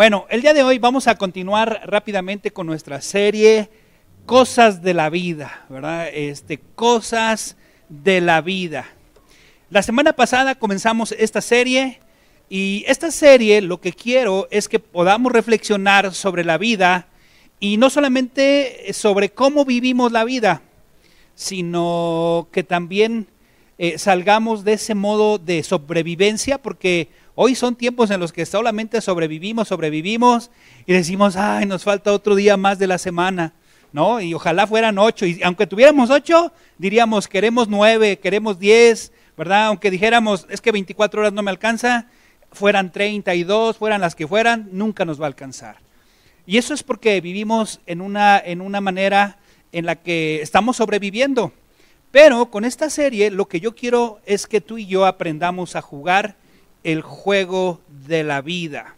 Bueno, 0.00 0.24
el 0.30 0.40
día 0.40 0.54
de 0.54 0.62
hoy 0.62 0.78
vamos 0.78 1.08
a 1.08 1.16
continuar 1.16 1.82
rápidamente 1.84 2.52
con 2.52 2.66
nuestra 2.66 3.02
serie 3.02 3.68
Cosas 4.24 4.80
de 4.80 4.94
la 4.94 5.10
vida, 5.10 5.66
¿verdad? 5.68 6.08
Este, 6.10 6.58
cosas 6.74 7.58
de 7.90 8.22
la 8.22 8.40
vida. 8.40 8.86
La 9.68 9.82
semana 9.82 10.14
pasada 10.14 10.54
comenzamos 10.54 11.12
esta 11.12 11.42
serie 11.42 12.00
y 12.48 12.82
esta 12.88 13.10
serie 13.10 13.60
lo 13.60 13.78
que 13.82 13.92
quiero 13.92 14.48
es 14.50 14.70
que 14.70 14.78
podamos 14.78 15.32
reflexionar 15.32 16.14
sobre 16.14 16.44
la 16.44 16.56
vida 16.56 17.06
y 17.58 17.76
no 17.76 17.90
solamente 17.90 18.94
sobre 18.94 19.28
cómo 19.28 19.66
vivimos 19.66 20.12
la 20.12 20.24
vida, 20.24 20.62
sino 21.34 22.48
que 22.52 22.62
también 22.62 23.26
eh, 23.76 23.98
salgamos 23.98 24.64
de 24.64 24.72
ese 24.74 24.94
modo 24.94 25.36
de 25.36 25.62
sobrevivencia, 25.62 26.56
porque 26.56 27.10
Hoy 27.34 27.54
son 27.54 27.76
tiempos 27.76 28.10
en 28.10 28.20
los 28.20 28.32
que 28.32 28.44
solamente 28.44 29.00
sobrevivimos, 29.00 29.68
sobrevivimos 29.68 30.50
y 30.86 30.92
decimos, 30.92 31.36
ay, 31.36 31.66
nos 31.66 31.84
falta 31.84 32.12
otro 32.12 32.34
día 32.34 32.56
más 32.56 32.78
de 32.78 32.86
la 32.86 32.98
semana, 32.98 33.52
¿no? 33.92 34.20
Y 34.20 34.34
ojalá 34.34 34.66
fueran 34.66 34.98
ocho. 34.98 35.26
Y 35.26 35.40
aunque 35.42 35.66
tuviéramos 35.66 36.10
ocho, 36.10 36.52
diríamos, 36.78 37.28
queremos 37.28 37.68
nueve, 37.68 38.18
queremos 38.18 38.58
diez, 38.58 39.12
¿verdad? 39.36 39.66
Aunque 39.66 39.90
dijéramos, 39.90 40.46
es 40.50 40.60
que 40.60 40.72
24 40.72 41.20
horas 41.20 41.32
no 41.32 41.42
me 41.42 41.50
alcanza, 41.50 42.08
fueran 42.52 42.90
32, 42.92 43.76
fueran 43.76 44.00
las 44.00 44.14
que 44.14 44.26
fueran, 44.26 44.68
nunca 44.72 45.04
nos 45.04 45.20
va 45.20 45.24
a 45.24 45.28
alcanzar. 45.28 45.76
Y 46.46 46.58
eso 46.58 46.74
es 46.74 46.82
porque 46.82 47.20
vivimos 47.20 47.80
en 47.86 48.00
una, 48.00 48.38
en 48.38 48.60
una 48.60 48.80
manera 48.80 49.38
en 49.72 49.86
la 49.86 49.96
que 49.96 50.42
estamos 50.42 50.76
sobreviviendo. 50.76 51.52
Pero 52.10 52.50
con 52.50 52.64
esta 52.64 52.90
serie 52.90 53.30
lo 53.30 53.46
que 53.46 53.60
yo 53.60 53.74
quiero 53.76 54.20
es 54.26 54.48
que 54.48 54.60
tú 54.60 54.78
y 54.78 54.86
yo 54.86 55.06
aprendamos 55.06 55.76
a 55.76 55.80
jugar 55.80 56.36
el 56.84 57.02
juego 57.02 57.80
de 58.06 58.22
la 58.22 58.40
vida. 58.40 58.96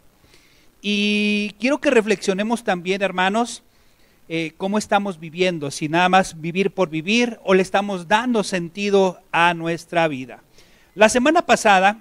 Y 0.81 1.55
quiero 1.61 1.81
que 1.81 1.91
reflexionemos 1.91 2.65
también, 2.65 3.03
hermanos, 3.03 3.63
eh, 4.29 4.53
cómo 4.57 4.79
estamos 4.79 5.21
viviendo, 5.21 5.71
si 5.71 5.89
nada 5.89 6.09
más 6.09 6.41
vivir 6.41 6.71
por 6.71 6.89
vivir 6.89 7.39
o 7.45 7.55
le 7.55 7.63
estamos 7.63 8.09
dando 8.09 8.43
sentido 8.45 9.21
a 9.31 9.55
nuestra 9.55 10.09
vida. 10.09 10.43
La 10.95 11.09
semana 11.09 11.43
pasada 11.43 11.99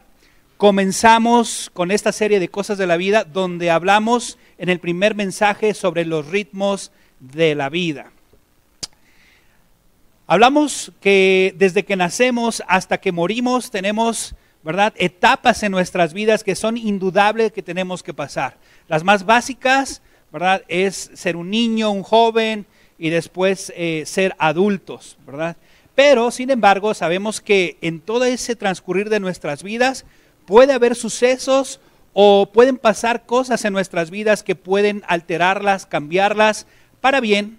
comenzamos 0.58 1.72
con 1.74 1.92
esta 1.92 2.12
serie 2.12 2.40
de 2.40 2.50
cosas 2.50 2.78
de 2.78 2.88
la 2.88 2.98
vida 2.98 3.24
donde 3.24 3.72
hablamos 3.72 4.38
en 4.58 4.70
el 4.70 4.80
primer 4.80 5.16
mensaje 5.16 5.74
sobre 5.74 6.06
los 6.06 6.28
ritmos 6.28 6.92
de 7.20 7.56
la 7.56 7.70
vida. 7.70 8.12
Hablamos 10.28 10.92
que 11.02 11.54
desde 11.58 11.84
que 11.84 11.96
nacemos 11.96 12.64
hasta 12.68 13.00
que 13.00 13.12
morimos 13.12 13.72
tenemos 13.72 14.36
¿verdad? 14.64 14.94
Etapas 14.98 15.64
en 15.64 15.72
nuestras 15.72 16.14
vidas 16.14 16.44
que 16.44 16.56
son 16.56 16.78
indudables 16.78 17.52
que 17.52 17.64
tenemos 17.64 18.04
que 18.04 18.14
pasar. 18.14 18.58
Las 18.88 19.04
más 19.04 19.26
básicas, 19.26 20.02
¿verdad? 20.32 20.64
Es 20.68 21.12
ser 21.14 21.36
un 21.36 21.50
niño, 21.50 21.92
un 21.92 22.04
joven 22.04 22.66
y 22.98 23.10
después 23.10 23.74
eh, 23.76 24.04
ser 24.06 24.36
adultos, 24.38 25.18
¿verdad? 25.26 25.58
Pero, 25.96 26.32
sin 26.32 26.50
embargo, 26.50 26.94
sabemos 26.94 27.42
que 27.42 27.78
en 27.82 28.00
todo 28.00 28.26
ese 28.26 28.56
transcurrir 28.56 29.10
de 29.10 29.20
nuestras 29.20 29.64
vidas 29.64 30.06
puede 30.46 30.74
haber 30.74 30.96
sucesos 30.96 31.80
o 32.14 32.50
pueden 32.54 32.78
pasar 32.78 33.26
cosas 33.26 33.64
en 33.66 33.74
nuestras 33.74 34.10
vidas 34.10 34.44
que 34.44 34.56
pueden 34.56 35.04
alterarlas, 35.08 35.86
cambiarlas 35.86 36.68
para 37.00 37.20
bien 37.20 37.58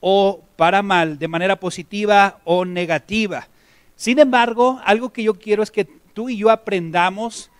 o 0.00 0.40
para 0.56 0.82
mal, 0.82 1.18
de 1.18 1.28
manera 1.28 1.56
positiva 1.56 2.38
o 2.44 2.64
negativa. 2.64 3.48
Sin 3.96 4.18
embargo, 4.18 4.80
algo 4.84 5.12
que 5.12 5.22
yo 5.22 5.34
quiero 5.34 5.62
es 5.62 5.70
que 5.70 5.86
tú 6.20 6.28
y 6.28 6.36
yo 6.36 6.50
aprendamos 6.50 7.50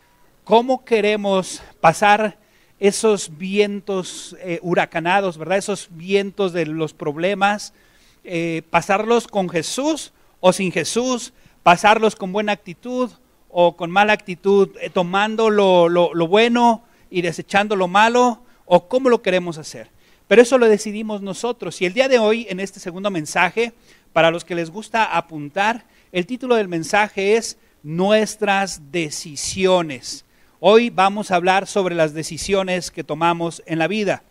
cómo 0.45 0.85
queremos 0.85 1.63
pasar 1.81 2.37
esos 2.79 3.39
vientos 3.39 4.37
eh, 4.43 4.59
huracanados, 4.61 5.39
¿verdad? 5.39 5.57
Esos 5.57 5.89
vientos 5.93 6.53
de 6.53 6.67
los 6.67 6.93
problemas, 6.93 7.73
eh, 8.23 8.61
pasarlos 8.69 9.29
con 9.29 9.49
Jesús 9.49 10.13
o 10.41 10.53
sin 10.53 10.73
Jesús, 10.73 11.33
pasarlos 11.63 12.17
con 12.17 12.35
buena 12.35 12.53
actitud 12.53 13.11
o 13.49 13.79
con 13.79 13.91
mala 13.91 14.13
actitud, 14.13 14.77
eh, 14.83 14.91
tomando 14.91 15.49
lo, 15.49 15.89
lo 15.89 16.29
bueno 16.29 16.85
y 17.09 17.23
desechando 17.23 17.77
lo 17.77 17.89
malo, 17.89 18.43
o 18.67 18.89
cómo 18.89 19.09
lo 19.09 19.23
queremos 19.23 19.57
hacer. 19.57 19.89
Pero 20.29 20.43
eso 20.43 20.59
lo 20.59 20.69
decidimos 20.69 21.23
nosotros. 21.23 21.81
Y 21.81 21.87
el 21.87 21.95
día 21.95 22.09
de 22.09 22.19
hoy, 22.19 22.47
en 22.51 22.61
este 22.61 22.79
segundo 22.79 23.11
mensaje, 23.11 23.73
para 24.13 24.31
los 24.31 24.45
que 24.45 24.55
les 24.55 24.69
gusta 24.69 25.17
apuntar, 25.17 25.87
el 26.13 26.27
título 26.27 26.57
del 26.57 26.69
mensaje 26.69 27.39
es 27.39 27.57
nuestras 27.83 28.93
decisiones. 28.93 30.25
Hoy 30.59 30.91
vamos 30.91 31.31
a 31.31 31.37
hablar 31.37 31.67
sobre 31.67 31.95
las 31.95 32.13
decisiones 32.13 32.91
que 32.91 33.05
tomamos 33.05 33.63
en 33.67 33.79
la 33.79 33.89
vida. 33.89 34.23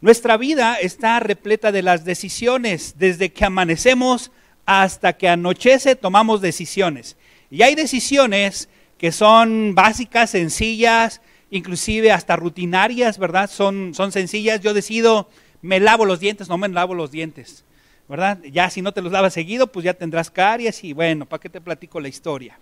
Nuestra 0.00 0.36
vida 0.36 0.76
está 0.76 1.18
repleta 1.20 1.72
de 1.72 1.82
las 1.82 2.04
decisiones. 2.04 2.94
Desde 2.98 3.32
que 3.32 3.44
amanecemos 3.44 4.30
hasta 4.64 5.14
que 5.14 5.28
anochece 5.28 5.96
tomamos 5.96 6.40
decisiones. 6.40 7.16
Y 7.50 7.62
hay 7.62 7.74
decisiones 7.74 8.68
que 8.98 9.12
son 9.12 9.74
básicas, 9.74 10.30
sencillas, 10.30 11.20
inclusive 11.50 12.12
hasta 12.12 12.36
rutinarias, 12.36 13.18
¿verdad? 13.18 13.50
Son, 13.50 13.94
son 13.94 14.12
sencillas. 14.12 14.60
Yo 14.60 14.74
decido, 14.74 15.28
me 15.62 15.80
lavo 15.80 16.04
los 16.04 16.20
dientes, 16.20 16.48
no 16.48 16.58
me 16.58 16.68
lavo 16.68 16.94
los 16.94 17.10
dientes, 17.10 17.64
¿verdad? 18.08 18.38
Ya 18.44 18.70
si 18.70 18.82
no 18.82 18.92
te 18.92 19.02
los 19.02 19.12
lavas 19.12 19.34
seguido, 19.34 19.66
pues 19.68 19.84
ya 19.84 19.94
tendrás 19.94 20.30
caries 20.30 20.84
y 20.84 20.92
bueno, 20.92 21.26
¿para 21.26 21.40
qué 21.40 21.48
te 21.48 21.60
platico 21.60 22.00
la 22.00 22.08
historia? 22.08 22.58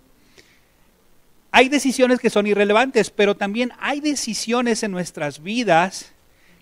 Hay 1.57 1.69
decisiones 1.69 2.19
que 2.19 2.29
son 2.29 2.47
irrelevantes, 2.47 3.09
pero 3.09 3.33
también 3.33 3.71
hay 3.79 4.01
decisiones 4.01 4.83
en 4.83 4.91
nuestras 4.91 5.41
vidas 5.41 6.11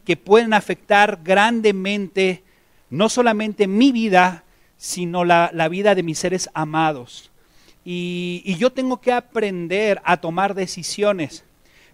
que 0.06 0.16
pueden 0.18 0.54
afectar 0.54 1.22
grandemente 1.24 2.44
no 2.92 3.10
solamente 3.10 3.66
mi 3.66 3.92
vida, 3.92 4.44
sino 4.78 5.26
la, 5.26 5.50
vida 5.68 5.96
de 5.96 6.04
mis 6.04 6.20
seres 6.20 6.48
amados. 6.54 7.32
Y, 7.84 8.56
yo 8.60 8.72
tengo 8.72 9.02
que 9.02 9.12
aprender 9.12 10.00
a 10.06 10.18
tomar 10.18 10.54
decisiones. 10.54 11.44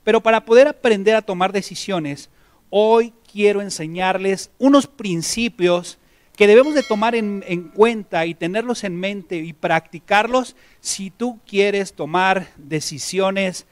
Pero 0.03 0.19
para 0.19 0.43
poder 0.43 0.67
aprender 0.67 1.15
a 1.15 1.21
tomar 1.21 1.53
decisiones, 1.53 2.29
hoy 2.69 3.13
quiero 3.31 3.61
enseñarles 3.61 4.51
unos 4.59 4.87
principios 4.87 5.99
que 6.39 6.47
debemos 6.47 6.73
de 6.73 6.83
tomar 6.83 7.15
en, 7.15 7.63
cuenta 7.75 8.25
y 8.25 8.33
tenerlos 8.33 8.85
en 8.85 8.95
mente 8.95 9.35
y 9.35 9.51
practicarlos 9.51 10.55
si 10.79 11.11
tú 11.11 11.37
quieres 11.45 11.91
tomar 11.91 12.47
decisiones 12.55 13.65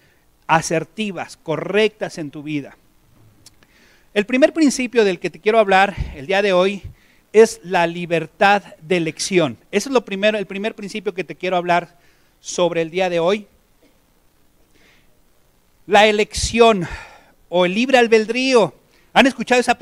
asertivas, 0.48 1.38
correctas 1.38 2.18
en 2.18 2.30
tu 2.30 2.44
vida. 2.44 2.76
El 4.14 4.26
primer 4.26 4.52
principio 4.52 5.06
del 5.06 5.22
que 5.22 5.30
te 5.30 5.40
quiero 5.40 5.60
hablar 5.60 5.96
el 6.14 6.28
día 6.28 6.42
de 6.42 6.52
hoy 6.52 6.84
es 7.32 7.62
la 7.64 7.88
libertad 7.88 8.62
de 8.82 8.98
elección. 8.98 9.58
Ese 9.72 9.88
es 9.88 9.94
lo 9.94 10.04
primero, 10.04 10.38
el 10.38 10.46
primer 10.46 10.76
principio 10.76 11.14
que 11.14 11.24
te 11.24 11.36
quiero 11.36 11.56
hablar 11.56 11.98
sobre 12.42 12.82
el 12.82 12.92
día 12.92 13.10
de 13.10 13.22
hoy. 13.22 13.48
La 15.86 16.06
elección 16.06 16.86
o 17.48 17.66
el 17.66 17.74
libre 17.74 17.98
albedrío. 17.98 18.74
¿Han 19.14 19.26
escuchado 19.26 19.62
esa, 19.62 19.78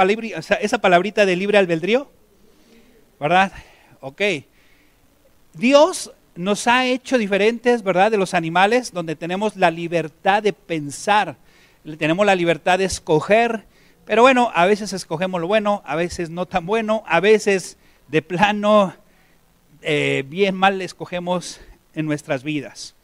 esa 0.62 0.78
palabrita 0.78 1.26
de 1.26 1.36
libre 1.36 1.58
albedrío? 1.58 2.12
¿Verdad? 3.20 3.52
Ok. 4.02 4.22
Dios 5.54 6.12
nos 6.36 6.68
ha 6.68 6.86
hecho 6.86 7.18
diferentes, 7.18 7.82
¿verdad? 7.82 8.12
De 8.12 8.18
los 8.18 8.34
animales, 8.34 8.92
donde 8.92 9.16
tenemos 9.16 9.56
la 9.56 9.72
libertad 9.72 10.44
de 10.44 10.54
pensar, 10.54 11.38
tenemos 11.98 12.26
la 12.26 12.36
libertad 12.36 12.80
de 12.80 12.86
escoger, 12.86 13.66
pero 14.06 14.22
bueno, 14.22 14.52
a 14.54 14.66
veces 14.66 14.92
escogemos 14.94 15.40
lo 15.40 15.48
bueno, 15.48 15.82
a 15.86 15.96
veces 15.96 16.30
no 16.30 16.46
tan 16.46 16.66
bueno, 16.66 17.04
a 17.08 17.20
veces 17.20 17.78
de 18.08 18.22
plano 18.22 18.94
eh, 19.82 20.24
bien 20.28 20.56
mal 20.56 20.82
escogemos 20.82 21.62
en 21.94 22.06
nuestras 22.06 22.44
vidas. 22.44 22.96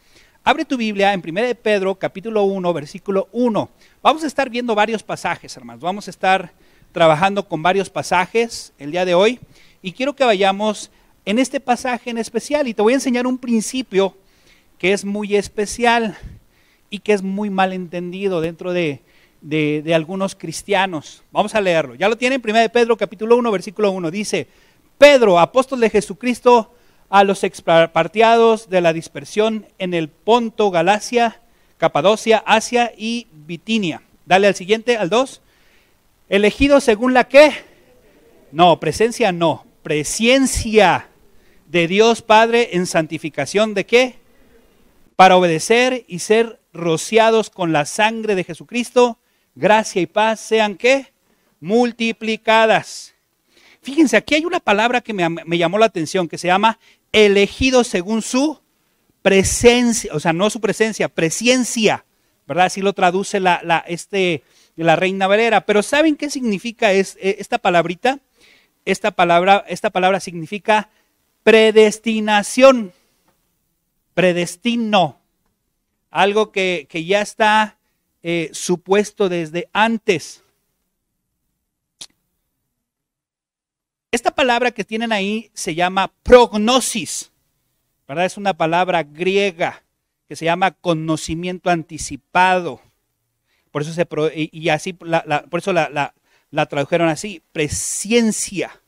Abre 0.43 0.65
tu 0.65 0.75
Biblia 0.75 1.13
en 1.13 1.21
1 1.23 1.41
de 1.43 1.55
Pedro, 1.55 1.95
capítulo 1.95 2.43
1, 2.43 2.73
versículo 2.73 3.29
1. 3.31 3.69
Vamos 4.01 4.23
a 4.23 4.27
estar 4.27 4.49
viendo 4.49 4.73
varios 4.73 5.03
pasajes, 5.03 5.55
hermanos. 5.55 5.81
Vamos 5.83 6.07
a 6.07 6.11
estar 6.11 6.51
trabajando 6.91 7.47
con 7.47 7.61
varios 7.61 7.89
pasajes 7.89 8.73
el 8.79 8.91
día 8.91 9.05
de 9.05 9.13
hoy. 9.13 9.39
Y 9.83 9.93
quiero 9.93 10.15
que 10.15 10.23
vayamos 10.23 10.91
en 11.25 11.39
este 11.39 11.59
pasaje 11.59 12.11
en 12.11 12.19
especial 12.19 12.67
y 12.67 12.73
te 12.73 12.81
voy 12.81 12.93
a 12.93 12.97
enseñar 12.97 13.25
un 13.25 13.37
principio 13.37 14.15
que 14.77 14.93
es 14.93 15.05
muy 15.05 15.35
especial 15.35 16.17
y 16.89 16.99
que 16.99 17.13
es 17.13 17.23
muy 17.23 17.49
mal 17.49 17.73
entendido 17.73 18.41
dentro 18.41 18.73
de, 18.73 19.01
algunos 19.93 20.35
cristianos. 20.35 21.23
Vamos 21.31 21.55
a 21.55 21.61
leerlo. 21.61 21.95
Ya 21.95 22.09
lo 22.09 22.17
tienen, 22.17 22.41
1 22.43 22.59
de 22.59 22.69
Pedro 22.69 22.95
capítulo 22.95 23.37
1, 23.37 23.51
versículo 23.51 23.91
1. 23.91 24.11
Dice, 24.11 24.47
Pedro, 24.99 25.39
apóstol 25.39 25.79
de 25.79 25.89
Jesucristo, 25.89 26.73
a 27.09 27.23
los 27.23 27.43
expartiados 27.43 28.69
de 28.69 28.81
la 28.81 28.93
dispersión 28.93 29.65
en 29.79 29.95
el 29.95 30.09
Ponto, 30.09 30.69
Galacia, 30.69 31.41
Capadocia, 31.77 32.43
Asia 32.45 32.91
y 32.95 33.27
Bitinia. 33.31 34.03
Dale 34.27 34.47
al 34.47 34.55
siguiente, 34.55 34.95
al 34.95 35.09
2. 35.09 35.41
Elegido 36.29 36.79
según 36.79 37.15
la 37.15 37.23
que... 37.23 37.51
No, 38.51 38.79
presencia 38.79 39.31
no 39.31 39.70
presencia 39.83 41.07
de 41.67 41.87
Dios 41.87 42.21
Padre 42.21 42.69
en 42.73 42.85
santificación 42.85 43.73
de 43.73 43.85
qué? 43.85 44.15
Para 45.15 45.37
obedecer 45.37 46.05
y 46.07 46.19
ser 46.19 46.59
rociados 46.73 47.49
con 47.49 47.71
la 47.71 47.85
sangre 47.85 48.35
de 48.35 48.43
Jesucristo, 48.43 49.19
gracia 49.55 50.01
y 50.01 50.05
paz 50.05 50.39
sean 50.39 50.75
qué? 50.75 51.13
Multiplicadas. 51.59 53.13
Fíjense, 53.81 54.17
aquí 54.17 54.35
hay 54.35 54.45
una 54.45 54.59
palabra 54.59 55.01
que 55.01 55.13
me, 55.13 55.57
llamó 55.57 55.77
la 55.77 55.87
atención, 55.87 56.27
que 56.27 56.37
se 56.37 56.47
llama 56.47 56.79
elegido 57.11 57.83
según 57.83 58.21
su 58.21 58.59
presencia, 59.21 60.11
o 60.13 60.19
sea, 60.19 60.33
no 60.33 60.49
su 60.49 60.61
presencia, 60.61 61.09
presencia, 61.09 62.05
¿verdad? 62.47 62.65
Así 62.65 62.81
lo 62.81 62.93
traduce 62.93 63.39
la, 63.39 63.61
la, 63.63 63.79
este, 63.87 64.43
la 64.75 64.95
Reina 64.95 65.27
Valera. 65.27 65.65
Pero 65.65 65.83
¿saben 65.83 66.15
qué 66.15 66.29
significa 66.29 66.91
es, 66.91 67.17
e, 67.21 67.37
esta 67.39 67.57
palabrita? 67.57 68.19
Esta 68.85 69.11
palabra, 69.11 69.63
esta 69.67 69.89
palabra 69.89 70.19
significa 70.19 70.89
predestinación, 71.43 72.93
predestino, 74.13 75.19
algo 76.09 76.51
que, 76.51 76.87
que 76.89 77.05
ya 77.05 77.21
está 77.21 77.77
eh, 78.23 78.49
supuesto 78.53 79.29
desde 79.29 79.67
antes. 79.73 80.43
Esta 84.11 84.31
palabra 84.31 84.71
que 84.71 84.83
tienen 84.83 85.11
ahí 85.11 85.49
se 85.53 85.73
llama 85.73 86.11
prognosis, 86.21 87.31
¿verdad? 88.07 88.25
Es 88.25 88.37
una 88.37 88.53
palabra 88.53 89.03
griega 89.03 89.83
que 90.27 90.35
se 90.35 90.45
llama 90.45 90.71
conocimiento 90.71 91.69
anticipado. 91.69 92.81
Por 93.71 93.81
eso 93.83 93.93
se, 93.93 94.05
y, 94.33 94.69
así, 94.69 94.93
por 94.93 95.59
eso 95.59 95.71
la, 95.71 96.13
la 96.51 96.67
tradujeron 96.67 97.09
así, 97.09 97.41
presciencia. 97.53 98.81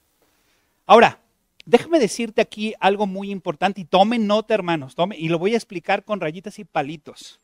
Ahora, 0.86 1.20
déjame 1.66 2.00
decirte 2.00 2.42
aquí 2.42 2.74
algo 2.80 3.08
muy 3.08 3.32
importante 3.32 3.82
y 3.82 3.86
tomen 3.86 4.28
nota, 4.28 4.54
hermanos, 4.54 4.96
tome, 4.96 5.18
y 5.18 5.30
lo 5.30 5.40
voy 5.40 5.54
a 5.54 5.58
explicar 5.58 6.04
con 6.04 6.20
rayitas 6.20 6.60
y 6.60 6.66
palitos. 6.66 7.40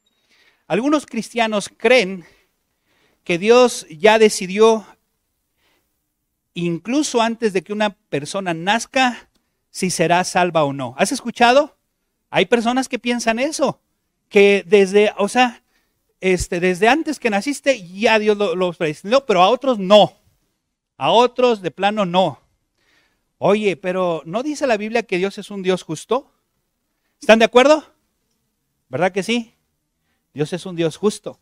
Algunos 0.67 1.05
cristianos 1.05 1.69
creen 1.75 2.25
que 3.23 3.37
Dios 3.37 3.87
ya 3.89 4.19
decidió, 4.19 4.85
incluso 6.53 7.21
antes 7.21 7.53
de 7.53 7.63
que 7.63 7.73
una 7.73 7.91
persona 7.91 8.53
nazca, 8.53 9.29
si 9.71 9.89
será 9.89 10.23
salva 10.23 10.63
o 10.63 10.73
no. 10.73 10.95
¿Has 10.97 11.11
escuchado? 11.11 11.77
Hay 12.29 12.45
personas 12.45 12.89
que 12.89 12.99
piensan 12.99 13.39
eso, 13.39 13.81
que 14.27 14.63
desde, 14.67 15.13
o 15.17 15.29
sea, 15.29 15.63
este, 16.21 16.59
desde 16.59 16.87
antes 16.87 17.19
que 17.19 17.29
naciste 17.29 17.87
ya 17.87 18.19
Dios 18.19 18.37
los 18.37 18.55
lo 18.55 18.73
predestinó, 18.73 19.25
pero 19.25 19.41
a 19.41 19.49
otros 19.49 19.79
no. 19.79 20.13
A 20.97 21.11
otros 21.11 21.61
de 21.61 21.71
plano 21.71 22.05
no. 22.05 22.41
Oye, 23.37 23.77
pero 23.77 24.21
¿no 24.25 24.43
dice 24.43 24.67
la 24.67 24.75
Biblia 24.75 25.03
que 25.03 25.17
Dios 25.17 25.37
es 25.37 25.49
un 25.49 25.63
Dios 25.63 25.83
justo? 25.83 26.29
¿Están 27.21 27.39
de 27.39 27.45
acuerdo? 27.45 27.85
¿Verdad 28.89 29.13
que 29.13 29.23
sí? 29.23 29.53
Dios 30.33 30.51
es 30.51 30.65
un 30.65 30.75
Dios 30.75 30.97
justo. 30.97 31.39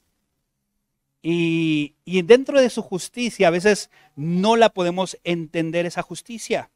Y, 1.23 1.95
y, 2.05 2.21
dentro 2.21 2.61
de 2.61 2.69
su 2.69 2.83
justicia 2.83 3.47
a 3.47 3.51
veces 3.51 3.89
no 4.15 4.55
la 4.55 4.69
podemos 4.69 5.17
entender 5.23 5.87
esa 5.87 6.03
justicia. 6.03 6.69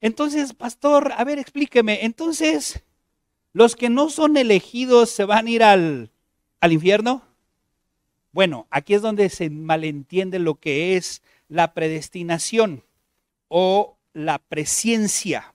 Entonces, 0.00 0.54
pastor, 0.54 1.12
a 1.14 1.22
ver, 1.24 1.38
explíqueme. 1.38 2.04
Entonces, 2.04 2.82
¿los 3.52 3.76
que 3.76 3.90
no 3.90 4.08
son 4.08 4.38
elegidos 4.38 5.10
se 5.10 5.24
van 5.24 5.46
a 5.46 5.50
ir 5.50 5.62
al, 5.62 6.10
al 6.60 6.72
infierno? 6.72 7.22
Bueno, 8.32 8.66
aquí 8.70 8.94
es 8.94 9.02
donde 9.02 9.28
se 9.30 9.48
malentiende 9.50 10.38
lo 10.38 10.56
que 10.56 10.96
es 10.96 11.22
la 11.48 11.72
predestinación 11.74 12.84
o 13.48 13.96
la 14.12 14.38
presciencia. 14.38 15.54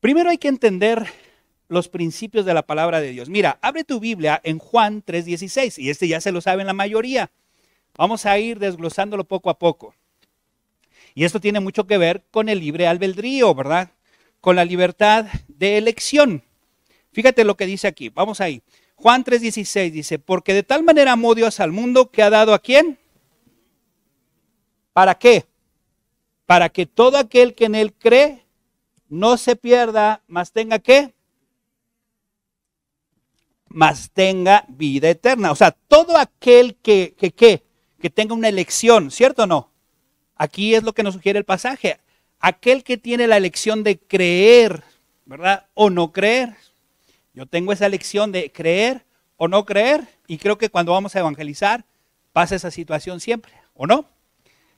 Primero 0.00 0.30
hay 0.30 0.38
que 0.38 0.48
entender 0.48 1.06
los 1.68 1.88
principios 1.88 2.44
de 2.44 2.54
la 2.54 2.62
palabra 2.62 3.00
de 3.00 3.10
Dios. 3.12 3.28
Mira, 3.28 3.58
abre 3.62 3.84
tu 3.84 4.00
Biblia 4.00 4.40
en 4.44 4.58
Juan 4.58 5.02
3:16 5.04 5.78
y 5.78 5.90
este 5.90 6.08
ya 6.08 6.20
se 6.20 6.32
lo 6.32 6.40
saben 6.40 6.66
la 6.66 6.72
mayoría. 6.72 7.30
Vamos 7.96 8.26
a 8.26 8.38
ir 8.38 8.58
desglosándolo 8.58 9.24
poco 9.24 9.50
a 9.50 9.58
poco. 9.58 9.94
Y 11.14 11.24
esto 11.24 11.40
tiene 11.40 11.60
mucho 11.60 11.86
que 11.86 11.98
ver 11.98 12.24
con 12.30 12.48
el 12.48 12.60
libre 12.60 12.86
albedrío, 12.86 13.54
¿verdad? 13.54 13.90
Con 14.40 14.56
la 14.56 14.64
libertad 14.64 15.26
de 15.48 15.76
elección. 15.76 16.42
Fíjate 17.12 17.44
lo 17.44 17.56
que 17.56 17.66
dice 17.66 17.88
aquí. 17.88 18.08
Vamos 18.08 18.40
ahí. 18.40 18.62
Juan 19.00 19.24
3:16 19.24 19.90
dice, 19.92 20.18
porque 20.18 20.52
de 20.52 20.62
tal 20.62 20.82
manera 20.82 21.12
amó 21.12 21.34
Dios 21.34 21.58
al 21.58 21.72
mundo 21.72 22.10
que 22.10 22.22
ha 22.22 22.28
dado 22.28 22.52
a 22.52 22.58
quién? 22.58 22.98
¿Para 24.92 25.14
qué? 25.14 25.46
Para 26.44 26.68
que 26.68 26.84
todo 26.84 27.16
aquel 27.16 27.54
que 27.54 27.64
en 27.64 27.74
él 27.74 27.94
cree 27.94 28.44
no 29.08 29.38
se 29.38 29.56
pierda, 29.56 30.22
mas 30.26 30.52
tenga 30.52 30.80
qué? 30.80 31.14
Mas 33.68 34.10
tenga 34.10 34.66
vida 34.68 35.08
eterna. 35.08 35.50
O 35.50 35.54
sea, 35.54 35.70
todo 35.70 36.18
aquel 36.18 36.76
que, 36.76 37.14
que, 37.16 37.30
que, 37.30 37.62
que 38.00 38.10
tenga 38.10 38.34
una 38.34 38.48
elección, 38.48 39.10
¿cierto 39.10 39.44
o 39.44 39.46
no? 39.46 39.70
Aquí 40.34 40.74
es 40.74 40.82
lo 40.82 40.92
que 40.92 41.02
nos 41.02 41.14
sugiere 41.14 41.38
el 41.38 41.44
pasaje. 41.46 42.00
Aquel 42.38 42.84
que 42.84 42.98
tiene 42.98 43.26
la 43.26 43.38
elección 43.38 43.82
de 43.82 43.98
creer, 43.98 44.82
¿verdad? 45.24 45.68
O 45.72 45.88
no 45.88 46.12
creer, 46.12 46.56
yo 47.32 47.46
tengo 47.46 47.72
esa 47.72 47.86
elección 47.86 48.32
de 48.32 48.50
creer 48.50 49.04
o 49.36 49.48
no 49.48 49.64
creer 49.64 50.06
y 50.26 50.38
creo 50.38 50.58
que 50.58 50.68
cuando 50.68 50.92
vamos 50.92 51.14
a 51.14 51.20
evangelizar 51.20 51.84
pasa 52.32 52.56
esa 52.56 52.70
situación 52.70 53.20
siempre, 53.20 53.52
¿o 53.74 53.86
no? 53.86 54.06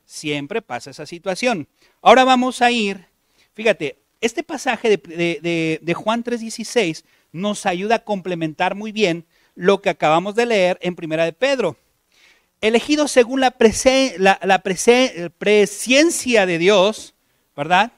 Siempre 0.04 0.62
pasa 0.62 0.90
esa 0.90 1.06
situación. 1.06 1.68
Ahora 2.00 2.24
vamos 2.24 2.62
a 2.62 2.70
ir, 2.70 3.06
fíjate, 3.54 3.98
este 4.20 4.42
pasaje 4.42 4.88
de, 4.98 5.94
Juan 5.96 6.22
3:16 6.22 7.04
nos 7.32 7.66
ayuda 7.66 7.96
a 7.96 8.04
complementar 8.04 8.74
muy 8.74 8.92
bien 8.92 9.26
lo 9.54 9.82
que 9.82 9.90
acabamos 9.90 10.34
de 10.34 10.46
leer 10.46 10.78
en 10.80 10.94
Primera 10.94 11.24
de 11.24 11.32
Pedro. 11.32 11.76
Elegido 12.60 13.08
según 13.08 13.40
la, 13.40 13.56
la 14.18 14.62
presencia 15.38 16.46
de 16.46 16.58
Dios, 16.58 17.14
¿verdad? 17.56 17.92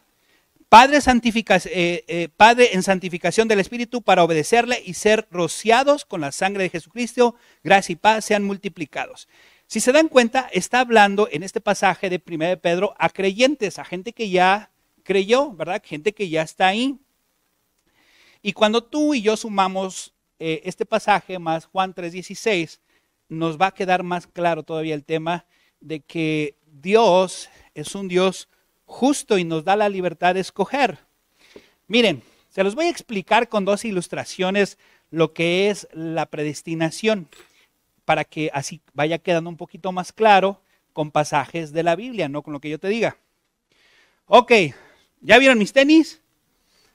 Padre, 0.74 0.98
eh, 0.98 2.04
eh, 2.08 2.28
Padre 2.36 2.70
en 2.72 2.82
santificación 2.82 3.46
del 3.46 3.60
Espíritu 3.60 4.02
para 4.02 4.24
obedecerle 4.24 4.82
y 4.84 4.94
ser 4.94 5.28
rociados 5.30 6.04
con 6.04 6.20
la 6.20 6.32
sangre 6.32 6.64
de 6.64 6.70
Jesucristo, 6.70 7.36
gracia 7.62 7.92
y 7.92 7.96
paz 7.96 8.24
sean 8.24 8.42
multiplicados. 8.42 9.28
Si 9.68 9.78
se 9.78 9.92
dan 9.92 10.08
cuenta, 10.08 10.48
está 10.50 10.80
hablando 10.80 11.28
en 11.30 11.44
este 11.44 11.60
pasaje 11.60 12.10
de 12.10 12.20
1 12.20 12.46
de 12.46 12.56
Pedro 12.56 12.92
a 12.98 13.08
creyentes, 13.08 13.78
a 13.78 13.84
gente 13.84 14.12
que 14.12 14.30
ya 14.30 14.72
creyó, 15.04 15.52
¿verdad? 15.52 15.80
Gente 15.84 16.12
que 16.12 16.28
ya 16.28 16.42
está 16.42 16.66
ahí. 16.66 16.98
Y 18.42 18.52
cuando 18.52 18.82
tú 18.82 19.14
y 19.14 19.22
yo 19.22 19.36
sumamos 19.36 20.12
eh, 20.40 20.60
este 20.64 20.84
pasaje 20.84 21.38
más 21.38 21.66
Juan 21.66 21.94
3:16, 21.94 22.80
nos 23.28 23.60
va 23.60 23.68
a 23.68 23.74
quedar 23.74 24.02
más 24.02 24.26
claro 24.26 24.64
todavía 24.64 24.96
el 24.96 25.04
tema 25.04 25.46
de 25.78 26.00
que 26.00 26.58
Dios 26.66 27.48
es 27.74 27.94
un 27.94 28.08
Dios 28.08 28.48
justo 28.86 29.38
y 29.38 29.44
nos 29.44 29.64
da 29.64 29.76
la 29.76 29.88
libertad 29.88 30.34
de 30.34 30.40
escoger. 30.40 30.98
Miren, 31.86 32.22
se 32.48 32.62
los 32.62 32.74
voy 32.74 32.86
a 32.86 32.90
explicar 32.90 33.48
con 33.48 33.64
dos 33.64 33.84
ilustraciones 33.84 34.78
lo 35.10 35.32
que 35.32 35.70
es 35.70 35.88
la 35.92 36.26
predestinación, 36.26 37.28
para 38.04 38.24
que 38.24 38.50
así 38.52 38.80
vaya 38.92 39.18
quedando 39.18 39.50
un 39.50 39.56
poquito 39.56 39.92
más 39.92 40.12
claro 40.12 40.60
con 40.92 41.10
pasajes 41.10 41.72
de 41.72 41.82
la 41.82 41.96
Biblia, 41.96 42.28
no 42.28 42.42
con 42.42 42.52
lo 42.52 42.60
que 42.60 42.70
yo 42.70 42.78
te 42.78 42.88
diga. 42.88 43.16
Ok, 44.26 44.52
¿ya 45.20 45.38
vieron 45.38 45.58
mis 45.58 45.72
tenis? 45.72 46.20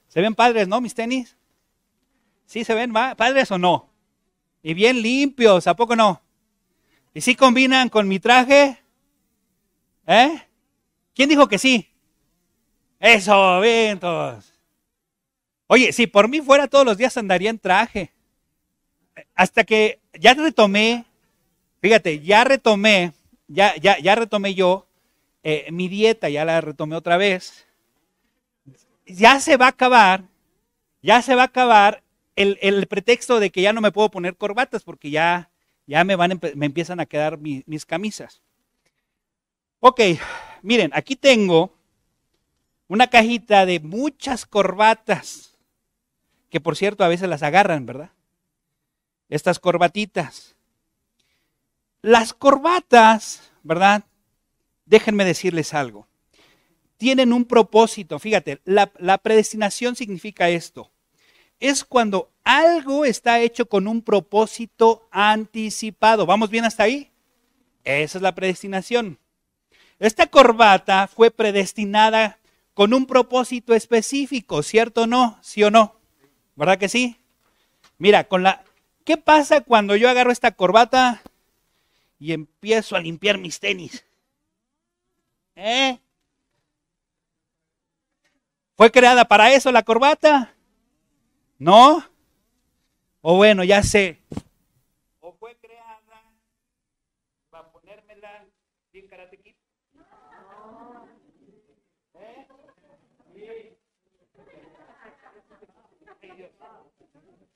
¿Se 0.08 0.22
ven 0.22 0.36
padres, 0.36 0.68
no, 0.68 0.82
mis 0.82 0.96
tenis? 0.96 1.36
¿Sí 2.46 2.64
se 2.64 2.74
ven 2.74 2.92
padres 2.92 3.52
o 3.52 3.58
no? 3.58 3.90
Y 4.64 4.74
bien 4.74 5.02
limpios, 5.02 5.68
¿a 5.68 5.76
poco 5.76 5.96
no? 5.96 6.22
¿Y 7.14 7.22
si 7.22 7.36
combinan 7.36 7.90
con 7.90 8.08
mi 8.08 8.20
traje? 8.20 8.82
¿Eh? 10.08 10.42
¿Quién 11.20 11.28
dijo 11.28 11.50
que 11.50 11.58
sí? 11.58 11.86
Eso, 12.98 13.60
vientos. 13.60 14.54
Oye, 15.68 15.92
si 15.92 16.08
por 16.08 16.30
mí 16.30 16.40
fuera 16.40 16.70
todos 16.70 16.86
los 16.86 16.98
días 16.98 17.18
andaría 17.18 17.50
en 17.50 17.60
traje. 17.60 18.14
Hasta 19.36 19.66
que 19.66 20.00
ya 20.18 20.34
retomé, 20.34 21.04
fíjate, 21.82 22.22
ya 22.22 22.46
retomé, 22.46 23.12
ya, 23.50 23.76
ya, 23.76 24.00
ya 24.00 24.16
retomé 24.16 24.54
yo 24.54 24.88
eh, 25.44 25.68
mi 25.74 25.90
dieta, 25.90 26.30
ya 26.30 26.46
la 26.46 26.62
retomé 26.62 26.96
otra 26.96 27.18
vez. 27.18 27.68
Ya 29.06 29.42
se 29.42 29.58
va 29.58 29.66
a 29.66 29.72
acabar, 29.72 30.24
ya 31.02 31.22
se 31.22 31.36
va 31.36 31.42
a 31.42 31.48
acabar 31.48 32.02
el, 32.38 32.88
pretexto 32.88 33.42
de 33.42 33.50
que 33.50 33.62
ya 33.62 33.74
no 33.74 33.82
me 33.82 33.92
puedo 33.92 34.10
poner 34.10 34.38
corbatas 34.38 34.84
porque 34.84 35.10
ya, 35.10 35.52
ya 35.86 36.06
me, 36.06 36.16
van, 36.16 36.40
me 36.56 36.66
empiezan 36.66 37.02
a 37.02 37.06
quedar 37.06 37.38
mis 37.40 37.86
camisas. 37.86 38.42
Ok, 39.82 40.00
miren, 40.62 40.92
aquí 40.94 41.16
tengo 41.16 41.74
una 42.88 43.08
cajita 43.08 43.66
de 43.66 43.80
muchas 43.80 44.46
corbatas, 44.46 45.58
que 46.50 46.60
por 46.60 46.76
cierto 46.76 47.04
a 47.04 47.08
veces 47.08 47.30
las 47.30 47.44
agarran, 47.44 47.86
¿verdad? 47.86 48.12
Estas 49.30 49.60
corbatitas. 49.60 50.56
Las 52.02 52.34
corbatas, 52.34 53.52
¿verdad? 53.62 54.04
Déjenme 54.86 55.26
decirles 55.26 55.74
algo. 55.74 56.08
Tienen 56.98 57.32
un 57.34 57.46
propósito. 57.46 58.18
Fíjate, 58.20 58.60
la, 58.66 58.92
la 58.98 59.18
predestinación 59.20 59.96
significa 59.96 60.50
esto. 60.50 60.92
es 61.60 61.84
cuando 61.84 62.32
algo 62.44 63.06
está 63.06 63.40
hecho 63.42 63.68
con 63.68 63.88
un 63.88 64.02
propósito 64.02 65.08
anticipado. 65.12 66.26
¿Vamos 66.26 66.50
bien 66.50 66.66
hasta 66.66 66.84
ahí? 66.84 67.12
Esa 67.84 68.18
es 68.18 68.22
la 68.22 68.34
predestinación. 68.34 69.20
Esta 70.00 70.28
corbata 70.28 71.08
fue 71.08 71.30
predestinada 71.30 72.38
con 72.74 72.94
un 72.94 73.06
propósito 73.06 73.74
específico, 73.74 74.64
¿cierto 74.64 75.04
o 75.04 75.08
no? 75.08 75.38
¿Sí 75.42 75.64
o 75.64 75.72
no? 75.72 75.96
¿Verdad 76.56 76.78
que 76.78 76.90
sí? 76.90 77.18
Mira, 77.98 78.24
con 78.24 78.44
la 78.44 78.64
¿Qué 79.10 79.18
pasa 79.18 79.62
cuando 79.62 79.96
yo 79.96 80.08
agarro 80.08 80.32
esta 80.32 80.52
corbata 80.52 81.24
y 82.20 82.32
empiezo 82.32 82.96
a 82.96 83.00
limpiar 83.00 83.40
mis 83.40 83.60
tenis? 83.60 84.06
¿Eh? 85.56 85.98
¿Fue 88.78 88.92
creada 88.92 89.26
para 89.26 89.52
eso 89.52 89.72
la 89.72 89.82
corbata? 89.82 90.54
¿No? 91.58 92.08
O 93.22 93.38
bueno, 93.38 93.64
ya 93.64 93.82
sé. 93.82 94.22
¿O 95.22 95.34
fue 95.34 95.58
creada 95.58 96.00
para 97.50 97.72
ponérmela 97.72 98.46
bien 98.94 99.08
karate 99.08 99.40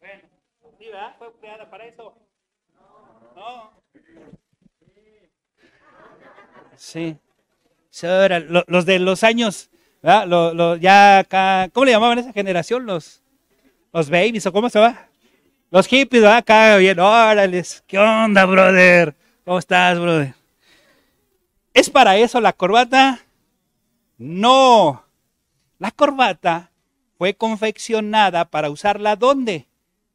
Bueno, 0.04 0.22
¿sí, 0.78 0.86
verdad? 0.90 1.16
¿Fue 1.18 1.32
creada 1.40 1.70
para 1.70 1.86
eso? 1.86 2.14
No. 3.38 3.72
Sí. 6.76 7.16
Los 8.68 8.86
de 8.86 9.00
los 9.00 9.24
años, 9.24 9.70
¿verdad? 10.02 10.76
ya 10.82 11.20
acá, 11.20 11.70
¿cómo 11.72 11.86
le 11.86 11.92
llamaban 11.94 12.20
esa 12.20 12.34
generación? 12.34 12.86
Los, 12.86 13.24
los 13.94 14.10
babies, 14.10 14.46
¿o 14.46 14.52
cómo 14.52 14.70
se 14.70 14.80
va? 14.80 15.08
Los 15.72 15.88
hippies, 15.88 16.22
¿verdad? 16.22 16.40
Acá 16.40 16.76
bien, 16.76 17.00
órale, 17.00 17.64
¿qué 17.88 17.98
onda, 17.98 18.44
brother? 18.44 19.16
¿Cómo 19.46 19.60
estás, 19.60 19.98
brother? 19.98 20.34
¿Es 21.74 21.90
para 21.90 22.18
eso 22.18 22.42
la 22.42 22.52
corbata? 22.52 23.22
No. 24.18 25.06
La 25.80 25.92
corbata 25.92 26.72
fue 27.18 27.36
confeccionada 27.36 28.44
para 28.44 28.70
usarla 28.70 29.16
¿dónde? 29.16 29.66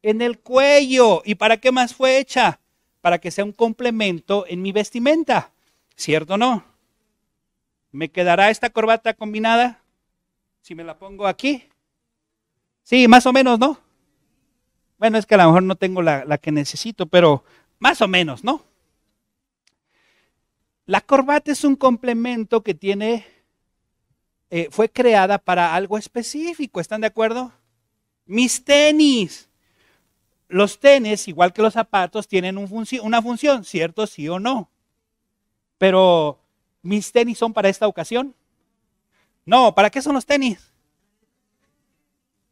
En 0.02 0.23
el 0.23 0.38
cuello. 0.38 1.23
¿Y 1.25 1.35
para 1.35 1.57
qué 1.57 1.73
más 1.73 1.95
fue 1.95 2.19
hecha? 2.19 2.61
Para 3.00 3.19
que 3.19 3.31
sea 3.31 3.45
un 3.45 3.52
complemento 3.52 4.45
en 4.49 4.62
mi 4.62 4.73
vestimenta. 4.73 5.52
¿Cierto 5.97 6.35
o 6.35 6.38
no? 6.38 6.64
¿Me 7.90 8.11
quedará 8.11 8.50
esta 8.50 8.71
corbata 8.71 9.14
combinada? 9.14 9.81
Si 10.61 10.75
me 10.75 10.85
la 10.85 10.99
pongo 10.99 11.26
aquí. 11.26 11.64
Sí, 12.83 13.09
más 13.09 13.26
o 13.26 13.33
menos, 13.33 13.59
¿no? 13.59 13.78
Bueno, 14.99 15.19
es 15.19 15.26
que 15.26 15.35
a 15.35 15.38
lo 15.38 15.47
mejor 15.47 15.62
no 15.62 15.76
tengo 15.76 16.02
la, 16.02 16.38
que 16.38 16.50
necesito, 16.50 17.07
pero 17.07 17.45
más 17.78 18.00
o 18.02 18.09
menos, 18.09 18.43
¿no? 18.45 18.64
La 20.87 21.00
corbata 21.00 21.52
es 21.52 21.64
un 21.64 21.76
complemento 21.76 22.62
que 22.62 22.75
tiene, 22.75 23.26
eh, 24.50 24.69
fue 24.71 24.88
creada 24.88 25.38
para 25.38 25.75
algo 25.75 25.99
específico, 25.99 26.81
¿están 26.81 27.02
de 27.02 27.07
acuerdo? 27.07 27.52
Mis 28.26 28.64
tenis. 28.64 29.48
Los 30.49 30.81
tenis, 30.81 31.28
igual 31.28 31.52
que 31.52 31.62
los 31.62 31.75
zapatos, 31.75 32.26
tienen 32.26 32.57
una 32.57 33.23
función, 33.23 33.64
¿cierto? 33.64 34.07
Sí 34.07 34.28
o 34.28 34.40
no. 34.40 34.71
Pero 35.76 36.40
¿mis 36.83 37.12
tenis 37.12 37.38
son 37.38 37.52
para 37.52 37.69
esta 37.69 37.87
ocasión? 37.87 38.35
No, 39.45 39.75
¿para 39.75 39.90
qué 39.90 40.02
son 40.02 40.14
los 40.14 40.26
tenis? 40.26 40.73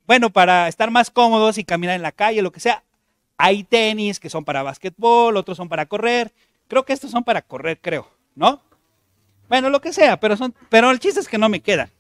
Bueno, 0.07 0.31
para 0.31 0.69
estar 0.69 0.91
más 0.91 1.11
cómodos 1.11 1.59
y 1.59 1.65
caminar 1.65 1.97
en 1.97 2.03
la 2.03 2.13
calle, 2.13 2.43
lo 2.43 2.53
que 2.53 2.61
sea. 2.61 2.85
Hay 3.39 3.65
tenis 3.65 4.21
que 4.21 4.31
son 4.31 4.45
para 4.45 4.63
básquetbol, 4.63 5.37
otros 5.37 5.57
son 5.57 5.69
para 5.69 5.87
correr. 5.87 6.33
Creo 6.69 6.85
que 6.85 6.93
estos 6.93 7.11
son 7.11 7.25
para 7.25 7.43
correr, 7.43 7.81
creo, 7.81 8.09
¿no? 8.35 8.63
Bueno, 9.49 9.71
lo 9.71 9.81
que 9.81 9.93
sea, 9.93 10.19
pero, 10.19 10.37
son, 10.37 10.55
pero 10.69 10.91
el 10.91 10.99
chiste 10.99 11.21
es 11.21 11.29
que 11.29 11.39
no 11.39 11.49
me 11.49 11.61
quedan. 11.61 11.91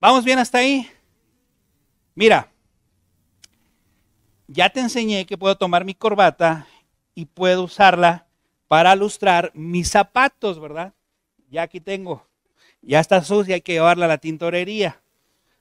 ¿Vamos 0.00 0.24
bien 0.24 0.38
hasta 0.38 0.58
ahí? 0.58 0.88
Mira, 2.14 2.49
ya 4.52 4.68
te 4.70 4.80
enseñé 4.80 5.26
que 5.26 5.38
puedo 5.38 5.56
tomar 5.56 5.84
mi 5.84 5.94
corbata 5.94 6.66
y 7.14 7.26
puedo 7.26 7.64
usarla 7.64 8.26
para 8.66 8.96
lustrar 8.96 9.52
mis 9.54 9.88
zapatos, 9.88 10.58
¿verdad? 10.60 10.92
ya 11.50 11.62
aquí 11.62 11.80
tengo, 11.80 12.26
ya 12.80 13.00
está 13.00 13.22
sucia, 13.22 13.56
hay 13.56 13.60
que 13.60 13.72
llevarla 13.72 14.06
a 14.06 14.08
la 14.08 14.18
tintorería, 14.18 15.02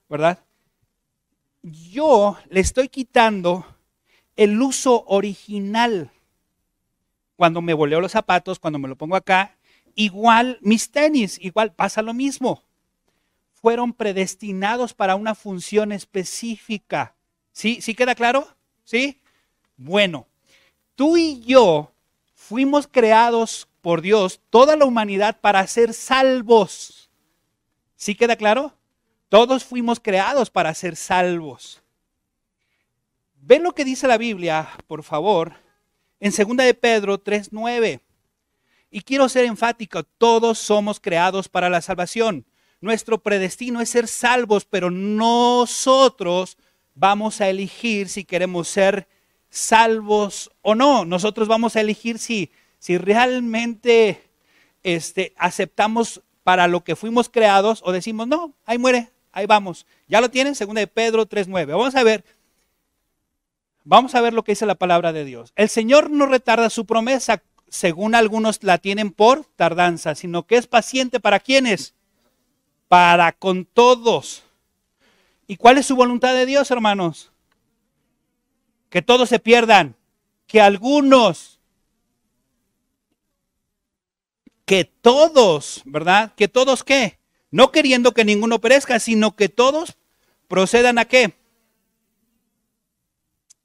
¿verdad? 0.07 0.39
Yo 1.61 2.37
le 2.49 2.59
estoy 2.61 2.89
quitando 2.89 3.65
el 4.35 4.61
uso 4.61 5.03
original. 5.07 6.11
Cuando 7.35 7.61
me 7.61 7.73
voleo 7.73 8.01
los 8.01 8.11
zapatos, 8.11 8.59
cuando 8.59 8.79
me 8.79 8.87
lo 8.87 8.95
pongo 8.95 9.15
acá, 9.15 9.57
igual 9.95 10.59
mis 10.61 10.91
tenis, 10.91 11.37
igual 11.41 11.73
pasa 11.73 12.01
lo 12.01 12.13
mismo. 12.13 12.63
Fueron 13.53 13.93
predestinados 13.93 14.93
para 14.93 15.15
una 15.15 15.35
función 15.35 15.91
específica. 15.91 17.15
¿Sí? 17.51 17.81
¿Sí 17.81 17.93
queda 17.93 18.15
claro? 18.15 18.47
¿Sí? 18.89 19.21
Bueno, 19.77 20.25
tú 20.95 21.15
y 21.15 21.41
yo 21.41 21.93
fuimos 22.33 22.87
creados 22.87 23.67
por 23.81 24.01
Dios 24.01 24.41
toda 24.49 24.75
la 24.75 24.85
humanidad 24.85 25.39
para 25.39 25.67
ser 25.67 25.93
salvos. 25.93 27.11
¿Sí 27.95 28.15
queda 28.15 28.35
claro? 28.35 28.73
Todos 29.29 29.63
fuimos 29.63 29.99
creados 29.99 30.49
para 30.49 30.73
ser 30.73 30.95
salvos. 30.95 31.83
Ven 33.35 33.61
lo 33.61 33.75
que 33.75 33.85
dice 33.85 34.07
la 34.07 34.17
Biblia, 34.17 34.67
por 34.87 35.03
favor, 35.03 35.53
en 36.19 36.31
2 36.31 36.57
de 36.57 36.73
Pedro 36.73 37.19
3:9. 37.19 38.01
Y 38.89 39.01
quiero 39.01 39.29
ser 39.29 39.45
enfático, 39.45 40.03
todos 40.03 40.57
somos 40.57 40.99
creados 40.99 41.47
para 41.47 41.69
la 41.69 41.81
salvación. 41.81 42.43
Nuestro 42.81 43.21
predestino 43.21 43.81
es 43.81 43.91
ser 43.91 44.07
salvos, 44.07 44.65
pero 44.65 44.89
nosotros 44.89 46.57
vamos 46.95 47.41
a 47.41 47.49
elegir 47.49 48.09
si 48.09 48.23
queremos 48.23 48.67
ser 48.67 49.07
salvos 49.49 50.51
o 50.61 50.75
no. 50.75 51.05
Nosotros 51.05 51.47
vamos 51.47 51.75
a 51.75 51.81
elegir 51.81 52.19
si 52.19 52.51
si 52.79 52.97
realmente 52.97 54.23
este, 54.83 55.33
aceptamos 55.37 56.21
para 56.43 56.67
lo 56.67 56.83
que 56.83 56.95
fuimos 56.95 57.29
creados 57.29 57.81
o 57.85 57.91
decimos, 57.91 58.27
no, 58.27 58.53
ahí 58.65 58.77
muere, 58.77 59.11
ahí 59.31 59.45
vamos. 59.45 59.85
Ya 60.07 60.21
lo 60.21 60.31
tienen, 60.31 60.55
segunda 60.55 60.79
de 60.79 60.87
Pedro 60.87 61.27
3.9. 61.27 61.67
Vamos 61.67 61.95
a 61.95 62.03
ver, 62.03 62.23
vamos 63.83 64.15
a 64.15 64.21
ver 64.21 64.33
lo 64.33 64.43
que 64.43 64.53
dice 64.53 64.65
la 64.65 64.75
palabra 64.75 65.13
de 65.13 65.25
Dios. 65.25 65.51
El 65.55 65.69
Señor 65.69 66.09
no 66.09 66.25
retarda 66.25 66.69
su 66.69 66.85
promesa, 66.85 67.43
según 67.67 68.15
algunos 68.15 68.63
la 68.63 68.79
tienen 68.79 69.11
por 69.11 69.43
tardanza, 69.43 70.15
sino 70.15 70.47
que 70.47 70.55
es 70.55 70.65
paciente 70.65 71.19
para 71.19 71.39
quienes, 71.39 71.93
para 72.87 73.33
con 73.33 73.65
todos. 73.65 74.43
¿Y 75.49 75.57
cuál 75.57 75.79
es 75.79 75.87
su 75.87 75.95
voluntad 75.95 76.35
de 76.35 76.45
Dios, 76.45 76.69
hermanos? 76.69 77.31
Que 78.91 79.01
todos 79.01 79.29
se 79.29 79.39
pierdan, 79.39 79.95
que 80.45 80.61
algunos 80.61 81.59
que 84.63 84.85
todos, 84.85 85.81
¿verdad? 85.85 86.35
Que 86.35 86.47
todos 86.47 86.83
qué? 86.83 87.17
No 87.49 87.71
queriendo 87.71 88.13
que 88.13 88.25
ninguno 88.25 88.61
perezca, 88.61 88.99
sino 88.99 89.35
que 89.35 89.49
todos 89.49 89.97
procedan 90.47 90.99
a 90.99 91.05
qué? 91.05 91.33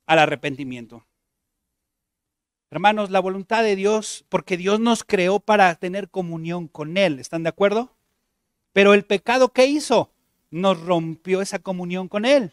Al 0.06 0.20
arrepentimiento. 0.20 1.06
Hermanos, 2.70 3.10
la 3.10 3.20
voluntad 3.20 3.62
de 3.62 3.76
Dios, 3.76 4.24
porque 4.30 4.56
Dios 4.56 4.80
nos 4.80 5.04
creó 5.04 5.38
para 5.38 5.74
tener 5.74 6.08
comunión 6.08 6.66
con 6.66 6.96
Él, 6.96 7.18
¿están 7.18 7.42
de 7.42 7.50
acuerdo? 7.50 7.94
Pero 8.72 8.94
el 8.94 9.04
pecado 9.04 9.52
que 9.52 9.66
hizo 9.66 10.13
nos 10.54 10.80
rompió 10.80 11.42
esa 11.42 11.58
comunión 11.58 12.06
con 12.06 12.24
Él. 12.24 12.52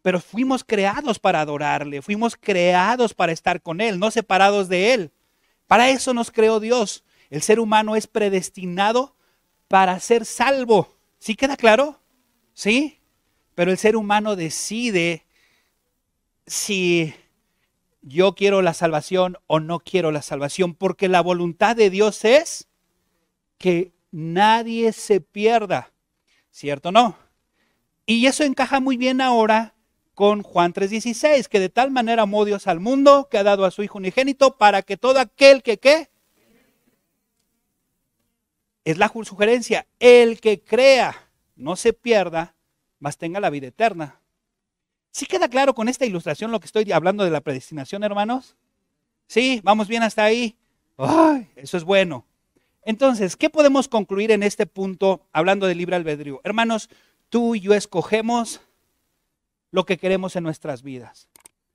Pero 0.00 0.20
fuimos 0.20 0.64
creados 0.64 1.18
para 1.18 1.42
adorarle, 1.42 2.00
fuimos 2.00 2.34
creados 2.34 3.12
para 3.12 3.32
estar 3.32 3.60
con 3.60 3.82
Él, 3.82 3.98
no 3.98 4.10
separados 4.10 4.70
de 4.70 4.94
Él. 4.94 5.12
Para 5.66 5.90
eso 5.90 6.14
nos 6.14 6.30
creó 6.30 6.60
Dios. 6.60 7.04
El 7.28 7.42
ser 7.42 7.60
humano 7.60 7.94
es 7.94 8.06
predestinado 8.06 9.14
para 9.68 10.00
ser 10.00 10.24
salvo. 10.24 10.96
¿Sí 11.18 11.36
queda 11.36 11.58
claro? 11.58 12.00
¿Sí? 12.54 13.00
Pero 13.54 13.70
el 13.70 13.76
ser 13.76 13.94
humano 13.94 14.34
decide 14.34 15.26
si 16.46 17.14
yo 18.00 18.34
quiero 18.34 18.62
la 18.62 18.72
salvación 18.72 19.36
o 19.46 19.60
no 19.60 19.80
quiero 19.80 20.10
la 20.10 20.22
salvación, 20.22 20.74
porque 20.74 21.08
la 21.08 21.20
voluntad 21.20 21.76
de 21.76 21.90
Dios 21.90 22.24
es 22.24 22.66
que 23.58 23.92
nadie 24.10 24.94
se 24.94 25.20
pierda. 25.20 25.92
¿Cierto 26.58 26.88
o 26.88 26.92
no? 26.92 27.16
Y 28.04 28.26
eso 28.26 28.42
encaja 28.42 28.80
muy 28.80 28.96
bien 28.96 29.20
ahora 29.20 29.76
con 30.14 30.42
Juan 30.42 30.72
3:16, 30.72 31.46
que 31.46 31.60
de 31.60 31.68
tal 31.68 31.92
manera 31.92 32.22
amó 32.22 32.44
Dios 32.44 32.66
al 32.66 32.80
mundo 32.80 33.28
que 33.30 33.38
ha 33.38 33.44
dado 33.44 33.64
a 33.64 33.70
su 33.70 33.84
Hijo 33.84 33.98
unigénito 33.98 34.56
para 34.56 34.82
que 34.82 34.96
todo 34.96 35.20
aquel 35.20 35.62
que 35.62 35.78
¿qué? 35.78 36.10
es 38.84 38.98
la 38.98 39.08
sugerencia, 39.22 39.86
el 40.00 40.40
que 40.40 40.60
crea 40.60 41.30
no 41.54 41.76
se 41.76 41.92
pierda, 41.92 42.56
mas 42.98 43.18
tenga 43.18 43.38
la 43.38 43.50
vida 43.50 43.68
eterna. 43.68 44.20
¿Sí 45.12 45.26
queda 45.26 45.48
claro 45.48 45.74
con 45.74 45.88
esta 45.88 46.06
ilustración 46.06 46.50
lo 46.50 46.58
que 46.58 46.66
estoy 46.66 46.90
hablando 46.90 47.22
de 47.22 47.30
la 47.30 47.40
predestinación, 47.40 48.02
hermanos? 48.02 48.56
Sí, 49.28 49.60
vamos 49.62 49.86
bien 49.86 50.02
hasta 50.02 50.24
ahí. 50.24 50.58
Ay, 50.96 51.48
eso 51.54 51.76
es 51.76 51.84
bueno. 51.84 52.26
Entonces, 52.88 53.36
¿qué 53.36 53.50
podemos 53.50 53.86
concluir 53.86 54.30
en 54.30 54.42
este 54.42 54.64
punto 54.64 55.20
hablando 55.30 55.66
de 55.66 55.74
libre 55.74 55.94
albedrío? 55.94 56.40
Hermanos, 56.42 56.88
tú 57.28 57.54
y 57.54 57.60
yo 57.60 57.74
escogemos 57.74 58.62
lo 59.70 59.84
que 59.84 59.98
queremos 59.98 60.36
en 60.36 60.44
nuestras 60.44 60.82
vidas. 60.82 61.28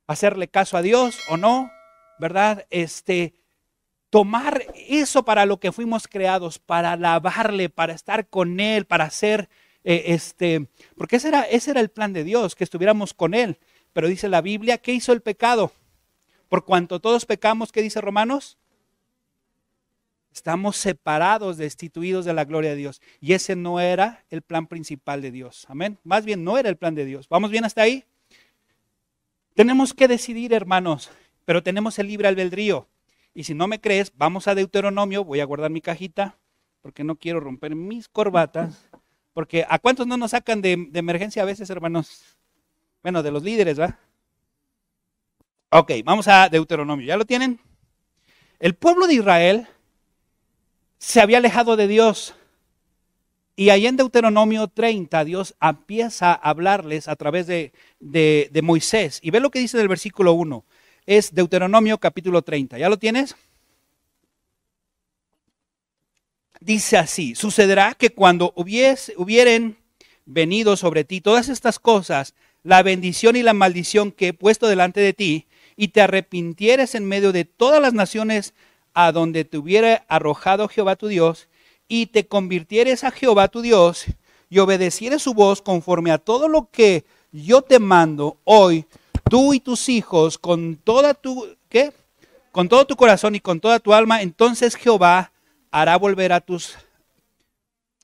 Hacerle 0.07 0.47
caso 0.47 0.75
a 0.75 0.81
Dios 0.81 1.19
o 1.29 1.37
no, 1.37 1.69
¿verdad? 2.17 2.65
Este, 2.71 3.35
tomar 4.09 4.65
eso 4.89 5.23
para 5.23 5.45
lo 5.45 5.59
que 5.59 5.71
fuimos 5.71 6.07
creados, 6.07 6.57
para 6.57 6.93
alabarle, 6.93 7.69
para 7.69 7.93
estar 7.93 8.27
con 8.27 8.59
Él, 8.59 8.85
para 8.85 9.03
hacer, 9.03 9.49
eh, 9.83 10.05
este, 10.07 10.67
porque 10.97 11.17
ese 11.17 11.27
era, 11.27 11.43
ese 11.43 11.69
era 11.69 11.81
el 11.81 11.91
plan 11.91 12.13
de 12.13 12.23
Dios, 12.23 12.55
que 12.55 12.63
estuviéramos 12.63 13.13
con 13.13 13.35
Él. 13.35 13.59
Pero 13.93 14.07
dice 14.07 14.29
la 14.29 14.41
Biblia, 14.41 14.79
¿qué 14.79 14.93
hizo 14.93 15.13
el 15.13 15.21
pecado? 15.21 15.73
Por 16.49 16.65
cuanto 16.65 16.99
todos 16.99 17.27
pecamos, 17.27 17.71
¿qué 17.71 17.83
dice 17.83 18.01
Romanos? 18.01 18.57
Estamos 20.33 20.77
separados, 20.77 21.57
destituidos 21.57 22.25
de 22.25 22.33
la 22.33 22.43
gloria 22.43 22.71
de 22.71 22.75
Dios. 22.75 23.01
Y 23.21 23.33
ese 23.33 23.55
no 23.55 23.79
era 23.79 24.25
el 24.29 24.41
plan 24.41 24.65
principal 24.65 25.21
de 25.21 25.31
Dios. 25.31 25.65
Amén. 25.69 25.99
Más 26.03 26.25
bien 26.25 26.43
no 26.43 26.57
era 26.57 26.69
el 26.69 26.75
plan 26.75 26.95
de 26.95 27.05
Dios. 27.05 27.29
¿Vamos 27.29 27.51
bien 27.51 27.65
hasta 27.65 27.83
ahí? 27.83 28.03
Tenemos 29.53 29.93
que 29.93 30.07
decidir, 30.07 30.51
hermanos, 30.53 31.11
pero 31.45 31.61
tenemos 31.61 31.99
el 31.99 32.07
libre 32.07 32.27
albedrío. 32.27 32.87
Y 33.35 33.43
si 33.43 33.53
no 33.53 33.67
me 33.67 33.79
crees, 33.79 34.11
vamos 34.15 34.47
a 34.47 34.55
Deuteronomio. 34.55 35.23
Voy 35.23 35.39
a 35.39 35.45
guardar 35.45 35.69
mi 35.69 35.81
cajita 35.81 36.37
porque 36.81 37.03
no 37.03 37.15
quiero 37.15 37.39
romper 37.39 37.75
mis 37.75 38.09
corbatas. 38.09 38.89
Porque 39.33 39.65
¿a 39.69 39.77
cuántos 39.77 40.07
no 40.07 40.17
nos 40.17 40.31
sacan 40.31 40.61
de, 40.61 40.89
emergencia 40.93 41.43
a 41.43 41.45
veces, 41.45 41.69
hermanos? 41.69 42.37
Bueno, 43.03 43.21
de 43.21 43.31
los 43.31 43.43
líderes, 43.43 43.79
¿va? 43.79 43.99
Ok, 45.69 45.91
vamos 46.03 46.27
a 46.27 46.49
Deuteronomio. 46.49 47.05
¿Ya 47.05 47.17
lo 47.17 47.25
tienen? 47.25 47.59
El 48.59 48.75
pueblo 48.75 49.05
de 49.05 49.13
Israel 49.15 49.67
se 51.03 51.19
había 51.19 51.39
alejado 51.39 51.75
de 51.75 51.89
Dios. 51.89 52.33
Y 53.57 53.71
ahí 53.71 53.87
en 53.87 53.97
Deuteronomio 53.97 54.69
30, 54.69 55.25
Dios 55.25 55.53
empieza 55.61 56.31
a 56.31 56.49
hablarles 56.49 57.09
a 57.09 57.17
través 57.17 57.45
de, 57.45 57.73
de, 57.99 58.61
Moisés. 58.63 59.19
Y 59.21 59.29
ve 59.29 59.41
lo 59.41 59.51
que 59.51 59.59
dice 59.59 59.77
del 59.77 59.89
versículo 59.89 60.31
1. 60.31 60.63
Es 61.05 61.35
Deuteronomio 61.35 61.97
capítulo 61.97 62.41
30. 62.41 62.77
¿Ya 62.77 62.87
lo 62.87 62.97
tienes? 62.97 63.35
Dice 66.61 66.97
así, 66.97 67.35
sucederá 67.35 67.95
que 67.95 68.11
cuando 68.11 68.53
hubiese, 68.55 69.13
hubieren 69.17 69.75
venido 70.25 70.77
sobre 70.77 71.03
ti 71.03 71.19
todas 71.19 71.49
estas 71.49 71.79
cosas, 71.79 72.33
la 72.63 72.81
bendición 72.81 73.35
y 73.35 73.43
la 73.43 73.53
maldición 73.53 74.13
que 74.13 74.29
he 74.29 74.33
puesto 74.33 74.67
delante 74.67 75.01
de 75.01 75.11
ti, 75.11 75.47
y 75.75 75.89
te 75.89 75.99
arrepintieres 75.99 76.95
en 76.95 77.05
medio 77.05 77.33
de 77.33 77.43
todas 77.43 77.81
las 77.81 77.93
naciones 77.93 78.53
a 78.93 79.11
donde 79.11 79.45
te 79.45 79.57
hubiera 79.57 80.05
arrojado 80.07 80.67
Jehová 80.67 80.95
tu 80.95 81.07
Dios, 81.07 81.47
y 81.87 82.07
te 82.07 82.27
convirtieres 82.27 83.03
a 83.03 83.11
Jehová 83.11 83.47
tu 83.47 83.61
Dios, 83.61 84.05
y 84.49 84.59
obedecieres 84.59 85.21
su 85.21 85.33
voz 85.33 85.61
conforme 85.61 86.11
a 86.11 86.17
todo 86.17 86.47
lo 86.47 86.69
que 86.71 87.05
yo 87.31 87.61
te 87.61 87.79
mando 87.79 88.37
hoy, 88.43 88.85
tú 89.29 89.53
y 89.53 89.59
tus 89.59 89.89
hijos, 89.89 90.37
con 90.37 90.75
toda 90.75 91.13
tu, 91.13 91.47
¿qué? 91.69 91.91
Con 92.51 92.69
todo 92.69 92.85
tu 92.85 92.95
corazón 92.95 93.35
y 93.35 93.39
con 93.39 93.59
toda 93.59 93.79
tu 93.79 93.93
alma, 93.93 94.21
entonces 94.21 94.75
Jehová 94.75 95.31
hará 95.71 95.97
volver 95.97 96.33
a 96.33 96.39
tus 96.39 96.77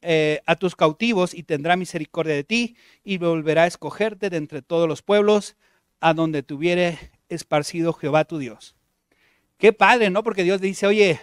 eh, 0.02 0.40
a 0.46 0.56
tus 0.56 0.78
cautivos 0.78 1.34
y 1.34 1.44
tendrá 1.44 1.76
misericordia 1.76 2.34
de 2.34 2.46
ti 2.46 2.78
y 3.04 3.18
volverá 3.18 3.64
a 3.64 3.68
escogerte 3.68 4.30
de 4.30 4.38
entre 4.38 4.62
todos 4.62 4.88
los 4.88 5.02
pueblos 5.02 5.58
a 6.00 6.14
donde 6.14 6.42
te 6.42 6.54
hubiere 6.54 6.98
esparcido 7.28 7.92
Jehová 7.92 8.24
tu 8.24 8.38
Dios. 8.38 8.76
Qué 9.60 9.74
padre, 9.74 10.10
¿no? 10.10 10.24
Porque 10.24 10.44
Dios 10.44 10.62
dice, 10.62 10.88
oye, 10.88 11.20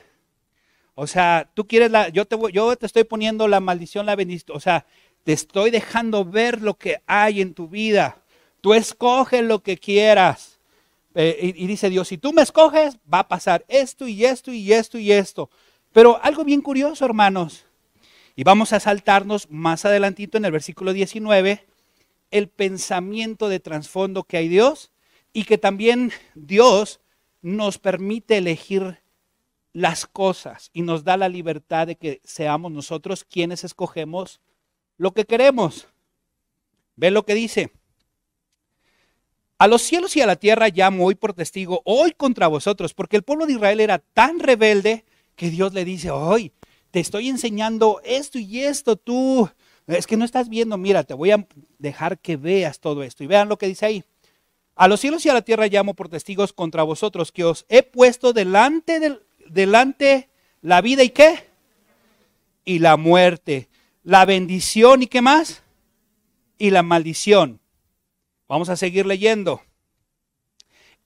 o 0.94 1.06
sea, 1.06 1.50
tú 1.54 1.66
quieres 1.66 1.90
la, 1.90 2.10
yo 2.10 2.26
te, 2.26 2.36
yo 2.52 2.76
te 2.76 2.84
estoy 2.84 3.04
poniendo 3.04 3.48
la 3.48 3.60
maldición, 3.60 4.04
la 4.04 4.14
bendición, 4.14 4.54
o 4.54 4.60
sea, 4.60 4.86
te 5.24 5.32
estoy 5.32 5.70
dejando 5.70 6.24
ver 6.24 6.60
lo 6.60 6.74
que 6.74 7.00
hay 7.06 7.40
en 7.40 7.54
tu 7.54 7.66
vida. 7.66 8.22
Tú 8.60 8.74
escoges 8.74 9.42
lo 9.42 9.62
que 9.62 9.78
quieras. 9.78 10.60
Eh, 11.14 11.54
y, 11.56 11.64
y 11.64 11.66
dice 11.66 11.88
Dios, 11.88 12.08
si 12.08 12.18
tú 12.18 12.34
me 12.34 12.42
escoges, 12.42 12.98
va 13.12 13.20
a 13.20 13.28
pasar 13.28 13.64
esto 13.68 14.06
y 14.06 14.26
esto 14.26 14.52
y 14.52 14.70
esto 14.70 14.98
y 14.98 15.12
esto. 15.12 15.48
Pero 15.94 16.22
algo 16.22 16.44
bien 16.44 16.60
curioso, 16.60 17.06
hermanos, 17.06 17.64
y 18.34 18.44
vamos 18.44 18.74
a 18.74 18.80
saltarnos 18.80 19.50
más 19.50 19.86
adelantito 19.86 20.36
en 20.36 20.44
el 20.44 20.52
versículo 20.52 20.92
19, 20.92 21.66
el 22.30 22.48
pensamiento 22.48 23.48
de 23.48 23.60
trasfondo 23.60 24.24
que 24.24 24.36
hay 24.36 24.48
Dios 24.48 24.92
y 25.32 25.44
que 25.44 25.56
también 25.56 26.12
Dios 26.34 27.00
nos 27.46 27.78
permite 27.78 28.38
elegir 28.38 28.98
las 29.72 30.04
cosas 30.04 30.70
y 30.72 30.82
nos 30.82 31.04
da 31.04 31.16
la 31.16 31.28
libertad 31.28 31.86
de 31.86 31.94
que 31.94 32.20
seamos 32.24 32.72
nosotros 32.72 33.22
quienes 33.22 33.62
escogemos 33.62 34.40
lo 34.96 35.12
que 35.12 35.26
queremos. 35.26 35.86
Ve 36.96 37.12
lo 37.12 37.24
que 37.24 37.36
dice. 37.36 37.70
A 39.58 39.68
los 39.68 39.82
cielos 39.82 40.16
y 40.16 40.22
a 40.22 40.26
la 40.26 40.34
tierra 40.34 40.70
llamo 40.70 41.06
hoy 41.06 41.14
por 41.14 41.34
testigo, 41.34 41.82
hoy 41.84 42.10
contra 42.10 42.48
vosotros, 42.48 42.94
porque 42.94 43.16
el 43.16 43.22
pueblo 43.22 43.46
de 43.46 43.52
Israel 43.52 43.78
era 43.78 44.00
tan 44.00 44.40
rebelde 44.40 45.04
que 45.36 45.48
Dios 45.48 45.72
le 45.72 45.84
dice, 45.84 46.10
hoy 46.10 46.52
te 46.90 46.98
estoy 46.98 47.28
enseñando 47.28 48.00
esto 48.04 48.40
y 48.40 48.62
esto, 48.62 48.96
tú, 48.96 49.48
es 49.86 50.08
que 50.08 50.16
no 50.16 50.24
estás 50.24 50.48
viendo, 50.48 50.78
mira, 50.78 51.04
te 51.04 51.14
voy 51.14 51.30
a 51.30 51.46
dejar 51.78 52.18
que 52.18 52.36
veas 52.36 52.80
todo 52.80 53.04
esto. 53.04 53.22
Y 53.22 53.28
vean 53.28 53.48
lo 53.48 53.56
que 53.56 53.68
dice 53.68 53.86
ahí. 53.86 54.04
A 54.76 54.88
los 54.88 55.00
cielos 55.00 55.24
y 55.24 55.30
a 55.30 55.34
la 55.34 55.42
tierra 55.42 55.66
llamo 55.66 55.94
por 55.94 56.10
testigos 56.10 56.52
contra 56.52 56.82
vosotros, 56.82 57.32
que 57.32 57.44
os 57.44 57.64
he 57.70 57.82
puesto 57.82 58.34
delante, 58.34 59.00
del, 59.00 59.22
delante 59.48 60.28
la 60.60 60.82
vida 60.82 61.02
y 61.02 61.08
qué? 61.08 61.48
Y 62.64 62.78
la 62.80 62.98
muerte, 62.98 63.68
la 64.02 64.26
bendición 64.26 65.02
y 65.02 65.06
qué 65.06 65.22
más? 65.22 65.62
Y 66.58 66.70
la 66.70 66.82
maldición. 66.82 67.60
Vamos 68.48 68.68
a 68.68 68.76
seguir 68.76 69.06
leyendo. 69.06 69.62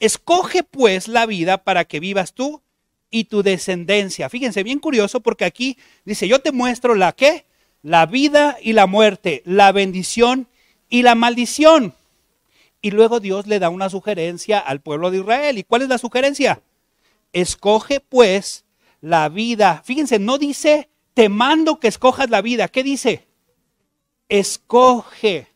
Escoge 0.01 0.65
pues 0.65 1.07
la 1.07 1.25
vida 1.27 1.63
para 1.63 1.85
que 1.85 2.01
vivas 2.01 2.35
tú 2.35 2.63
y 3.09 3.25
tu 3.25 3.45
descendencia. 3.45 4.29
Fíjense, 4.29 4.65
bien 4.65 4.81
curioso 4.81 5.21
porque 5.21 5.45
aquí 5.45 5.79
dice, 6.05 6.27
yo 6.27 6.41
te 6.41 6.51
muestro 6.51 6.97
la 6.97 7.13
qué? 7.13 7.47
La 7.83 8.07
vida 8.07 8.57
y 8.61 8.73
la 8.73 8.87
muerte, 8.87 9.43
la 9.45 9.71
bendición 9.71 10.49
y 10.89 11.03
la 11.03 11.15
maldición. 11.15 11.95
Y 12.83 12.91
luego 12.91 13.21
Dios 13.21 13.47
le 13.47 13.59
da 13.59 13.69
una 13.69 13.91
sugerencia 13.91 14.59
al 14.59 14.81
pueblo 14.81 15.11
de 15.11 15.19
Israel. 15.19 15.59
¿Y 15.59 15.65
cuál 15.65 15.83
es 15.83 15.89
la 15.89 15.99
sugerencia? 15.99 16.63
Escoge 17.33 18.01
pues 18.01 18.65
la 19.01 19.29
vida. 19.29 19.83
Fíjense, 19.85 20.19
no 20.19 20.39
dice, 20.39 20.89
te 21.15 21.29
mando 21.29 21.79
que 21.79 21.89
escojas 21.89 22.31
la 22.31 22.41
vida. 22.41 22.69
¿Qué 22.69 22.83
dice? 22.83 23.27
Escoge. 24.29 25.49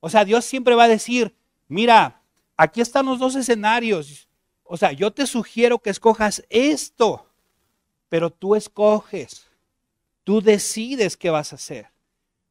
O 0.00 0.10
sea, 0.10 0.24
Dios 0.24 0.44
siempre 0.44 0.74
va 0.74 0.84
a 0.84 0.88
decir, 0.88 1.34
mira, 1.66 2.22
aquí 2.56 2.80
están 2.80 3.06
los 3.06 3.18
dos 3.18 3.34
escenarios. 3.34 4.28
O 4.64 4.76
sea, 4.76 4.92
yo 4.92 5.12
te 5.12 5.26
sugiero 5.26 5.78
que 5.78 5.90
escojas 5.90 6.44
esto, 6.50 7.26
pero 8.08 8.30
tú 8.30 8.54
escoges. 8.54 9.46
Tú 10.24 10.42
decides 10.42 11.16
qué 11.16 11.30
vas 11.30 11.52
a 11.52 11.56
hacer. 11.56 11.90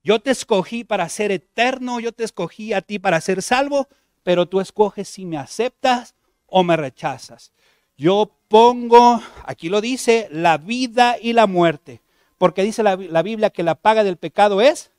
Yo 0.07 0.21
te 0.21 0.31
escogí 0.31 0.85
para 0.85 1.09
ser 1.09 1.33
eterno, 1.33 1.99
yo 1.99 2.13
te 2.13 2.23
escogí 2.23 2.71
a 2.71 2.79
ti 2.79 2.97
para 2.97 3.19
ser 3.19 3.41
salvo, 3.41 3.89
pero 4.23 4.45
tú 4.45 4.61
escoges 4.61 5.09
si 5.09 5.25
me 5.25 5.37
aceptas 5.37 6.15
o 6.45 6.63
me 6.63 6.77
rechazas. 6.77 7.51
Yo 7.97 8.31
pongo, 8.47 9.21
aquí 9.43 9.67
lo 9.67 9.81
dice, 9.81 10.29
la 10.31 10.59
vida 10.59 11.17
y 11.21 11.33
la 11.33 11.45
muerte, 11.45 12.01
porque 12.37 12.63
dice 12.63 12.83
la, 12.83 12.95
Biblia 12.95 13.49
que 13.49 13.63
la 13.63 13.75
paga 13.75 14.05
del 14.05 14.15
pecado 14.15 14.61
es 14.61 14.91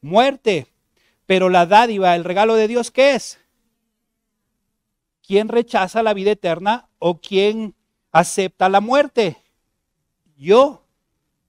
muerte, 0.00 0.68
pero 1.26 1.50
la 1.50 1.66
dádiva, 1.66 2.16
el 2.16 2.24
regalo 2.24 2.54
de 2.54 2.66
Dios, 2.66 2.90
¿qué 2.90 3.16
es? 3.16 3.38
¿Quién 5.20 5.48
rechaza 5.48 6.02
la 6.02 6.14
vida 6.14 6.30
eterna 6.30 6.88
o 6.98 7.20
quién 7.20 7.74
acepta 8.10 8.70
la 8.70 8.80
muerte? 8.80 9.36
Yo, 10.38 10.82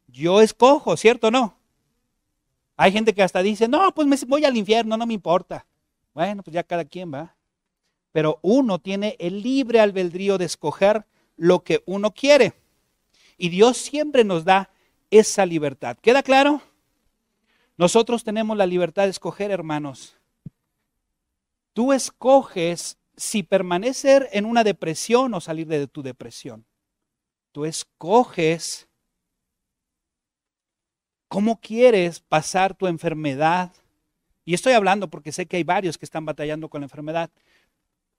yo 0.07 0.41
escojo, 0.41 0.97
¿cierto 0.97 1.29
o 1.29 1.31
no? 1.31 1.60
Hay 2.81 2.91
gente 2.91 3.13
que 3.13 3.21
hasta 3.21 3.43
dice, 3.43 3.67
no, 3.67 3.93
pues 3.93 4.07
me 4.07 4.17
voy 4.27 4.43
al 4.43 4.57
infierno, 4.57 4.97
no 4.97 5.05
me 5.05 5.13
importa. 5.13 5.67
Bueno, 6.15 6.41
pues 6.41 6.55
ya 6.55 6.63
cada 6.63 6.83
quien 6.83 7.13
va. 7.13 7.35
Pero 8.11 8.39
uno 8.41 8.79
tiene 8.79 9.15
el 9.19 9.43
libre 9.43 9.79
albedrío 9.79 10.39
de 10.39 10.45
escoger 10.45 11.05
lo 11.37 11.63
que 11.63 11.83
uno 11.85 12.11
quiere. 12.11 12.53
Y 13.37 13.49
Dios 13.49 13.77
siempre 13.77 14.23
nos 14.23 14.45
da 14.45 14.71
esa 15.11 15.45
libertad. 15.45 15.95
¿Queda 16.01 16.23
claro? 16.23 16.59
Nosotros 17.77 18.23
tenemos 18.23 18.57
la 18.57 18.65
libertad 18.65 19.03
de 19.03 19.11
escoger, 19.11 19.51
hermanos. 19.51 20.17
Tú 21.73 21.93
escoges 21.93 22.97
si 23.15 23.43
permanecer 23.43 24.27
en 24.31 24.43
una 24.43 24.63
depresión 24.63 25.35
o 25.35 25.39
salir 25.39 25.67
de 25.67 25.85
tu 25.85 26.01
depresión. 26.01 26.65
Tú 27.51 27.63
escoges 27.63 28.87
¿Cómo 31.31 31.61
quieres 31.61 32.19
pasar 32.19 32.75
tu 32.75 32.87
enfermedad 32.87 33.71
y 34.43 34.53
estoy 34.53 34.73
hablando 34.73 35.09
porque 35.09 35.31
sé 35.31 35.45
que 35.45 35.55
hay 35.55 35.63
varios 35.63 35.97
que 35.97 36.03
están 36.03 36.25
batallando 36.25 36.67
con 36.67 36.81
la 36.81 36.87
enfermedad, 36.87 37.29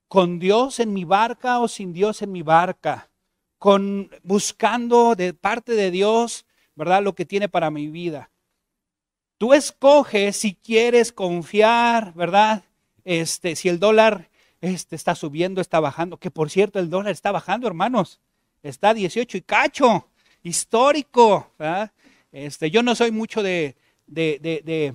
con 0.09 0.39
Dios 0.39 0.81
en 0.81 0.95
mi 0.95 1.05
barca 1.05 1.59
o 1.59 1.69
sin 1.69 1.93
Dios 1.93 2.23
en 2.23 2.33
mi 2.33 2.41
barca, 2.41 3.11
con 3.59 4.11
buscando 4.23 5.15
de 5.15 5.35
parte 5.35 5.73
de 5.73 5.91
Dios, 5.91 6.47
¿verdad? 6.75 7.03
Lo 7.03 7.15
que 7.15 7.27
tiene 7.27 7.51
para 7.51 7.71
mi 7.71 7.89
vida. 7.89 8.31
Tú 9.37 9.53
escoges 9.53 10.39
si 10.39 10.55
quieres 10.55 11.13
confiar, 11.13 12.15
¿verdad? 12.15 12.65
Este, 13.05 13.57
si 13.57 13.69
el 13.69 13.79
dólar 13.79 14.31
este, 14.63 14.97
está 14.97 15.15
subiendo, 15.15 15.61
está 15.61 15.81
bajando, 15.81 16.17
que 16.17 16.31
por 16.31 16.49
cierto 16.49 16.79
el 16.79 16.89
dólar 16.89 17.13
está 17.13 17.31
bajando, 17.31 17.67
hermanos, 17.67 18.21
está 18.63 18.89
a 18.89 18.95
18 18.95 19.37
y 19.37 19.43
cacho, 19.43 20.09
histórico. 20.43 21.51
Este, 22.33 22.71
yo 22.71 22.83
no 22.83 22.95
soy 22.95 23.11
mucho 23.11 23.43
de, 23.43 23.77
de, 24.07 24.95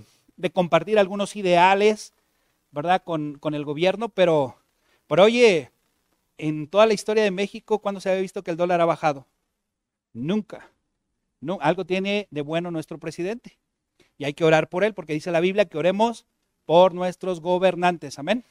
compartir 0.53 0.97
algunos 0.97 1.35
ideales, 1.35 2.13
¿verdad? 2.71 3.03
Con, 3.03 3.39
el 3.53 3.63
gobierno, 3.63 4.09
pero, 4.09 4.57
pero 5.05 5.23
oye, 5.23 5.71
en 6.39 6.67
toda 6.67 6.87
la 6.87 6.93
historia 6.93 7.23
de 7.23 7.31
México, 7.31 7.79
¿cuándo 7.79 8.01
se 8.01 8.09
había 8.09 8.21
visto 8.21 8.43
que 8.43 8.51
el 8.51 8.57
dólar 8.57 8.81
ha 8.81 8.85
bajado? 8.85 9.27
Nunca. 10.13 10.71
No, 11.39 11.59
algo 11.61 11.85
tiene 11.85 12.27
de 12.31 12.41
bueno 12.41 12.71
nuestro 12.71 12.97
presidente. 12.97 13.59
Y 14.17 14.25
hay 14.25 14.33
que 14.33 14.43
orar 14.43 14.67
por 14.67 14.83
él, 14.83 14.95
porque 14.95 15.13
dice 15.13 15.31
la 15.31 15.39
Biblia 15.39 15.65
que 15.65 15.77
oremos 15.77 16.25
por 16.65 16.95
nuestros 16.95 17.39
gobernantes. 17.39 18.17
Amén. 18.17 18.43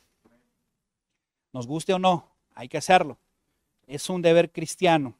Nos 1.52 1.66
guste 1.66 1.92
o 1.92 1.98
no, 1.98 2.30
hay 2.54 2.68
que 2.68 2.78
hacerlo. 2.78 3.18
Es 3.88 4.08
un 4.08 4.22
deber 4.22 4.52
cristiano. 4.52 5.18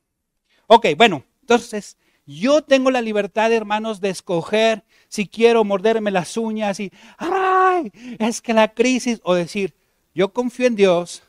Ok, 0.68 0.86
bueno, 0.96 1.24
entonces 1.40 1.96
yo 2.26 2.62
tengo 2.62 2.90
la 2.90 3.02
libertad, 3.02 3.52
hermanos, 3.52 4.00
de 4.00 4.10
escoger 4.10 4.84
si 5.08 5.28
quiero 5.28 5.62
morderme 5.62 6.10
las 6.10 6.36
uñas 6.36 6.80
y, 6.80 6.92
ay, 7.18 7.92
es 8.18 8.42
que 8.42 8.52
la 8.52 8.74
crisis, 8.74 9.20
o 9.22 9.34
decir, 9.34 9.74
yo 10.14 10.32
confío 10.32 10.66
en 10.66 10.74
Dios, 10.74 11.22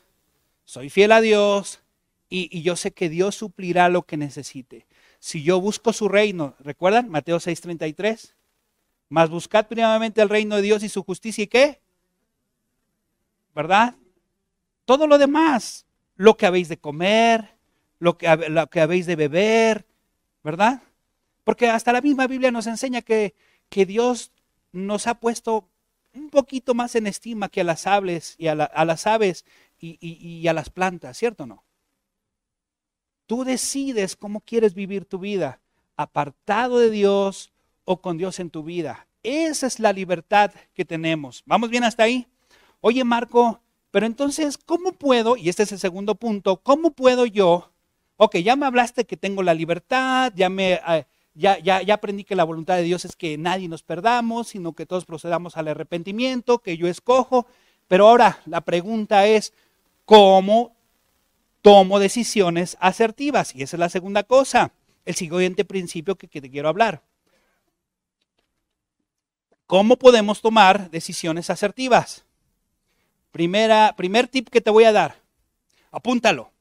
soy 0.65 0.89
fiel 0.89 1.11
a 1.11 1.21
Dios 1.21 1.81
y, 2.29 2.49
y 2.51 2.63
yo 2.63 2.75
sé 2.75 2.91
que 2.91 3.09
Dios 3.09 3.35
suplirá 3.35 3.89
lo 3.89 4.03
que 4.03 4.17
necesite. 4.17 4.87
Si 5.19 5.43
yo 5.43 5.61
busco 5.61 5.93
su 5.93 6.09
reino, 6.09 6.55
¿recuerdan? 6.59 7.09
Mateo 7.09 7.37
6:33. 7.37 8.33
Más 9.09 9.29
buscad 9.29 9.67
primeramente 9.67 10.21
el 10.21 10.29
reino 10.29 10.55
de 10.55 10.61
Dios 10.61 10.83
y 10.83 10.89
su 10.89 11.03
justicia 11.03 11.43
y 11.43 11.47
qué? 11.47 11.79
¿Verdad? 13.55 13.95
Todo 14.85 15.07
lo 15.07 15.17
demás, 15.17 15.85
lo 16.15 16.35
que 16.37 16.45
habéis 16.45 16.69
de 16.69 16.77
comer, 16.77 17.55
lo 17.99 18.17
que, 18.17 18.27
lo 18.49 18.67
que 18.67 18.81
habéis 18.81 19.05
de 19.05 19.15
beber, 19.15 19.85
¿verdad? 20.43 20.83
Porque 21.47 21.69
hasta 21.69 21.93
la 21.93 22.01
misma 22.01 22.27
Biblia 22.27 22.51
nos 22.51 22.67
enseña 22.67 23.01
que, 23.01 23.33
que 23.69 23.85
Dios 23.85 24.33
nos 24.73 25.07
ha 25.07 25.13
puesto 25.13 25.69
un 26.13 26.29
poquito 26.29 26.73
más 26.73 26.93
en 26.95 27.07
estima 27.07 27.47
que 27.47 27.61
a 27.61 27.63
las 27.63 27.87
aves 27.87 28.35
y 28.37 28.47
a, 28.47 28.55
las 28.55 29.07
aves 29.07 29.45
y, 29.79 29.97
y 30.01 30.45
a 30.49 30.51
las 30.51 30.69
plantas, 30.69 31.17
¿cierto 31.17 31.45
o 31.45 31.47
no? 31.47 31.63
Tú 33.27 33.45
decides 33.45 34.17
cómo 34.17 34.41
quieres 34.41 34.73
vivir 34.73 35.05
tu 35.05 35.19
vida, 35.19 35.61
apartado 35.95 36.79
de 36.79 36.89
Dios 36.89 37.53
o 37.85 38.01
con 38.01 38.17
Dios 38.17 38.41
en 38.41 38.49
tu 38.49 38.63
vida. 38.63 39.07
Esa 39.23 39.67
es 39.67 39.79
la 39.79 39.93
libertad 39.93 40.51
que 40.73 40.83
tenemos. 40.83 41.43
¿Vamos 41.45 41.69
bien 41.69 41.85
hasta 41.85 42.03
ahí? 42.03 42.27
Oye, 42.81 43.05
Marco, 43.05 43.61
pero 43.91 44.05
entonces, 44.05 44.57
¿cómo 44.57 44.91
puedo? 44.91 45.37
Y 45.37 45.47
este 45.47 45.63
es 45.63 45.71
el 45.71 45.79
segundo 45.79 46.15
punto, 46.15 46.57
¿cómo 46.57 46.91
puedo 46.91 47.25
yo? 47.25 47.71
Ok, 48.17 48.35
ya 48.39 48.57
me 48.57 48.65
hablaste 48.65 49.05
que 49.05 49.15
tengo 49.15 49.43
la 49.43 49.53
libertad, 49.53 50.33
ya 50.35 50.49
me... 50.49 50.73
Eh, 50.73 51.07
ya, 51.37 51.59
ya, 51.59 51.93
aprendí 51.93 52.23
que 52.23 52.35
la 52.35 52.43
voluntad 52.43 52.75
de 52.75 52.83
Dios 52.83 53.05
es 53.05 53.15
que 53.15 53.37
nadie 53.37 53.67
nos 53.67 53.83
perdamos, 53.83 54.49
sino 54.49 54.73
que 54.73 54.85
todos 54.85 55.05
procedamos 55.05 55.57
al 55.57 55.67
arrepentimiento, 55.67 56.59
que 56.59 56.77
yo 56.77 56.87
escojo. 56.87 57.47
Pero 57.87 58.07
ahora 58.07 58.39
la 58.45 58.61
pregunta 58.61 59.25
es, 59.27 59.53
¿cómo 60.05 60.77
tomo 61.67 61.99
decisiones 61.99 62.77
asertivas. 62.79 63.53
Y 63.53 63.61
esa 63.61 63.75
es 63.75 63.79
la 63.79 63.89
segunda 63.89 64.23
cosa, 64.23 64.71
el 65.03 65.15
siguiente 65.15 65.65
principio 65.65 66.15
que, 66.15 66.29
te 66.29 66.49
quiero 66.49 66.69
hablar. 66.69 67.03
¿Cómo 69.65 69.97
podemos 69.97 70.41
tomar 70.41 70.89
decisiones 70.91 71.49
asertivas? 71.49 72.23
Primera, 73.31 73.93
primer 73.97 74.29
tip 74.29 74.47
que 74.47 74.61
te 74.61 74.69
voy 74.69 74.85
a 74.85 74.93
dar, 74.93 75.21
apúntalo. 75.91 76.51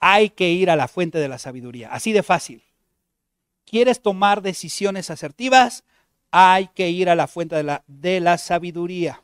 Hay 0.00 0.30
que 0.30 0.50
ir 0.50 0.70
a 0.70 0.76
la 0.76 0.88
fuente 0.88 1.18
de 1.18 1.28
la 1.28 1.38
sabiduría, 1.38 1.92
así 1.92 2.12
de 2.12 2.24
fácil. 2.24 2.64
¿Quieres 3.68 4.00
tomar 4.00 4.40
decisiones 4.40 5.10
asertivas? 5.10 5.84
Hay 6.30 6.68
que 6.68 6.88
ir 6.88 7.10
a 7.10 7.14
la 7.14 7.26
fuente 7.26 7.54
de 7.86 8.20
la, 8.20 8.38
sabiduría. 8.38 9.22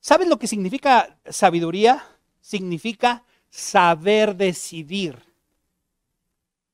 ¿Sabes 0.00 0.26
lo 0.26 0.38
que 0.38 0.46
significa 0.46 1.18
sabiduría? 1.28 2.02
Significa 2.40 3.24
saber 3.50 4.36
decidir. 4.36 5.22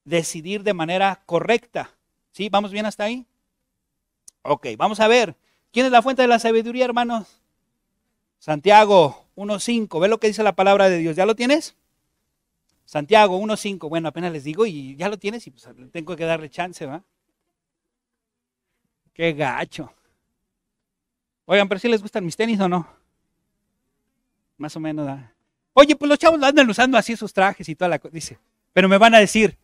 Decidir 0.05 0.63
de 0.63 0.75
manera 0.75 1.23
correcta. 1.27 1.91
¿Sí? 2.31 2.49
¿Vamos 2.49 2.71
bien 2.71 2.87
hasta 2.87 3.03
ahí? 3.03 3.27
Ok, 4.43 4.69
vamos 4.79 5.01
a 5.01 5.09
ver. 5.09 5.37
¿Quién 5.73 5.87
es 5.87 5.93
la 5.93 6.03
fuente 6.03 6.23
de 6.23 6.29
la 6.29 6.39
sabiduría, 6.39 6.85
hermanos? 6.85 7.41
Santiago 8.39 9.25
1.5. 9.35 10.01
¿Ve 10.01 10.07
lo 10.07 10.19
que 10.19 10.29
dice 10.29 10.45
la 10.45 10.55
palabra 10.55 10.89
de 10.89 10.99
Dios? 10.99 11.17
¿Ya 11.17 11.27
lo 11.27 11.35
tienes? 11.35 11.75
Santiago 12.93 13.41
1.5. 13.41 13.89
Bueno, 13.89 14.09
apenas 14.09 14.31
les 14.33 14.45
digo 14.45 14.67
y 14.67 14.95
ya 14.97 15.09
lo 15.09 15.19
tienes 15.19 15.47
y 15.47 15.51
pues 15.51 15.67
tengo 15.91 16.15
que 16.15 16.27
darle 16.27 16.51
chance, 16.51 16.85
¿va? 16.85 17.03
Qué 19.15 19.33
gacho. 19.33 19.91
Oigan, 21.47 21.71
pero 21.71 21.79
si 21.79 21.89
les 21.89 22.03
gustan 22.03 22.23
mis 22.23 22.37
tenis 22.37 22.61
o 22.61 22.69
no? 22.69 22.87
Más 24.59 24.77
o 24.77 24.81
menos. 24.81 25.09
Oye, 25.73 25.97
pues 25.97 26.07
los 26.07 26.19
chavos 26.19 26.43
andan 26.43 26.69
usando 26.69 26.99
así 26.99 27.17
sus 27.17 27.33
trajes 27.33 27.67
y 27.67 27.75
toda 27.75 27.89
la 27.89 27.99
cosa. 27.99 28.13
Dice, 28.13 28.39
pero 28.75 28.91
me 28.91 28.99
van 28.99 29.15
a 29.15 29.21
decir, 29.21 29.57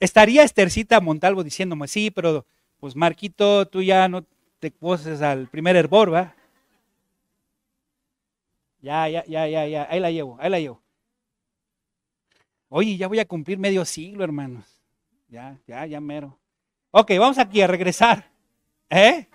estaría 0.00 0.42
Estercita 0.42 1.00
Montalvo 1.00 1.44
diciéndome, 1.44 1.86
sí, 1.86 2.10
pero 2.10 2.44
pues 2.80 2.96
Marquito, 2.96 3.68
tú 3.68 3.82
ya 3.82 4.08
no 4.08 4.26
te 4.58 4.72
poses 4.72 5.22
al 5.22 5.46
primer 5.46 5.76
hervor, 5.76 6.12
¿va? 6.12 6.34
Ya, 8.82 9.08
ya, 9.08 9.24
ya, 9.26 9.46
ya, 9.46 9.64
ya, 9.64 9.86
ahí 9.88 10.00
la 10.00 10.10
llevo, 10.10 10.36
ahí 10.40 10.50
la 10.50 10.58
llevo. 10.58 10.83
Oye, 12.76 12.96
ya 12.96 13.06
voy 13.06 13.20
a 13.20 13.24
cumplir 13.24 13.56
medio 13.56 13.84
siglo, 13.84 14.24
hermanos. 14.24 14.64
Ya, 15.28 15.56
ya, 15.64 15.86
ya 15.86 16.00
mero. 16.00 16.36
Ok, 16.90 17.12
vamos 17.20 17.38
aquí 17.38 17.60
a 17.60 17.68
regresar. 17.68 18.28
¿Eh? 18.90 19.28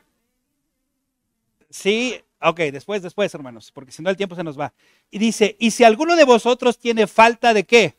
Sí, 1.70 2.22
Ok, 2.42 2.60
después, 2.72 3.02
después, 3.02 3.34
hermanos, 3.34 3.72
porque 3.72 3.94
si 3.94 4.02
no 4.02 4.10
el 4.10 4.18
tiempo 4.18 4.36
se 4.36 4.44
nos 4.44 4.60
va. 4.60 4.74
Y 5.10 5.20
dice, 5.20 5.56
y 5.58 5.72
si 5.72 5.86
alguno 5.86 6.18
de 6.18 6.26
vosotros 6.26 6.78
tiene 6.78 7.08
falta 7.08 7.54
de 7.54 7.64
qué? 7.64 7.96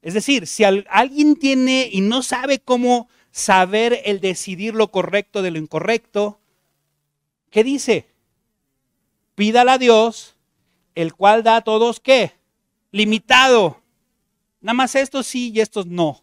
Es 0.00 0.14
decir, 0.14 0.46
si 0.46 0.64
alguien 0.64 1.36
tiene 1.36 1.88
y 1.92 2.00
no 2.00 2.22
sabe 2.22 2.58
cómo 2.60 3.10
saber 3.30 4.00
el 4.06 4.20
decidir 4.20 4.74
lo 4.74 4.90
correcto 4.90 5.42
de 5.42 5.50
lo 5.50 5.58
incorrecto, 5.58 6.38
¿qué 7.50 7.62
dice? 7.62 8.06
Pídala 9.34 9.74
a 9.74 9.78
Dios, 9.78 10.34
el 10.94 11.14
cual 11.14 11.42
da 11.42 11.56
a 11.56 11.64
todos 11.64 12.00
qué? 12.00 12.32
Limitado. 12.90 13.82
Nada 14.60 14.74
más 14.74 14.94
estos 14.94 15.26
sí 15.26 15.52
y 15.54 15.60
estos 15.60 15.86
no. 15.86 16.22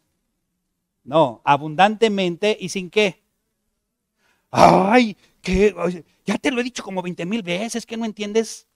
No, 1.04 1.42
abundantemente 1.44 2.58
y 2.60 2.70
sin 2.70 2.90
qué. 2.90 3.22
Ay, 4.52 5.18
que 5.42 5.76
ya 6.26 6.38
te 6.38 6.52
lo 6.52 6.62
he 6.62 6.64
dicho 6.64 6.84
como 6.84 7.02
20 7.02 7.26
mil 7.26 7.44
veces, 7.44 7.86
que 7.86 7.98
no 7.98 8.06
entiendes. 8.06 8.68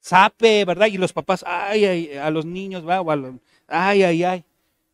Sape, 0.00 0.64
¿verdad? 0.64 0.86
Y 0.86 0.96
los 0.96 1.12
papás, 1.12 1.44
ay, 1.46 1.84
ay, 1.84 2.16
a 2.16 2.30
los 2.30 2.46
niños, 2.46 2.84
los, 2.84 3.34
ay, 3.68 4.02
ay, 4.02 4.24
ay. 4.24 4.44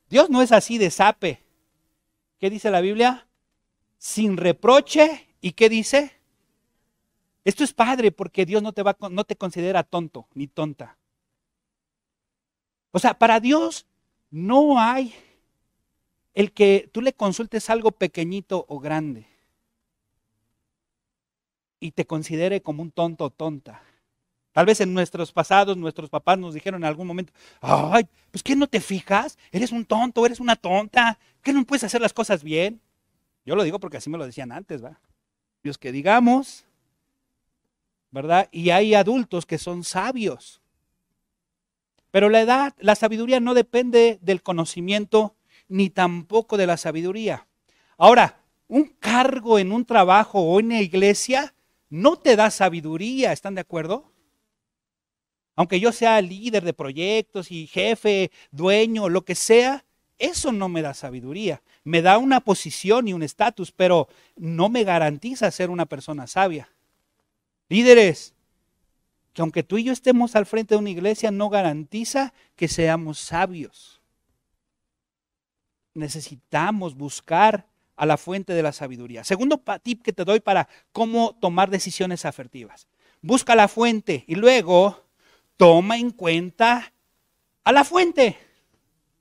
Dios 0.09 0.31
no 0.31 0.43
es 0.43 0.53
así 0.53 0.79
de 0.79 0.91
sape. 0.91 1.43
¿Qué 2.39 2.51
dice 2.51 2.71
la 2.71 2.81
Biblia? 2.81 3.27
Sin 3.99 4.37
reproche. 4.37 5.29
¿Y 5.41 5.53
qué 5.53 5.69
dice? 5.69 6.13
Esto 7.45 7.63
es 7.63 7.73
padre 7.73 8.11
porque 8.11 8.45
Dios 8.45 8.63
no 8.63 8.73
te, 8.73 8.83
va, 8.83 8.97
no 9.11 9.25
te 9.25 9.37
considera 9.37 9.85
tonto 9.85 10.27
ni 10.35 10.49
tonta. 10.49 10.99
O 12.97 12.99
sea, 12.99 13.13
para 13.13 13.41
Dios 13.41 13.85
no 14.31 14.81
hay 14.81 15.15
el 16.33 16.51
que 16.53 16.89
tú 16.93 17.03
le 17.03 17.13
consultes 17.13 17.69
algo 17.69 17.93
pequeñito 17.93 18.65
o 18.71 18.81
grande 18.81 19.27
y 21.79 21.91
te 21.91 22.07
considere 22.07 22.63
como 22.63 22.83
un 22.83 22.91
tonto 22.91 23.27
o 23.27 23.31
tonta. 23.31 23.83
Tal 24.53 24.65
vez 24.65 24.81
en 24.81 24.95
nuestros 24.95 25.31
pasados, 25.31 25.77
nuestros 25.77 26.09
papás 26.09 26.39
nos 26.39 26.55
dijeron 26.55 26.85
en 26.85 26.87
algún 26.87 27.07
momento, 27.07 27.35
ay, 27.61 28.09
pues 28.31 28.43
¿qué 28.43 28.57
no 28.57 28.67
te 28.67 28.81
fijas? 28.81 29.37
Eres 29.53 29.73
un 29.73 29.85
tonto, 29.85 30.25
eres 30.25 30.41
una 30.41 30.57
tonta, 30.57 31.19
¿qué 31.43 31.53
no 31.53 31.67
puedes 31.67 31.85
hacer 31.85 32.01
las 32.01 32.15
cosas 32.15 32.43
bien? 32.43 32.81
Yo 33.45 33.57
lo 33.57 33.63
digo 33.63 33.79
porque 33.79 33.99
así 33.99 34.09
me 34.09 34.17
lo 34.17 34.25
decían 34.25 34.53
antes, 34.53 34.83
¿va? 34.83 34.99
Dios 35.63 35.77
que 35.77 35.93
digamos, 35.93 36.65
¿verdad? 38.11 38.49
Y 38.53 38.71
hay 38.71 38.95
adultos 38.95 39.45
que 39.45 39.59
son 39.59 39.85
sabios. 39.85 40.63
Pero 42.17 42.31
la 42.31 42.41
edad, 42.41 42.75
la 42.79 42.95
sabiduría 42.95 43.41
no 43.41 43.53
depende 43.53 44.19
del 44.23 44.43
conocimiento 44.43 45.37
ni 45.69 45.91
tampoco 45.91 46.57
de 46.57 46.67
la 46.67 46.79
sabiduría. 46.79 47.47
Ahora, 47.99 48.41
un 48.69 48.85
cargo 48.85 49.59
en 49.59 49.71
un 49.71 49.85
trabajo 49.85 50.41
o 50.41 50.59
en 50.59 50.71
la 50.71 50.81
iglesia 50.81 51.53
no 51.91 52.17
te 52.17 52.35
da 52.35 52.51
sabiduría, 52.51 53.33
¿están 53.33 53.55
de 53.55 53.61
acuerdo? 53.61 54.11
Aunque 55.57 55.79
yo 55.79 55.93
sea 55.93 56.23
líder 56.23 56.65
de 56.65 56.73
proyectos 56.73 57.53
y 57.53 57.67
jefe, 57.67 58.31
dueño, 58.51 59.11
lo 59.11 59.23
que 59.23 59.35
sea, 59.35 59.85
eso 60.17 60.53
no 60.53 60.71
me 60.71 60.81
da 60.81 60.95
sabiduría. 60.95 61.61
Me 61.85 62.01
da 62.01 62.17
una 62.17 62.41
posición 62.41 63.09
y 63.09 63.13
un 63.13 63.25
estatus, 63.25 63.73
pero 63.73 64.09
no 64.37 64.71
me 64.71 64.85
garantiza 64.85 65.51
ser 65.51 65.69
una 65.69 65.85
persona 65.85 66.27
sabia. 66.27 66.71
Líderes, 67.69 68.33
que 69.37 69.43
aunque 69.43 69.63
tú 69.63 69.77
y 69.77 69.85
yo 69.85 69.93
estemos 69.93 70.35
al 70.35 70.47
frente 70.47 70.75
de 70.75 70.79
una 70.79 70.89
iglesia, 70.89 71.31
no 71.31 71.51
garantiza 71.51 72.33
que 72.57 72.69
seamos 72.69 73.19
sabios. 73.19 74.01
Necesitamos 75.93 76.95
buscar 76.95 77.67
a 77.97 78.07
la 78.07 78.17
fuente 78.17 78.55
de 78.55 78.63
la 78.63 78.73
sabiduría. 78.73 79.25
Segundo 79.25 79.63
tip 79.83 80.03
que 80.03 80.15
te 80.15 80.25
doy 80.25 80.41
para 80.41 80.71
cómo 80.91 81.37
tomar 81.39 81.69
decisiones 81.69 82.25
asertivas. 82.25 82.89
Busca 83.21 83.55
la 83.55 83.69
fuente 83.69 84.25
y 84.27 84.37
luego 84.37 85.05
toma 85.59 85.99
en 85.99 86.13
cuenta 86.13 86.95
a 87.63 87.73
la 87.73 87.85
fuente. 87.85 88.39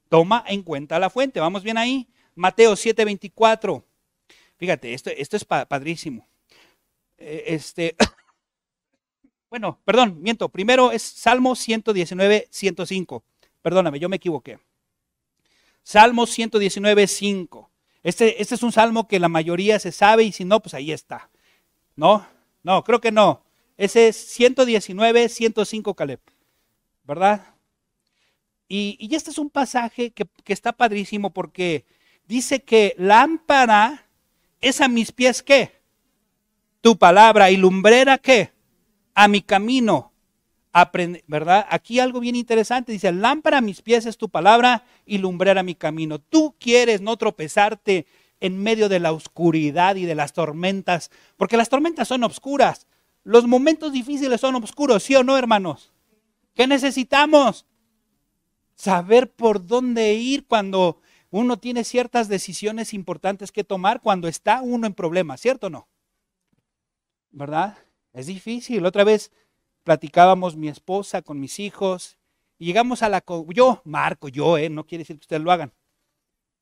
Toma 0.08 0.46
en 0.48 0.64
cuenta 0.64 0.96
a 0.96 1.00
la 1.00 1.10
fuente. 1.10 1.42
Vamos 1.42 1.62
bien 1.62 1.78
ahí. 1.78 2.08
Mateo 2.36 2.78
7:24. 2.78 3.84
Fíjate, 4.56 4.94
esto, 4.94 5.10
esto 5.10 5.36
es 5.36 5.44
padrísimo. 5.44 6.26
Eh, 7.18 7.44
este, 7.48 7.98
bueno, 9.56 9.80
perdón, 9.86 10.22
miento. 10.22 10.50
Primero 10.50 10.92
es 10.92 11.02
Salmo 11.02 11.56
119, 11.56 12.50
105. 12.52 13.24
Perdóname, 13.62 14.02
yo 14.02 14.10
me 14.10 14.18
equivoqué. 14.18 14.60
Salmo 15.82 16.26
119, 16.26 17.08
5. 17.08 17.72
Este, 18.04 18.42
este 18.42 18.56
es 18.56 18.64
un 18.64 18.74
salmo 18.74 19.08
que 19.08 19.18
la 19.18 19.30
mayoría 19.30 19.80
se 19.80 19.94
sabe 19.94 20.26
y 20.26 20.34
si 20.34 20.44
no, 20.44 20.62
pues 20.62 20.74
ahí 20.74 20.92
está. 20.92 21.30
¿No? 21.96 22.28
No, 22.64 22.84
creo 22.84 23.00
que 23.00 23.14
no. 23.14 23.46
Ese 23.78 24.10
es 24.10 24.18
119, 24.18 25.30
105 25.30 25.94
Caleb. 25.94 26.20
¿Verdad? 27.06 27.56
Y, 28.68 29.16
este 29.16 29.32
es 29.32 29.38
un 29.38 29.50
pasaje 29.50 30.12
que, 30.12 30.28
que, 30.44 30.52
está 30.52 30.74
padrísimo 30.74 31.30
porque 31.30 31.86
dice 32.28 32.62
que 32.62 32.94
lámpara 32.98 34.06
es 34.60 34.82
a 34.82 34.90
mis 34.90 35.14
pies 35.14 35.42
qué? 35.42 35.72
Tu 36.82 36.98
palabra 36.98 37.52
y 37.52 37.56
lumbrera 37.56 38.18
qué? 38.18 38.55
A 39.16 39.28
mi 39.28 39.42
camino. 39.42 40.12
¿Verdad? 41.28 41.66
Aquí 41.70 42.00
algo 42.00 42.20
bien 42.20 42.36
interesante. 42.36 42.92
Dice, 42.92 43.12
lámpara 43.12 43.60
a 43.60 43.62
mis 43.62 43.82
pies 43.82 44.06
es 44.06 44.18
tu 44.18 44.30
palabra 44.30 44.84
y 45.06 45.18
lumbrera 45.18 45.64
mi 45.64 45.74
camino. 45.74 46.20
Tú 46.20 46.56
quieres 46.60 47.02
no 47.02 47.18
tropezarte 47.18 48.06
en 48.42 48.62
medio 48.62 48.90
de 48.90 49.00
la 49.00 49.14
oscuridad 49.14 49.96
y 49.96 50.06
de 50.06 50.16
las 50.16 50.34
tormentas, 50.34 51.12
porque 51.38 51.58
las 51.58 51.70
tormentas 51.70 52.10
son 52.10 52.24
oscuras. 52.24 52.88
Los 53.24 53.48
momentos 53.48 53.94
difíciles 53.94 54.42
son 54.42 54.56
oscuros, 54.56 55.04
¿sí 55.04 55.16
o 55.16 55.24
no, 55.24 55.38
hermanos? 55.38 55.94
¿Qué 56.54 56.68
necesitamos? 56.68 57.66
Saber 58.76 59.32
por 59.32 59.66
dónde 59.66 60.14
ir 60.14 60.46
cuando 60.46 61.00
uno 61.32 61.58
tiene 61.58 61.86
ciertas 61.86 62.28
decisiones 62.28 62.94
importantes 62.94 63.52
que 63.52 63.64
tomar, 63.64 64.02
cuando 64.02 64.28
está 64.28 64.62
uno 64.62 64.86
en 64.86 64.94
problemas, 64.94 65.40
¿cierto 65.42 65.68
o 65.68 65.70
no? 65.70 65.88
¿Verdad? 67.32 67.78
Es 68.16 68.28
difícil. 68.28 68.86
Otra 68.86 69.04
vez 69.04 69.32
platicábamos 69.84 70.56
mi 70.56 70.70
esposa 70.70 71.22
con 71.22 71.40
mis 71.40 71.60
hijos 71.60 72.18
y 72.58 72.66
llegamos 72.66 73.04
a 73.04 73.10
la... 73.10 73.24
Yo, 73.50 73.82
Marco, 73.84 74.30
yo, 74.30 74.58
eh, 74.58 74.70
no 74.70 74.86
quiere 74.86 75.02
decir 75.02 75.18
que 75.18 75.24
ustedes 75.24 75.42
lo 75.42 75.52
hagan. 75.52 75.74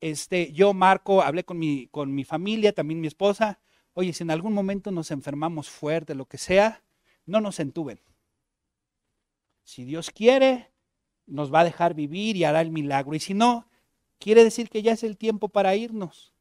Este, 0.00 0.52
yo, 0.52 0.74
Marco, 0.74 1.22
hablé 1.22 1.44
con 1.44 1.58
mi, 1.58 1.86
con 1.86 2.12
mi 2.12 2.24
familia, 2.24 2.72
también 2.72 3.00
mi 3.00 3.06
esposa. 3.06 3.60
Oye, 3.92 4.12
si 4.12 4.24
en 4.24 4.32
algún 4.32 4.52
momento 4.52 4.90
nos 4.90 5.12
enfermamos 5.12 5.70
fuerte, 5.70 6.16
lo 6.16 6.26
que 6.26 6.38
sea, 6.38 6.82
no 7.24 7.40
nos 7.40 7.60
entuben. 7.60 8.00
Si 9.62 9.84
Dios 9.84 10.10
quiere, 10.10 10.72
nos 11.24 11.54
va 11.54 11.60
a 11.60 11.64
dejar 11.64 11.94
vivir 11.94 12.36
y 12.36 12.42
hará 12.42 12.62
el 12.62 12.72
milagro. 12.72 13.14
Y 13.14 13.20
si 13.20 13.32
no, 13.32 13.70
quiere 14.18 14.42
decir 14.42 14.68
que 14.68 14.82
ya 14.82 14.92
es 14.92 15.04
el 15.04 15.16
tiempo 15.16 15.48
para 15.48 15.76
irnos. 15.76 16.34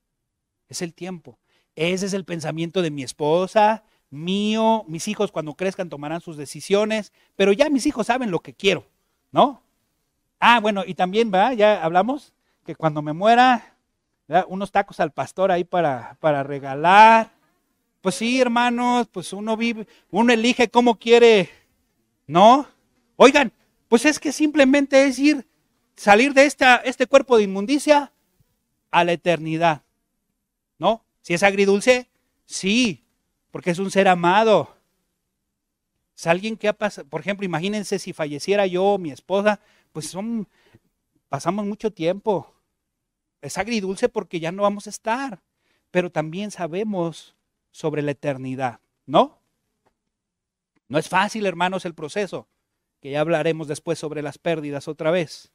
Es 0.68 0.82
el 0.82 0.96
tiempo. 0.96 1.40
Ese 1.76 2.08
es 2.08 2.14
el 2.14 2.26
pensamiento 2.26 2.82
de 2.82 2.90
mi 2.90 3.04
esposa, 3.04 3.84
mío. 4.14 4.86
Mis 4.88 5.08
hijos 5.08 5.32
cuando 5.32 5.56
crezcan 5.56 5.90
tomarán 5.90 6.22
sus 6.22 6.38
decisiones, 6.38 7.12
pero 7.36 7.52
ya 7.52 7.70
mis 7.70 7.86
hijos 7.86 8.08
saben 8.08 8.32
lo 8.32 8.40
que 8.40 8.54
quiero, 8.54 8.86
¿no? 9.32 9.62
Ah, 10.40 10.60
bueno, 10.60 10.84
y 10.86 10.94
también, 10.94 11.32
¿verdad? 11.32 11.54
Ya 11.54 11.84
hablamos 11.84 12.34
que 12.66 12.76
cuando 12.76 13.02
me 13.02 13.14
muera, 13.14 13.76
unos 14.48 14.72
tacos 14.72 15.00
al 15.00 15.12
pastor 15.12 15.52
ahí 15.52 15.64
para, 15.64 16.18
para 16.20 16.44
regalar. 16.44 17.32
Pues 18.02 18.16
sí, 18.16 18.40
hermanos, 18.40 19.08
pues 19.12 19.32
uno 19.34 19.56
vive, 19.56 19.88
uno 20.12 20.34
elige 20.34 20.70
cómo 20.70 20.96
quiere, 20.96 21.50
¿no? 22.28 22.68
Oigan, 23.16 23.52
pues 23.88 24.06
es 24.06 24.20
que 24.20 24.32
simplemente 24.32 25.06
es 25.06 25.20
ir, 25.20 25.48
salir 25.96 26.34
de 26.34 26.46
esta, 26.46 26.78
este 26.78 27.08
cuerpo 27.08 27.38
de 27.38 27.44
inmundicia 27.44 28.12
a 28.92 29.04
la 29.04 29.14
eternidad. 29.14 29.84
¿No? 30.78 31.06
Si 31.22 31.34
es 31.34 31.44
agridulce, 31.44 32.10
sí, 32.46 33.03
porque 33.54 33.70
es 33.70 33.78
un 33.78 33.92
ser 33.92 34.08
amado. 34.08 34.76
Es 36.18 36.26
alguien 36.26 36.58
que 36.58 36.68
ha 36.68 36.74
pasado, 36.74 37.08
por 37.08 37.22
ejemplo, 37.22 37.46
imagínense 37.46 38.00
si 38.00 38.12
falleciera 38.12 38.66
yo 38.66 38.98
mi 38.98 39.12
esposa, 39.12 39.60
pues 39.92 40.08
son, 40.08 40.48
pasamos 41.30 41.64
mucho 41.64 41.92
tiempo. 41.92 42.52
Es 43.42 43.60
agridulce 43.60 44.10
porque 44.10 44.40
ya 44.40 44.52
no 44.52 44.64
vamos 44.64 44.88
a 44.88 44.90
estar, 44.90 45.44
pero 45.92 46.12
también 46.12 46.50
sabemos 46.50 47.36
sobre 47.70 48.02
la 48.02 48.10
eternidad, 48.10 48.80
¿no? 49.06 49.38
No 50.88 50.98
es 50.98 51.08
fácil, 51.08 51.46
hermanos, 51.46 51.86
el 51.86 51.94
proceso 51.94 52.48
que 53.02 53.12
ya 53.12 53.22
hablaremos 53.22 53.68
después 53.68 54.00
sobre 54.00 54.24
las 54.24 54.40
pérdidas 54.40 54.88
otra 54.88 55.12
vez. 55.12 55.52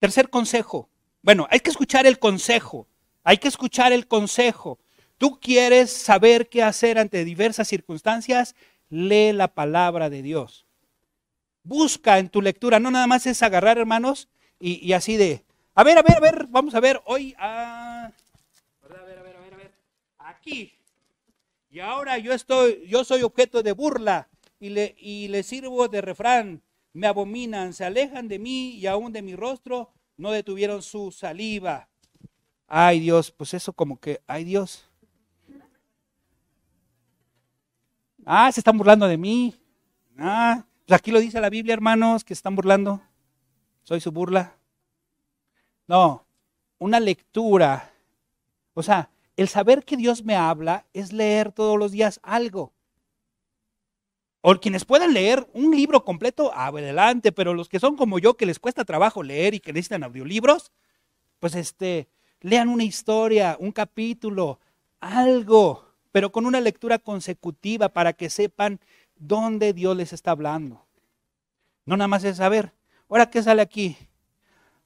Tercer 0.00 0.28
consejo. 0.28 0.90
Bueno, 1.22 1.46
hay 1.48 1.60
que 1.60 1.70
escuchar 1.70 2.04
el 2.04 2.18
consejo. 2.18 2.88
Hay 3.24 3.38
que 3.38 3.48
escuchar 3.48 3.92
el 3.92 4.06
consejo. 4.06 4.78
Tú 5.18 5.38
quieres 5.40 5.92
saber 5.92 6.48
qué 6.48 6.62
hacer 6.62 6.98
ante 6.98 7.24
diversas 7.24 7.68
circunstancias, 7.68 8.56
lee 8.88 9.32
la 9.32 9.48
palabra 9.48 10.10
de 10.10 10.22
Dios. 10.22 10.66
Busca 11.62 12.18
en 12.18 12.28
tu 12.28 12.42
lectura, 12.42 12.80
no 12.80 12.90
nada 12.90 13.06
más 13.06 13.26
es 13.26 13.42
agarrar, 13.42 13.78
hermanos, 13.78 14.28
y, 14.58 14.92
así 14.92 15.16
de, 15.16 15.44
a 15.74 15.84
ver, 15.84 15.98
a 15.98 16.02
ver, 16.02 16.16
a 16.16 16.20
ver, 16.20 16.46
vamos 16.48 16.74
a 16.74 16.80
ver 16.80 17.00
hoy, 17.04 17.34
a, 17.38 18.12
ver, 18.88 18.98
a 18.98 19.04
ver, 19.04 19.18
a 19.18 19.22
ver, 19.22 19.36
a 19.36 19.56
ver, 19.56 19.72
aquí, 20.18 20.72
y 21.72 21.80
ahora 21.80 22.18
yo 22.18 22.34
estoy, 22.34 22.86
yo 22.86 23.02
soy 23.02 23.22
objeto 23.22 23.62
de 23.62 23.72
burla 23.72 24.28
y 24.60 24.68
le, 24.68 24.94
y 24.98 25.28
le 25.28 25.42
sirvo 25.42 25.88
de 25.88 26.02
refrán. 26.02 26.62
Me 26.92 27.06
abominan, 27.06 27.72
se 27.72 27.86
alejan 27.86 28.28
de 28.28 28.38
mí 28.38 28.72
y 28.72 28.86
aún 28.86 29.10
de 29.10 29.22
mi 29.22 29.34
rostro 29.34 29.90
no 30.18 30.30
detuvieron 30.32 30.82
su 30.82 31.10
saliva. 31.10 31.88
Ay 32.66 33.00
Dios, 33.00 33.30
pues 33.30 33.54
eso 33.54 33.72
como 33.72 33.98
que, 33.98 34.22
ay 34.26 34.44
Dios. 34.44 34.88
Ah, 38.24 38.50
se 38.52 38.60
están 38.60 38.78
burlando 38.78 39.08
de 39.08 39.18
mí. 39.18 39.54
Ah, 40.18 40.64
pues 40.86 40.98
aquí 40.98 41.10
lo 41.10 41.20
dice 41.20 41.40
la 41.40 41.50
Biblia, 41.50 41.74
hermanos, 41.74 42.24
que 42.24 42.34
se 42.34 42.38
están 42.38 42.54
burlando. 42.54 43.00
Soy 43.82 44.00
su 44.00 44.12
burla. 44.12 44.56
No, 45.88 46.24
una 46.78 47.00
lectura. 47.00 47.92
O 48.74 48.82
sea, 48.82 49.10
el 49.36 49.48
saber 49.48 49.84
que 49.84 49.96
Dios 49.96 50.24
me 50.24 50.36
habla 50.36 50.86
es 50.92 51.12
leer 51.12 51.52
todos 51.52 51.78
los 51.78 51.92
días 51.92 52.20
algo. 52.22 52.72
O 54.40 54.54
quienes 54.56 54.84
puedan 54.84 55.12
leer 55.12 55.48
un 55.52 55.70
libro 55.70 56.04
completo, 56.04 56.52
adelante, 56.54 57.30
pero 57.30 57.54
los 57.54 57.68
que 57.68 57.78
son 57.78 57.96
como 57.96 58.18
yo, 58.18 58.36
que 58.36 58.46
les 58.46 58.58
cuesta 58.58 58.84
trabajo 58.84 59.22
leer 59.22 59.54
y 59.54 59.60
que 59.60 59.72
necesitan 59.72 60.02
audiolibros, 60.02 60.72
pues 61.38 61.54
este, 61.54 62.08
lean 62.42 62.68
una 62.68 62.84
historia, 62.84 63.56
un 63.58 63.72
capítulo, 63.72 64.60
algo, 65.00 65.88
pero 66.12 66.30
con 66.30 66.46
una 66.46 66.60
lectura 66.60 66.98
consecutiva 66.98 67.88
para 67.88 68.12
que 68.12 68.30
sepan 68.30 68.78
dónde 69.16 69.72
Dios 69.72 69.96
les 69.96 70.12
está 70.12 70.32
hablando. 70.32 70.84
No 71.86 71.96
nada 71.96 72.08
más 72.08 72.22
es 72.24 72.36
saber, 72.36 72.72
ahora 73.08 73.30
qué 73.30 73.42
sale 73.42 73.62
aquí, 73.62 73.96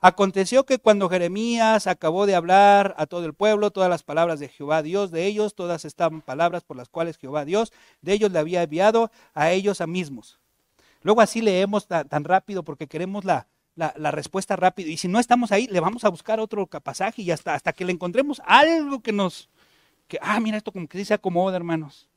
Aconteció 0.00 0.64
que 0.64 0.78
cuando 0.78 1.08
Jeremías 1.08 1.86
acabó 1.86 2.26
de 2.26 2.34
hablar 2.34 2.94
a 2.98 3.06
todo 3.06 3.24
el 3.24 3.32
pueblo, 3.32 3.70
todas 3.70 3.88
las 3.88 4.02
palabras 4.02 4.38
de 4.38 4.48
Jehová 4.48 4.82
Dios 4.82 5.10
de 5.10 5.26
ellos, 5.26 5.54
todas 5.54 5.84
estaban 5.84 6.20
palabras 6.20 6.62
por 6.62 6.76
las 6.76 6.88
cuales 6.88 7.16
Jehová 7.16 7.44
Dios 7.44 7.72
de 8.02 8.12
ellos 8.12 8.30
le 8.30 8.38
había 8.38 8.62
enviado 8.62 9.10
a 9.34 9.50
ellos 9.50 9.80
a 9.80 9.86
mismos. 9.86 10.38
Luego 11.00 11.22
así 11.22 11.40
leemos 11.40 11.88
tan, 11.88 12.24
rápido 12.24 12.62
porque 12.62 12.86
queremos 12.86 13.24
la, 13.24 13.48
la, 13.76 14.10
respuesta 14.10 14.56
rápido. 14.56 14.90
Y 14.90 14.96
si 14.96 15.06
no 15.06 15.20
estamos 15.20 15.52
ahí, 15.52 15.68
le 15.68 15.80
vamos 15.80 16.04
a 16.04 16.08
buscar 16.08 16.40
otro 16.40 16.66
pasaje 16.66 17.22
y 17.22 17.30
hasta, 17.30 17.54
hasta 17.54 17.72
que 17.72 17.84
le 17.84 17.92
encontremos 17.92 18.42
algo 18.44 19.00
que 19.00 19.12
nos... 19.12 19.48
Que, 20.08 20.18
ah, 20.22 20.40
mira, 20.40 20.56
esto 20.56 20.72
como 20.72 20.88
que 20.88 20.98
dice 20.98 21.14
acomoda, 21.14 21.56
hermanos. 21.56 22.08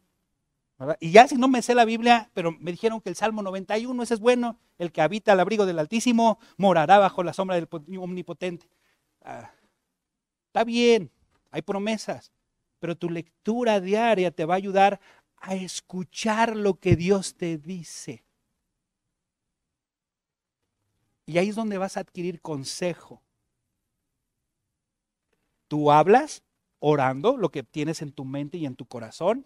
Y 1.01 1.11
ya 1.11 1.27
si 1.27 1.35
no 1.35 1.49
me 1.49 1.61
sé 1.61 1.75
la 1.75 1.83
Biblia, 1.83 2.29
pero 2.33 2.53
me 2.53 2.71
dijeron 2.71 3.01
que 3.01 3.09
el 3.09 3.15
Salmo 3.15 3.41
91, 3.41 4.01
ese 4.01 4.13
es 4.13 4.19
bueno, 4.21 4.57
el 4.77 4.91
que 4.93 5.01
habita 5.01 5.33
al 5.33 5.39
abrigo 5.41 5.65
del 5.65 5.77
Altísimo 5.77 6.39
morará 6.55 6.97
bajo 6.99 7.21
la 7.21 7.33
sombra 7.33 7.55
del 7.55 7.67
Omnipotente. 7.99 8.69
ah, 9.23 9.51
está 10.47 10.63
bien, 10.63 11.11
hay 11.51 11.61
promesas, 11.63 12.31
pero 12.79 12.95
tu 12.95 13.09
lectura 13.09 13.81
diaria 13.81 14.31
te 14.31 14.45
va 14.45 14.53
a 14.53 14.57
ayudar 14.57 15.01
a 15.35 15.55
escuchar 15.55 16.55
lo 16.55 16.75
que 16.75 16.95
Dios 16.95 17.35
te 17.35 17.57
dice. 17.57 18.23
Y 21.29 21.37
ahí 21.37 21.49
es 21.49 21.55
donde 21.55 21.77
vas 21.77 21.95
a 21.95 21.99
adquirir 21.99 22.41
consejo. 22.41 23.21
Tú 25.67 25.91
hablas 25.91 26.41
orando 26.79 27.37
lo 27.37 27.49
que 27.49 27.61
tienes 27.61 28.01
en 28.01 28.11
tu 28.11 28.25
mente 28.25 28.57
y 28.57 28.65
en 28.65 28.75
tu 28.75 28.87
corazón, 28.87 29.45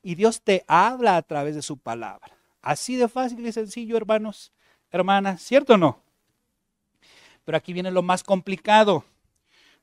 y 0.00 0.14
Dios 0.14 0.42
te 0.42 0.64
habla 0.68 1.16
a 1.16 1.22
través 1.22 1.56
de 1.56 1.62
su 1.62 1.76
palabra. 1.76 2.30
Así 2.62 2.94
de 2.94 3.08
fácil 3.08 3.44
y 3.44 3.50
sencillo, 3.50 3.96
hermanos, 3.96 4.52
hermanas, 4.92 5.42
¿cierto 5.42 5.74
o 5.74 5.76
no? 5.76 6.04
Pero 7.44 7.58
aquí 7.58 7.72
viene 7.72 7.90
lo 7.90 8.04
más 8.04 8.22
complicado. 8.22 9.04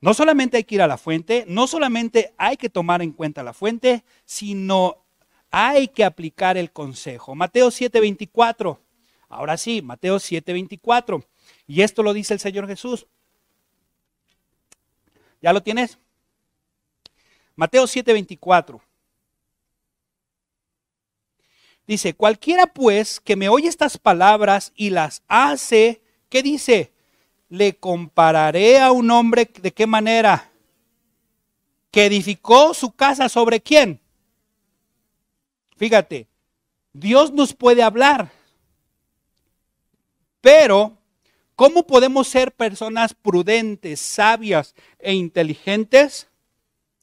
No 0.00 0.14
solamente 0.14 0.56
hay 0.56 0.64
que 0.64 0.76
ir 0.76 0.82
a 0.82 0.86
la 0.86 0.96
fuente, 0.96 1.44
no 1.46 1.66
solamente 1.66 2.32
hay 2.38 2.56
que 2.56 2.70
tomar 2.70 3.02
en 3.02 3.12
cuenta 3.12 3.42
la 3.42 3.52
fuente, 3.52 4.04
sino 4.24 5.04
hay 5.50 5.88
que 5.88 6.02
aplicar 6.02 6.56
el 6.56 6.72
consejo. 6.72 7.34
Mateo 7.34 7.70
7:24. 7.70 8.80
Ahora 9.28 9.58
sí, 9.58 9.82
Mateo 9.82 10.18
7:24. 10.18 11.26
Y 11.72 11.80
esto 11.80 12.02
lo 12.02 12.12
dice 12.12 12.34
el 12.34 12.38
Señor 12.38 12.66
Jesús. 12.66 13.06
¿Ya 15.40 15.54
lo 15.54 15.62
tienes? 15.62 15.96
Mateo 17.56 17.84
7:24. 17.84 18.82
Dice, 21.86 22.12
cualquiera 22.12 22.66
pues 22.66 23.20
que 23.20 23.36
me 23.36 23.48
oye 23.48 23.68
estas 23.68 23.96
palabras 23.96 24.72
y 24.76 24.90
las 24.90 25.22
hace, 25.28 26.02
¿qué 26.28 26.42
dice? 26.42 26.92
Le 27.48 27.74
compararé 27.78 28.78
a 28.78 28.92
un 28.92 29.10
hombre 29.10 29.50
de 29.62 29.72
qué 29.72 29.86
manera? 29.86 30.52
Que 31.90 32.04
edificó 32.04 32.74
su 32.74 32.92
casa 32.92 33.30
sobre 33.30 33.62
quién? 33.62 33.98
Fíjate, 35.78 36.28
Dios 36.92 37.32
nos 37.32 37.54
puede 37.54 37.82
hablar, 37.82 38.30
pero 40.42 40.98
¿cómo 41.56 41.86
podemos 41.86 42.28
ser 42.28 42.52
personas 42.52 43.14
prudentes, 43.14 44.00
sabias 44.00 44.74
e 44.98 45.14
inteligentes? 45.14 46.28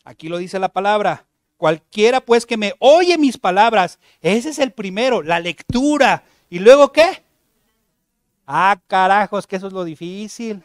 Aquí 0.04 0.28
lo 0.28 0.38
dice 0.38 0.60
la 0.60 0.70
palabra. 0.70 1.26
Cualquiera 1.58 2.22
pues 2.22 2.46
que 2.46 2.58
me 2.58 2.74
oye 2.80 3.18
mis 3.18 3.38
palabras, 3.38 4.00
ese 4.22 4.50
es 4.50 4.60
el 4.60 4.72
primero, 4.72 5.22
la 5.22 5.40
lectura. 5.40 6.24
¿Y 6.50 6.60
luego 6.60 6.92
qué? 6.92 7.24
Ah, 8.48 8.80
carajos, 8.88 9.46
que 9.46 9.58
eso 9.58 9.68
es 9.68 9.74
lo 9.74 9.84
difícil. 9.84 10.64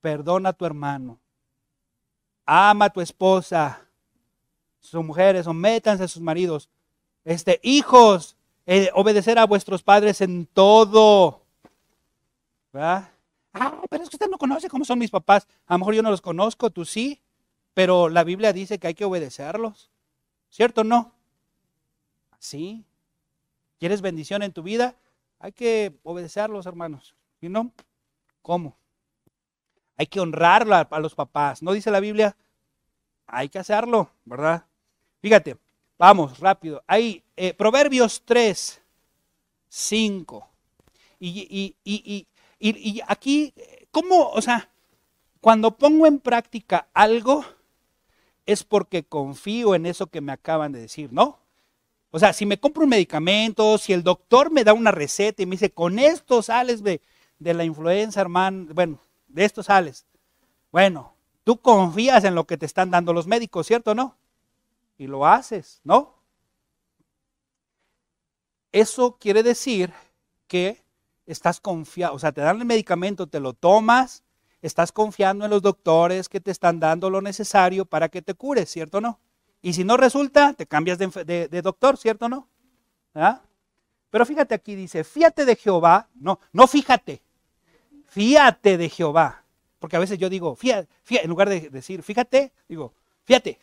Perdona 0.00 0.50
a 0.50 0.52
tu 0.52 0.66
hermano. 0.66 1.18
Ama 2.44 2.86
a 2.86 2.90
tu 2.90 3.00
esposa 3.00 3.84
sus 4.84 5.02
mujeres, 5.04 5.46
sométanse 5.46 6.04
a 6.04 6.08
sus 6.08 6.20
maridos. 6.20 6.68
Este, 7.24 7.58
hijos, 7.62 8.36
eh, 8.66 8.90
obedecer 8.94 9.38
a 9.38 9.46
vuestros 9.46 9.82
padres 9.82 10.20
en 10.20 10.46
todo. 10.46 11.43
¿Verdad? 12.74 13.08
Ah, 13.52 13.80
pero 13.88 14.02
es 14.02 14.10
que 14.10 14.16
usted 14.16 14.28
no 14.28 14.36
conoce 14.36 14.68
cómo 14.68 14.84
son 14.84 14.98
mis 14.98 15.12
papás. 15.12 15.46
A 15.64 15.74
lo 15.74 15.78
mejor 15.78 15.94
yo 15.94 16.02
no 16.02 16.10
los 16.10 16.20
conozco, 16.20 16.70
tú 16.70 16.84
sí, 16.84 17.22
pero 17.72 18.08
la 18.08 18.24
Biblia 18.24 18.52
dice 18.52 18.80
que 18.80 18.88
hay 18.88 18.94
que 18.94 19.04
obedecerlos. 19.04 19.92
¿Cierto 20.50 20.80
o 20.80 20.84
no? 20.84 21.12
Sí. 22.40 22.84
¿Quieres 23.78 24.02
bendición 24.02 24.42
en 24.42 24.52
tu 24.52 24.64
vida? 24.64 24.96
Hay 25.38 25.52
que 25.52 25.94
obedecerlos, 26.02 26.66
hermanos. 26.66 27.14
¿Y 27.40 27.48
no? 27.48 27.70
¿Cómo? 28.42 28.76
Hay 29.96 30.06
que 30.06 30.18
honrar 30.18 30.66
a 30.90 30.98
los 30.98 31.14
papás. 31.14 31.62
¿No 31.62 31.72
dice 31.72 31.92
la 31.92 32.00
Biblia? 32.00 32.36
Hay 33.28 33.48
que 33.50 33.60
hacerlo, 33.60 34.10
¿verdad? 34.24 34.66
Fíjate, 35.20 35.56
vamos 35.96 36.40
rápido. 36.40 36.82
Hay 36.88 37.22
eh, 37.36 37.54
Proverbios 37.54 38.20
3, 38.24 38.82
5. 39.68 40.48
Y, 41.20 41.76
y, 41.84 42.26
aquí, 43.06 43.54
¿cómo? 43.90 44.30
O 44.30 44.40
sea, 44.42 44.70
cuando 45.40 45.76
pongo 45.76 46.06
en 46.06 46.18
práctica 46.18 46.88
algo, 46.94 47.44
es 48.46 48.64
porque 48.64 49.04
confío 49.04 49.74
en 49.74 49.86
eso 49.86 50.06
que 50.06 50.20
me 50.20 50.32
acaban 50.32 50.72
de 50.72 50.80
decir, 50.80 51.12
¿no? 51.12 51.38
O 52.10 52.18
sea, 52.18 52.32
si 52.32 52.46
me 52.46 52.58
compro 52.58 52.84
un 52.84 52.90
medicamento, 52.90 53.76
si 53.78 53.92
el 53.92 54.02
doctor 54.02 54.50
me 54.50 54.64
da 54.64 54.72
una 54.72 54.92
receta 54.92 55.42
y 55.42 55.46
me 55.46 55.52
dice, 55.52 55.70
con 55.70 55.98
esto 55.98 56.42
sales 56.42 56.82
de, 56.82 57.00
de 57.38 57.54
la 57.54 57.64
influenza, 57.64 58.20
hermano, 58.20 58.72
bueno, 58.72 59.00
de 59.28 59.44
esto 59.44 59.62
sales. 59.62 60.06
Bueno, 60.70 61.14
tú 61.42 61.58
confías 61.58 62.24
en 62.24 62.34
lo 62.34 62.44
que 62.46 62.56
te 62.56 62.66
están 62.66 62.90
dando 62.90 63.12
los 63.12 63.26
médicos, 63.26 63.66
¿cierto 63.66 63.92
o 63.92 63.94
no? 63.94 64.16
y 64.98 65.06
lo 65.06 65.26
haces, 65.26 65.80
¿no? 65.84 66.14
Eso 68.72 69.18
quiere 69.18 69.42
decir 69.42 69.92
que 70.46 70.83
estás 71.26 71.60
confiado, 71.60 72.14
o 72.14 72.18
sea, 72.18 72.32
te 72.32 72.40
dan 72.40 72.60
el 72.60 72.64
medicamento, 72.64 73.26
te 73.26 73.40
lo 73.40 73.52
tomas, 73.52 74.22
estás 74.62 74.92
confiando 74.92 75.44
en 75.44 75.50
los 75.50 75.62
doctores 75.62 76.28
que 76.28 76.40
te 76.40 76.50
están 76.50 76.80
dando 76.80 77.10
lo 77.10 77.20
necesario 77.20 77.84
para 77.84 78.08
que 78.08 78.22
te 78.22 78.34
cures, 78.34 78.70
¿cierto 78.70 78.98
o 78.98 79.00
no? 79.00 79.20
Y 79.62 79.72
si 79.72 79.84
no 79.84 79.96
resulta, 79.96 80.52
te 80.52 80.66
cambias 80.66 80.98
de, 80.98 81.62
doctor, 81.62 81.96
¿cierto 81.96 82.26
o 82.26 82.28
no? 82.28 82.48
¿Ah? 83.14 83.40
Pero 84.10 84.26
fíjate 84.26 84.54
aquí, 84.54 84.74
dice, 84.74 85.04
fíjate 85.04 85.44
de 85.44 85.56
Jehová, 85.56 86.08
no, 86.14 86.38
no 86.52 86.66
fíjate, 86.66 87.22
fíjate 88.06 88.76
de 88.76 88.88
Jehová. 88.88 89.42
Porque 89.78 89.96
a 89.96 90.00
veces 90.00 90.18
yo 90.18 90.28
digo, 90.28 90.54
fíjate, 90.54 90.88
fíjate 91.02 91.24
en 91.24 91.30
lugar 91.30 91.48
de 91.48 91.68
decir, 91.70 92.02
fíjate, 92.02 92.52
digo, 92.68 92.94
fíjate. 93.24 93.58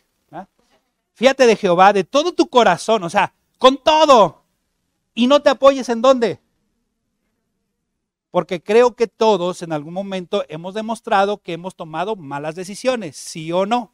Fíjate 1.14 1.46
de 1.46 1.56
Jehová 1.56 1.92
de 1.92 2.04
todo 2.04 2.32
tu 2.32 2.48
corazón, 2.48 3.04
o 3.04 3.10
sea, 3.10 3.34
con 3.58 3.82
todo. 3.82 4.42
Y 5.14 5.26
no 5.26 5.42
te 5.42 5.50
apoyes 5.50 5.88
en 5.88 6.00
dónde. 6.00 6.40
Porque 8.32 8.62
creo 8.62 8.96
que 8.96 9.06
todos 9.06 9.60
en 9.60 9.72
algún 9.72 9.92
momento 9.92 10.42
hemos 10.48 10.72
demostrado 10.72 11.42
que 11.42 11.52
hemos 11.52 11.76
tomado 11.76 12.16
malas 12.16 12.54
decisiones, 12.54 13.14
sí 13.14 13.52
o 13.52 13.66
no. 13.66 13.92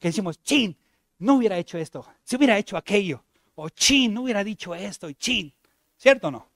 Que 0.00 0.08
decimos, 0.08 0.42
chin, 0.42 0.78
no 1.18 1.34
hubiera 1.34 1.58
hecho 1.58 1.76
esto, 1.76 2.06
si 2.24 2.36
hubiera 2.36 2.56
hecho 2.56 2.78
aquello. 2.78 3.22
O 3.54 3.68
chin, 3.68 4.14
no 4.14 4.22
hubiera 4.22 4.42
dicho 4.42 4.74
esto, 4.74 5.10
y 5.10 5.14
chin. 5.14 5.52
¿Cierto 5.98 6.28
o 6.28 6.30
no? 6.30 6.48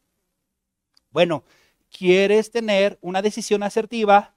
Bueno, 1.10 1.44
quieres 1.90 2.50
tener 2.50 2.98
una 3.02 3.20
decisión 3.20 3.62
asertiva, 3.62 4.34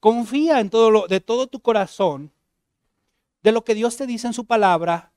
confía 0.00 0.60
en 0.60 0.70
todo 0.70 0.90
lo, 0.90 1.06
de 1.06 1.20
todo 1.20 1.48
tu 1.48 1.60
corazón 1.60 2.32
de 3.42 3.52
lo 3.52 3.62
que 3.62 3.74
Dios 3.74 3.98
te 3.98 4.06
dice 4.06 4.26
en 4.26 4.32
su 4.32 4.46
palabra. 4.46 5.12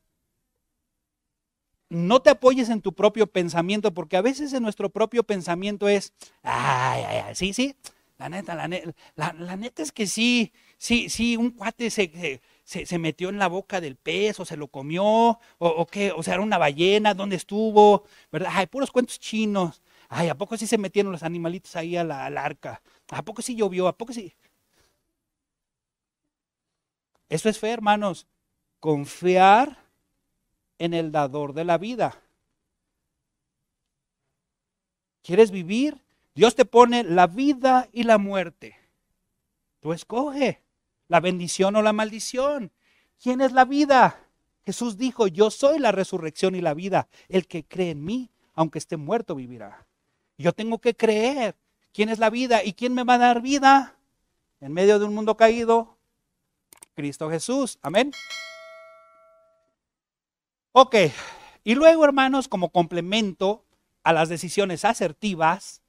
No 1.89 2.21
te 2.21 2.29
apoyes 2.29 2.69
en 2.69 2.81
tu 2.81 2.93
propio 2.93 3.27
pensamiento, 3.27 3.93
porque 3.93 4.17
a 4.17 4.21
veces 4.21 4.51
en 4.53 4.63
nuestro 4.63 4.89
propio 4.89 5.23
pensamiento 5.23 5.87
es, 5.87 6.13
ay, 6.43 7.03
ay, 7.07 7.17
ay, 7.27 7.35
sí, 7.35 7.53
sí, 7.53 7.75
la 8.17 8.29
neta, 8.29 8.55
la 8.55 8.67
neta, 8.67 8.93
la, 9.15 9.55
neta 9.55 9.83
es 9.83 9.91
que 9.91 10.07
sí, 10.07 10.51
sí, 10.77 11.09
sí, 11.09 11.37
un 11.37 11.51
cuate 11.51 11.89
se, 11.89 12.41
se, 12.63 12.99
metió 12.99 13.29
en 13.29 13.37
la 13.37 13.47
boca 13.47 13.79
del 13.79 13.95
pez 13.95 14.39
o 14.39 14.45
se 14.45 14.57
lo 14.57 14.67
comió, 14.67 15.39
o, 15.59 15.85
qué, 15.87 16.11
o 16.11 16.23
sea, 16.23 16.33
era 16.35 16.43
una 16.43 16.57
ballena, 16.57 17.13
¿dónde 17.13 17.35
estuvo? 17.35 18.03
¿Verdad? 18.31 18.51
Ay, 18.53 18.67
puros 18.67 18.91
cuentos 18.91 19.19
chinos. 19.19 19.81
Ay, 20.09 20.29
¿a 20.29 20.35
poco 20.35 20.57
sí 20.57 20.67
se 20.67 20.77
metieron 20.77 21.11
los 21.11 21.23
animalitos 21.23 21.75
ahí 21.75 21.95
al 21.97 22.11
arca? 22.11 22.81
¿A 23.11 23.23
poco 23.23 23.41
sí 23.41 23.55
llovió? 23.55 23.87
¿A 23.87 23.97
poco 23.97 24.13
sí? 24.13 24.33
Eso 27.29 27.49
es 27.49 27.59
fe, 27.59 27.71
hermanos. 27.71 28.27
Confiar 28.79 29.86
en 30.79 30.93
el 30.93 31.11
dador 31.11 31.53
de 31.53 31.65
la 31.65 31.77
vida. 31.77 32.21
¿Quieres 35.23 35.51
vivir? 35.51 36.01
Dios 36.35 36.55
te 36.55 36.65
pone 36.65 37.03
la 37.03 37.27
vida 37.27 37.89
y 37.91 38.03
la 38.03 38.17
muerte. 38.17 38.77
Tú 39.79 39.91
escoge 39.91 40.61
la 41.07 41.19
bendición 41.19 41.75
o 41.75 41.81
la 41.81 41.93
maldición. 41.93 42.71
¿Quién 43.21 43.41
es 43.41 43.51
la 43.51 43.65
vida? 43.65 44.23
Jesús 44.65 44.97
dijo, 44.97 45.27
yo 45.27 45.49
soy 45.49 45.79
la 45.79 45.91
resurrección 45.91 46.55
y 46.55 46.61
la 46.61 46.73
vida. 46.73 47.07
El 47.29 47.47
que 47.47 47.63
cree 47.63 47.91
en 47.91 48.03
mí, 48.05 48.29
aunque 48.53 48.79
esté 48.79 48.97
muerto, 48.97 49.35
vivirá. 49.35 49.85
Yo 50.37 50.53
tengo 50.53 50.79
que 50.79 50.95
creer. 50.95 51.55
¿Quién 51.93 52.09
es 52.09 52.19
la 52.19 52.29
vida? 52.29 52.63
¿Y 52.63 52.73
quién 52.73 52.93
me 52.93 53.03
va 53.03 53.15
a 53.15 53.17
dar 53.17 53.41
vida? 53.41 53.95
En 54.59 54.73
medio 54.73 54.99
de 54.99 55.05
un 55.05 55.15
mundo 55.15 55.35
caído, 55.37 55.97
Cristo 56.95 57.29
Jesús. 57.29 57.79
Amén. 57.81 58.11
Ok, 60.79 60.95
y 61.63 61.73
luego 61.73 62.05
hermanos, 62.05 62.47
como 62.47 62.69
complemento 62.69 63.65
a 64.03 64.13
las 64.13 64.29
decisiones 64.29 64.85
asertivas, 64.85 65.81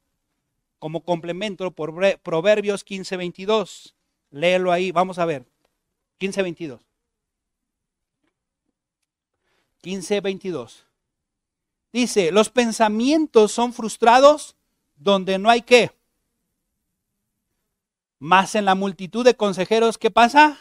como 0.78 1.04
complemento 1.04 1.70
por 1.72 1.92
Proverbios 2.22 2.86
15:22. 2.86 3.94
Léelo 4.30 4.72
ahí, 4.72 4.90
vamos 4.90 5.18
a 5.18 5.26
ver. 5.26 5.44
15:22. 6.16 6.80
15:22. 9.82 10.86
Dice, 11.92 12.32
los 12.32 12.48
pensamientos 12.48 13.52
son 13.52 13.74
frustrados 13.74 14.56
donde 14.96 15.38
no 15.38 15.50
hay 15.50 15.60
qué. 15.60 15.92
Más 18.18 18.54
en 18.54 18.64
la 18.64 18.74
multitud 18.74 19.22
de 19.22 19.36
consejeros, 19.36 19.98
¿qué 19.98 20.10
pasa? 20.10 20.56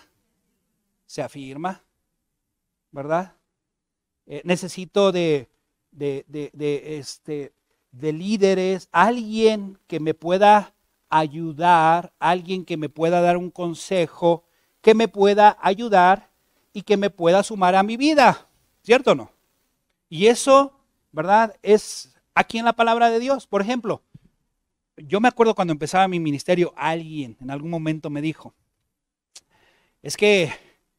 Se 1.06 1.22
afirma, 1.22 1.86
¿verdad? 2.92 3.37
Eh, 4.28 4.42
necesito 4.44 5.14
de, 5.14 5.48
de, 5.92 6.26
de, 6.28 6.98
este, 6.98 7.54
de 7.92 8.12
líderes, 8.14 8.90
alguien 8.92 9.80
que 9.88 10.02
me 10.02 10.14
pueda 10.14 10.74
ayudar, 11.10 12.14
alguien 12.20 12.66
que 12.66 12.76
me 12.76 12.90
pueda 12.90 13.22
dar 13.22 13.38
un 13.38 13.50
consejo, 13.50 14.44
que 14.82 14.94
me 14.94 15.08
pueda 15.08 15.58
ayudar 15.62 16.30
y 16.74 16.82
que 16.82 16.98
me 16.98 17.10
pueda 17.10 17.42
sumar 17.42 17.76
a 17.76 17.84
mi 17.84 17.96
vida, 17.96 18.48
¿cierto 18.84 19.12
o 19.12 19.16
no? 19.16 19.32
Y 20.10 20.28
eso, 20.28 20.74
¿verdad? 21.12 21.56
Es 21.64 22.14
aquí 22.36 22.58
en 22.58 22.66
la 22.66 22.74
palabra 22.74 23.10
de 23.10 23.20
Dios. 23.20 23.48
Por 23.48 23.62
ejemplo, 23.62 24.02
yo 24.98 25.22
me 25.22 25.28
acuerdo 25.28 25.56
cuando 25.56 25.72
empezaba 25.72 26.08
mi 26.08 26.20
ministerio, 26.20 26.74
alguien 26.76 27.38
en 27.40 27.50
algún 27.50 27.70
momento 27.70 28.10
me 28.10 28.22
dijo, 28.22 28.54
es 30.02 30.18
que 30.18 30.52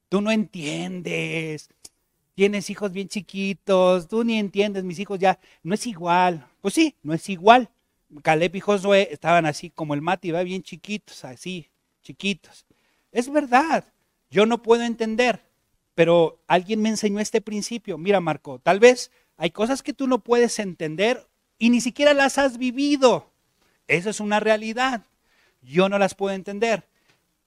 tú 0.09 0.21
no 0.21 0.31
entiendes, 0.31 1.69
tienes 2.39 2.71
hijos 2.71 2.93
bien 2.93 3.09
chiquitos, 3.09 4.07
tú 4.07 4.23
ni 4.23 4.39
entiendes, 4.39 4.85
mis 4.85 5.01
hijos 5.01 5.19
ya, 5.19 5.41
no 5.65 5.75
es 5.75 5.85
igual. 5.89 6.47
Pues 6.61 6.73
sí, 6.73 6.95
no 7.03 7.13
es 7.13 7.29
igual. 7.29 7.69
Caleb 8.23 8.55
y 8.55 8.61
Josué 8.61 9.09
estaban 9.11 9.45
así 9.45 9.71
como 9.71 9.93
el 9.93 10.03
Mati, 10.03 10.31
va 10.31 10.45
bien 10.45 10.63
chiquitos, 10.63 11.25
así, 11.25 11.69
chiquitos. 12.01 12.65
Es 13.11 13.29
verdad, 13.29 13.93
yo 14.31 14.47
no 14.47 14.63
puedo 14.63 14.85
entender, 14.85 15.43
pero 15.97 16.41
alguien 16.47 16.81
me 16.81 16.91
enseñó 16.91 17.19
este 17.19 17.41
principio. 17.41 17.99
Mira, 17.99 18.21
Marco, 18.21 18.61
tal 18.61 18.79
vez 18.79 19.11
hay 19.37 19.51
cosas 19.51 19.83
que 19.83 19.93
tú 19.93 20.07
no 20.07 20.21
puedes 20.21 20.61
entender 20.61 21.27
y 21.59 21.71
ni 21.71 21.81
siquiera 21.81 22.15
las 22.15 22.39
has 22.39 22.57
vivido. 22.57 23.33
Eso 23.89 24.11
es 24.11 24.21
una 24.21 24.39
realidad. 24.39 25.03
Yo 25.61 25.89
no 25.89 25.99
las 25.99 26.15
puedo 26.15 26.37
entender. 26.37 26.85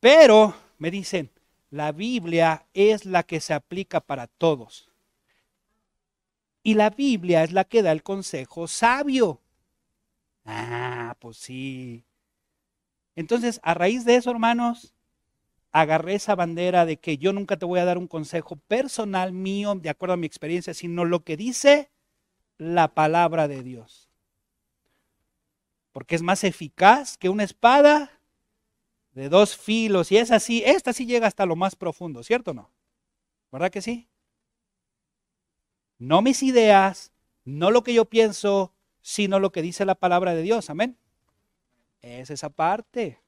Pero, 0.01 0.53
me 0.79 0.91
dicen, 0.91 1.29
la 1.71 1.93
Biblia 1.93 2.67
es 2.73 3.05
la 3.05 3.23
que 3.23 3.39
se 3.39 3.53
aplica 3.53 4.01
para 4.01 4.27
todos. 4.27 4.91
Y 6.63 6.75
la 6.75 6.91
Biblia 6.91 7.43
es 7.43 7.53
la 7.53 7.63
que 7.63 7.81
da 7.81 7.91
el 7.91 8.03
consejo 8.03 8.67
sabio. 8.67 9.41
Ah, 10.45 11.15
pues 11.19 11.37
sí. 11.37 12.05
Entonces, 13.15 13.59
a 13.63 13.73
raíz 13.73 14.05
de 14.05 14.15
eso, 14.15 14.29
hermanos, 14.29 14.93
agarré 15.71 16.15
esa 16.15 16.35
bandera 16.35 16.85
de 16.85 16.97
que 16.97 17.17
yo 17.17 17.31
nunca 17.31 17.57
te 17.57 17.65
voy 17.65 17.79
a 17.79 17.85
dar 17.85 17.97
un 17.97 18.07
consejo 18.07 18.57
personal 18.57 19.31
mío, 19.31 19.73
de 19.75 19.89
acuerdo 19.89 20.13
a 20.13 20.17
mi 20.17 20.27
experiencia, 20.27 20.73
sino 20.73 21.05
lo 21.05 21.23
que 21.23 21.37
dice 21.37 21.89
la 22.57 22.89
palabra 22.89 23.47
de 23.47 23.63
Dios. 23.63 24.09
Porque 25.93 26.15
es 26.15 26.21
más 26.21 26.43
eficaz 26.43 27.17
que 27.17 27.29
una 27.29 27.43
espada 27.43 28.20
de 29.13 29.29
dos 29.29 29.57
filos. 29.57 30.11
Y 30.11 30.17
es 30.17 30.31
así, 30.31 30.63
esta 30.65 30.93
sí 30.93 31.05
llega 31.05 31.27
hasta 31.27 31.45
lo 31.45 31.55
más 31.55 31.75
profundo, 31.75 32.23
¿cierto 32.23 32.51
o 32.51 32.53
no? 32.53 32.71
¿Verdad 33.51 33.71
que 33.71 33.81
sí? 33.81 34.07
No 35.97 36.21
mis 36.21 36.41
ideas, 36.43 37.11
no 37.43 37.71
lo 37.71 37.83
que 37.83 37.93
yo 37.93 38.05
pienso, 38.05 38.73
sino 39.01 39.39
lo 39.39 39.51
que 39.51 39.61
dice 39.61 39.85
la 39.85 39.95
palabra 39.95 40.33
de 40.33 40.41
Dios. 40.41 40.69
Amén. 40.69 40.97
Es 42.01 42.29
esa 42.29 42.49
parte. 42.49 43.19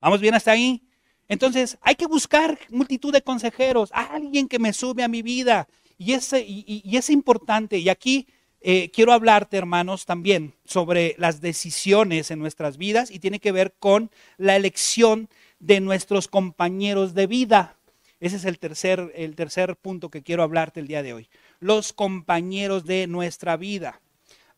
¿Vamos 0.00 0.20
bien 0.20 0.34
hasta 0.34 0.52
ahí? 0.52 0.88
Entonces, 1.28 1.78
hay 1.82 1.94
que 1.94 2.06
buscar 2.06 2.58
multitud 2.70 3.12
de 3.12 3.22
consejeros, 3.22 3.90
alguien 3.92 4.48
que 4.48 4.58
me 4.58 4.72
sube 4.72 5.02
a 5.02 5.08
mi 5.08 5.22
vida. 5.22 5.68
Y, 5.98 6.12
ese, 6.12 6.44
y, 6.46 6.96
es 6.96 7.10
importante. 7.10 7.78
Y 7.78 7.88
aquí 7.88 8.28
eh, 8.60 8.90
quiero 8.90 9.12
hablarte, 9.12 9.56
hermanos, 9.56 10.04
también 10.04 10.54
sobre 10.64 11.14
las 11.18 11.40
decisiones 11.40 12.30
en 12.30 12.38
nuestras 12.40 12.76
vidas 12.76 13.10
y 13.10 13.20
tiene 13.20 13.38
que 13.38 13.52
ver 13.52 13.74
con 13.78 14.10
la 14.36 14.56
elección 14.56 15.28
de 15.60 15.80
nuestros 15.80 16.28
compañeros 16.28 17.14
de 17.14 17.26
vida. 17.26 17.76
Ese 18.20 18.36
es 18.36 18.44
el 18.44 18.58
tercer, 18.58 19.12
el 19.14 19.36
tercer 19.36 19.76
punto 19.76 20.10
que 20.10 20.22
quiero 20.22 20.42
hablarte 20.42 20.80
el 20.80 20.88
día 20.88 21.02
de 21.02 21.12
hoy. 21.12 21.28
Los 21.60 21.92
compañeros 21.92 22.84
de 22.84 23.06
nuestra 23.06 23.56
vida. 23.56 24.00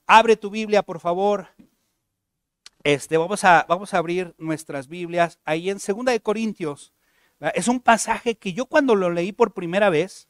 Abre 0.06 0.36
tu 0.36 0.48
Biblia, 0.48 0.82
por 0.82 0.98
favor. 0.98 1.48
Este, 2.82 3.18
vamos, 3.18 3.44
a, 3.44 3.66
vamos 3.68 3.92
a 3.92 3.98
abrir 3.98 4.34
nuestras 4.38 4.88
Biblias 4.88 5.38
ahí 5.44 5.68
en 5.68 5.76
2 5.76 6.04
de 6.06 6.20
Corintios. 6.20 6.94
Es 7.54 7.68
un 7.68 7.80
pasaje 7.80 8.34
que 8.34 8.54
yo 8.54 8.64
cuando 8.64 8.94
lo 8.94 9.10
leí 9.10 9.32
por 9.32 9.52
primera 9.52 9.90
vez, 9.90 10.28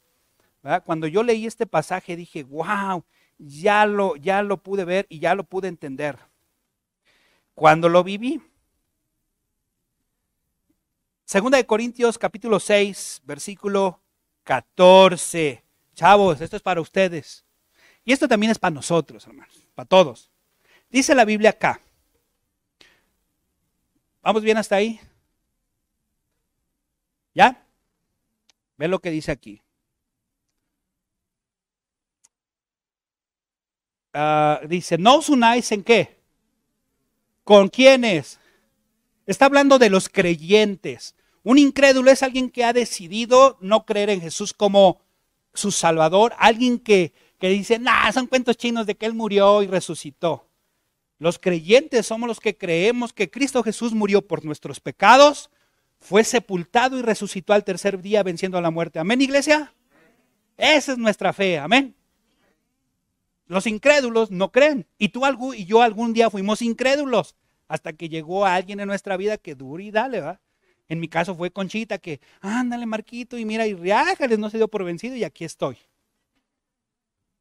cuando 0.85 1.07
yo 1.07 1.23
leí 1.23 1.45
este 1.45 1.65
pasaje 1.65 2.15
dije, 2.15 2.43
wow, 2.43 3.03
ya 3.41 3.85
lo, 3.85 4.15
ya 4.15 4.43
lo 4.43 4.57
pude 4.57 4.85
ver 4.85 5.07
y 5.09 5.19
ya 5.19 5.33
lo 5.33 5.43
pude 5.43 5.67
entender. 5.67 6.17
Cuando 7.55 7.89
lo 7.89 8.03
viví. 8.03 8.41
Segunda 11.25 11.57
de 11.57 11.65
Corintios 11.65 12.17
capítulo 12.17 12.59
6, 12.59 13.21
versículo 13.23 14.01
14. 14.43 15.63
Chavos, 15.95 16.41
esto 16.41 16.55
es 16.55 16.61
para 16.61 16.81
ustedes. 16.81 17.45
Y 18.03 18.13
esto 18.13 18.27
también 18.27 18.51
es 18.51 18.59
para 18.59 18.73
nosotros, 18.73 19.25
hermanos, 19.25 19.67
para 19.73 19.87
todos. 19.87 20.31
Dice 20.89 21.15
la 21.15 21.25
Biblia 21.25 21.51
acá. 21.51 21.81
¿Vamos 24.21 24.43
bien 24.43 24.57
hasta 24.57 24.75
ahí? 24.75 24.99
¿Ya? 27.33 27.65
Ve 28.77 28.87
lo 28.87 28.99
que 28.99 29.09
dice 29.09 29.31
aquí. 29.31 29.61
Ah, 34.13 34.61
dice, 34.67 34.97
no 34.97 35.17
os 35.17 35.29
unáis 35.29 35.71
en 35.71 35.83
qué? 35.83 36.17
¿Con 37.43 37.69
quiénes? 37.69 38.39
Está 39.25 39.45
hablando 39.45 39.79
de 39.79 39.89
los 39.89 40.09
creyentes. 40.09 41.15
Un 41.43 41.57
incrédulo 41.57 42.11
es 42.11 42.21
alguien 42.23 42.49
que 42.49 42.63
ha 42.63 42.73
decidido 42.73 43.57
no 43.61 43.85
creer 43.85 44.09
en 44.09 44.21
Jesús 44.21 44.53
como 44.53 45.01
su 45.53 45.71
Salvador, 45.71 46.33
alguien 46.37 46.79
que, 46.79 47.13
que 47.39 47.49
dice, 47.49 47.79
son 48.13 48.27
cuentos 48.27 48.57
chinos 48.57 48.85
de 48.85 48.95
que 48.95 49.05
Él 49.05 49.13
murió 49.13 49.63
y 49.63 49.67
resucitó. 49.67 50.47
Los 51.17 51.39
creyentes 51.39 52.05
somos 52.05 52.27
los 52.27 52.39
que 52.39 52.57
creemos 52.57 53.13
que 53.13 53.29
Cristo 53.29 53.63
Jesús 53.63 53.93
murió 53.93 54.27
por 54.27 54.43
nuestros 54.43 54.79
pecados, 54.79 55.49
fue 55.99 56.23
sepultado 56.23 56.97
y 56.97 57.01
resucitó 57.01 57.53
al 57.53 57.63
tercer 57.63 58.01
día 58.01 58.23
venciendo 58.23 58.57
a 58.57 58.61
la 58.61 58.71
muerte. 58.71 58.99
Amén, 58.99 59.21
iglesia. 59.21 59.73
Esa 60.57 60.93
es 60.93 60.97
nuestra 60.97 61.31
fe. 61.31 61.59
Amén. 61.59 61.95
Los 63.51 63.67
incrédulos 63.67 64.31
no 64.31 64.49
creen. 64.49 64.87
Y 64.97 65.09
tú 65.09 65.23
y 65.53 65.65
yo 65.65 65.81
algún 65.81 66.13
día 66.13 66.29
fuimos 66.29 66.61
incrédulos 66.61 67.35
hasta 67.67 67.91
que 67.91 68.07
llegó 68.07 68.45
alguien 68.45 68.79
en 68.79 68.87
nuestra 68.87 69.17
vida 69.17 69.37
que 69.37 69.55
dure 69.55 69.83
y 69.83 69.91
dale, 69.91 70.21
¿va? 70.21 70.39
En 70.87 71.01
mi 71.01 71.09
caso 71.09 71.35
fue 71.35 71.51
Conchita 71.51 71.97
que, 71.97 72.21
ándale 72.39 72.85
Marquito 72.85 73.37
y 73.37 73.43
mira 73.43 73.67
y 73.67 73.73
riájales, 73.73 74.39
no 74.39 74.49
se 74.49 74.55
dio 74.55 74.69
por 74.69 74.85
vencido 74.85 75.17
y 75.17 75.25
aquí 75.25 75.43
estoy. 75.43 75.77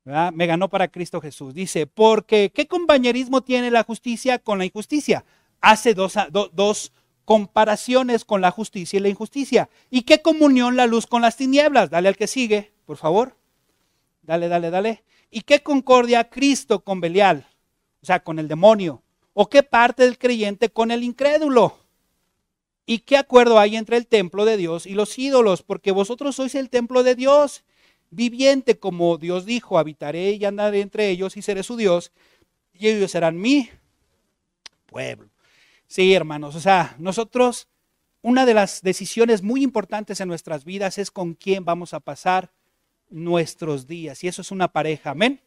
Me 0.03 0.47
ganó 0.47 0.69
para 0.69 0.89
Cristo 0.89 1.21
Jesús. 1.21 1.55
Dice, 1.55 1.87
porque 1.87 2.51
¿qué 2.53 2.67
compañerismo 2.67 3.43
tiene 3.43 3.71
la 3.71 3.85
justicia 3.85 4.41
con 4.41 4.59
la 4.59 4.65
injusticia? 4.65 5.25
Hace 5.61 5.95
dos, 5.95 6.15
dos 6.33 6.93
comparaciones 7.25 8.25
con 8.25 8.41
la 8.41 8.51
justicia 8.51 8.97
y 8.97 9.01
la 9.01 9.11
injusticia. 9.11 9.71
¿Y 9.91 10.03
qué 10.03 10.23
comunión 10.23 10.75
la 10.75 10.89
luz 10.89 11.07
con 11.07 11.23
las 11.23 11.37
tinieblas? 11.37 11.89
Dale 11.89 12.09
al 12.09 12.17
que 12.17 12.27
sigue, 12.27 12.73
por 12.85 12.97
favor. 12.97 13.37
Dale, 14.23 14.49
dale, 14.49 14.71
dale. 14.71 15.05
¿Y 15.31 15.43
qué 15.43 15.63
concordia 15.63 16.29
Cristo 16.29 16.81
con 16.81 17.01
Belial? 17.01 17.47
O 18.03 18.07
sea, 18.07 18.21
con 18.23 18.39
el 18.39 18.49
demonio. 18.49 19.03
¿O 19.33 19.49
qué 19.49 19.63
parte 19.63 20.03
del 20.03 20.19
creyente 20.19 20.71
con 20.71 20.91
el 20.91 21.05
incrédulo? 21.05 21.79
¿Y 22.85 22.99
qué 23.01 23.17
acuerdo 23.17 23.59
hay 23.59 23.77
entre 23.77 23.97
el 23.97 24.07
templo 24.07 24.45
de 24.45 24.57
Dios 24.57 24.87
y 24.87 24.95
los 24.95 25.17
ídolos? 25.19 25.63
Porque 25.63 25.93
vosotros 25.93 26.35
sois 26.35 26.57
el 26.57 26.71
templo 26.71 27.05
de 27.05 27.15
Dios, 27.15 27.63
viviente 28.11 28.81
como 28.81 29.17
Dios 29.17 29.47
dijo, 29.47 29.79
habitaré 29.79 30.33
y 30.33 30.45
andaré 30.45 30.81
entre 30.81 31.09
ellos 31.09 31.37
y 31.37 31.43
seré 31.43 31.63
su 31.63 31.77
Dios, 31.77 32.11
y 32.73 32.89
ellos 32.89 33.13
serán 33.13 33.41
mi 33.41 33.71
pueblo. 34.87 35.31
Sí, 35.87 36.13
hermanos, 36.13 36.57
o 36.57 36.61
sea, 36.61 36.97
nosotros, 36.99 37.69
una 38.23 38.45
de 38.45 38.55
las 38.55 38.83
decisiones 38.83 39.43
muy 39.43 39.63
importantes 39.63 40.21
en 40.21 40.29
nuestras 40.29 40.65
vidas 40.65 40.99
es 40.99 41.13
con 41.13 41.35
quién 41.35 41.65
vamos 41.65 41.95
a 41.95 42.01
pasar 42.01 42.51
nuestros 43.11 43.87
días. 43.87 44.23
Y 44.25 44.29
eso 44.29 44.43
es 44.43 44.51
una 44.51 44.69
pareja, 44.69 45.11
amén. 45.11 45.41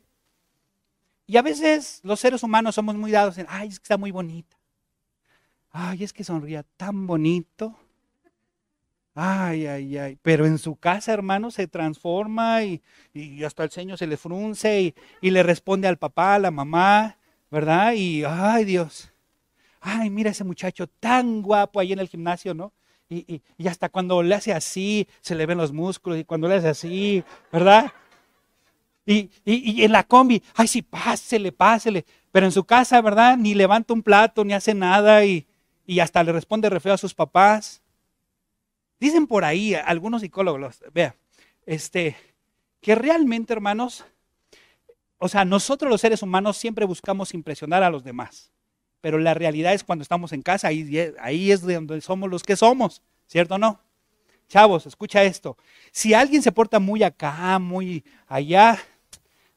Y 1.26 1.38
a 1.38 1.41
veces 1.41 2.01
los 2.03 2.20
seres 2.20 2.43
humanos 2.43 2.76
somos 2.76 2.95
muy 2.95 3.11
dados 3.11 3.38
en, 3.38 3.47
ay, 3.49 3.70
es 3.70 3.80
que 3.80 3.84
está 3.84 3.97
muy 3.97 4.11
bonita. 4.11 4.57
Ay, 5.72 6.03
es 6.03 6.14
que 6.14 6.24
sonría 6.24 6.64
tan 6.78 7.07
bonito. 7.07 7.76
Ay, 9.16 9.66
ay, 9.68 9.97
ay. 9.97 10.20
Pero 10.22 10.45
en 10.45 10.57
su 10.57 10.76
casa, 10.76 11.14
hermano, 11.14 11.49
se 11.51 11.68
transforma 11.68 12.64
y, 12.64 12.82
hasta 13.45 13.64
el 13.64 13.72
ceño 13.72 13.97
se 13.97 14.07
le 14.07 14.18
frunce 14.18 14.82
y, 14.82 14.95
y, 15.22 15.32
le 15.32 15.43
responde 15.43 15.88
al 15.88 15.97
papá, 15.97 16.36
a 16.36 16.39
la 16.39 16.51
mamá, 16.51 17.18
¿verdad? 17.49 17.93
Y, 17.93 18.24
ay, 18.24 18.66
Dios. 18.66 19.11
Ay, 19.82 20.09
mira 20.09 20.32
ese 20.32 20.43
muchacho 20.43 20.88
tan 20.88 21.41
guapo 21.41 21.80
ahí 21.80 21.93
en 21.93 21.99
el 21.99 22.07
gimnasio, 22.07 22.53
¿no? 22.53 22.74
Y, 23.14 23.68
hasta 23.68 23.89
cuando 23.89 24.22
le 24.24 24.36
hace 24.36 24.53
así, 24.53 25.07
se 25.22 25.36
le 25.36 25.45
ven 25.45 25.57
los 25.57 25.72
músculos, 25.72 26.20
y 26.20 26.24
cuando 26.24 26.47
le 26.47 26.55
hace 26.55 26.70
así, 26.70 27.24
¿verdad? 27.51 27.91
Y, 29.05 29.30
en 29.45 29.91
la 29.91 30.03
combi, 30.03 30.41
ay, 30.55 30.68
sí, 30.68 30.82
pásele, 30.82 31.51
pásele. 31.51 32.05
Pero 32.32 32.45
en 32.45 32.51
su 32.51 32.64
casa, 32.64 33.01
¿verdad? 33.01 33.38
Ni 33.38 33.53
levanta 33.53 33.93
un 33.93 34.01
plato, 34.01 34.43
ni 34.43 34.53
hace 34.53 34.74
nada, 34.74 35.26
y, 35.26 35.45
y 35.86 35.99
hasta 35.99 36.24
le 36.24 36.32
responde 36.32 36.70
re 36.70 36.80
feo 36.80 36.93
a 36.93 36.97
sus 36.97 37.14
papás. 37.14 37.82
Dicen 38.99 39.28
por 39.28 39.43
ahí 39.43 39.76
algunos 39.76 40.22
psicólogos, 40.22 40.82
vea, 40.93 41.16
este, 41.66 42.16
que 42.80 42.95
realmente, 42.95 43.51
hermanos, 43.51 44.05
o 45.18 45.28
sea, 45.28 45.43
nosotros 45.43 45.91
los 45.91 45.99
seres 45.99 46.22
humanos 46.22 46.55
siempre 46.55 46.86
buscamos 46.86 47.34
impresionar 47.34 47.84
a 47.84 47.89
los 47.89 48.03
demás, 48.03 48.53
pero 49.04 49.18
la 49.18 49.34
realidad 49.34 49.74
es 49.74 49.84
cuando 49.84 50.01
estamos 50.01 50.32
en 50.32 50.41
casa, 50.43 50.70
ahí, 50.70 51.14
ahí 51.20 51.51
es 51.51 51.60
donde 51.62 51.99
somos 51.99 52.30
los 52.30 52.41
que 52.41 52.56
somos, 52.56 53.01
¿cierto 53.28 53.56
o 53.56 53.58
no? 53.58 53.82
Chavos, 54.47 54.86
escucha 54.86 55.24
esto. 55.24 55.58
Si 55.91 56.14
alguien 56.14 56.41
se 56.41 56.54
porta 56.54 56.80
muy 56.80 57.04
acá, 57.04 57.60
muy 57.60 58.06
allá, 58.28 58.80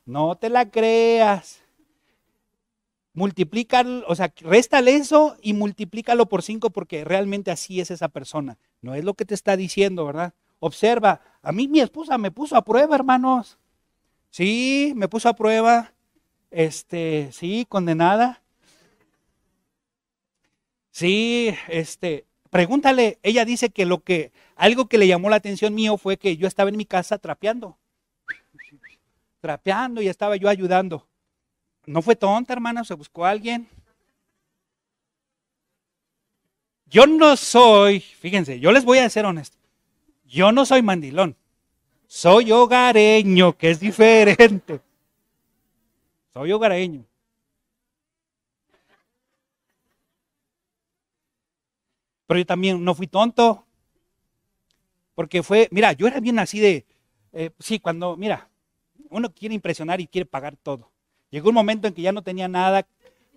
no 0.04 0.34
te 0.34 0.48
la 0.48 0.68
creas 0.68 1.62
multiplica, 3.14 3.84
o 4.08 4.16
sea, 4.16 4.34
réstale 4.40 4.96
eso 4.96 5.36
y 5.40 5.52
multiplícalo 5.52 6.26
por 6.26 6.42
cinco 6.42 6.70
porque 6.70 7.04
realmente 7.04 7.52
así 7.52 7.80
es 7.80 7.92
esa 7.92 8.08
persona. 8.08 8.58
No 8.82 8.96
es 8.96 9.04
lo 9.04 9.14
que 9.14 9.24
te 9.24 9.34
está 9.34 9.56
diciendo, 9.56 10.04
¿verdad? 10.06 10.34
Observa, 10.58 11.20
a 11.40 11.52
mí 11.52 11.68
mi 11.68 11.78
esposa 11.78 12.18
me 12.18 12.32
puso 12.32 12.56
a 12.56 12.64
prueba, 12.64 12.96
hermanos. 12.96 13.58
Sí, 14.30 14.92
me 14.96 15.06
puso 15.06 15.28
a 15.28 15.36
prueba. 15.36 15.92
Este, 16.50 17.28
sí, 17.30 17.64
condenada. 17.68 18.42
Sí, 20.96 21.54
este, 21.68 22.24
pregúntale, 22.48 23.18
ella 23.22 23.44
dice 23.44 23.68
que 23.68 23.84
lo 23.84 24.02
que 24.02 24.32
algo 24.54 24.86
que 24.86 24.96
le 24.96 25.06
llamó 25.06 25.28
la 25.28 25.36
atención 25.36 25.74
mío 25.74 25.98
fue 25.98 26.16
que 26.16 26.38
yo 26.38 26.48
estaba 26.48 26.70
en 26.70 26.78
mi 26.78 26.86
casa 26.86 27.18
trapeando. 27.18 27.76
Trapeando 29.42 30.00
y 30.00 30.08
estaba 30.08 30.36
yo 30.36 30.48
ayudando. 30.48 31.06
No 31.84 32.00
fue 32.00 32.16
tonta, 32.16 32.54
hermana, 32.54 32.82
se 32.82 32.94
buscó 32.94 33.26
alguien. 33.26 33.68
Yo 36.86 37.06
no 37.06 37.36
soy, 37.36 38.00
fíjense, 38.00 38.58
yo 38.58 38.72
les 38.72 38.86
voy 38.86 38.96
a 38.96 39.10
ser 39.10 39.26
honesto. 39.26 39.58
Yo 40.24 40.50
no 40.50 40.64
soy 40.64 40.80
mandilón. 40.80 41.36
Soy 42.06 42.52
hogareño, 42.52 43.54
que 43.58 43.68
es 43.68 43.80
diferente. 43.80 44.80
Soy 46.32 46.52
hogareño. 46.52 47.04
Pero 52.26 52.38
yo 52.38 52.46
también 52.46 52.82
no 52.82 52.94
fui 52.94 53.06
tonto. 53.06 53.64
Porque 55.14 55.42
fue, 55.42 55.68
mira, 55.70 55.92
yo 55.92 56.06
era 56.06 56.20
bien 56.20 56.38
así 56.38 56.60
de, 56.60 56.84
eh, 57.32 57.50
sí, 57.58 57.78
cuando, 57.78 58.16
mira, 58.16 58.48
uno 59.10 59.32
quiere 59.32 59.54
impresionar 59.54 60.00
y 60.00 60.06
quiere 60.06 60.26
pagar 60.26 60.56
todo. 60.56 60.90
Llegó 61.30 61.48
un 61.48 61.54
momento 61.54 61.88
en 61.88 61.94
que 61.94 62.02
ya 62.02 62.12
no 62.12 62.22
tenía 62.22 62.48
nada. 62.48 62.86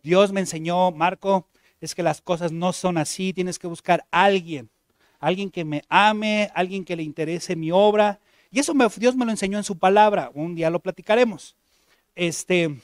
Dios 0.03 0.31
me 0.31 0.39
enseñó, 0.39 0.91
Marco, 0.91 1.47
es 1.81 1.95
que 1.95 2.03
las 2.03 2.21
cosas 2.21 2.51
no 2.51 2.73
son 2.73 2.97
así. 2.97 3.33
Tienes 3.33 3.59
que 3.59 3.67
buscar 3.67 4.05
a 4.11 4.23
alguien, 4.25 4.69
alguien 5.19 5.49
que 5.49 5.65
me 5.65 5.83
ame, 5.89 6.51
alguien 6.53 6.85
que 6.85 6.95
le 6.95 7.03
interese 7.03 7.55
mi 7.55 7.71
obra. 7.71 8.19
Y 8.51 8.59
eso 8.59 8.73
Dios 8.97 9.15
me 9.15 9.25
lo 9.25 9.31
enseñó 9.31 9.57
en 9.57 9.63
su 9.63 9.77
palabra. 9.77 10.31
Un 10.33 10.55
día 10.55 10.69
lo 10.69 10.79
platicaremos. 10.79 11.55
Este, 12.15 12.79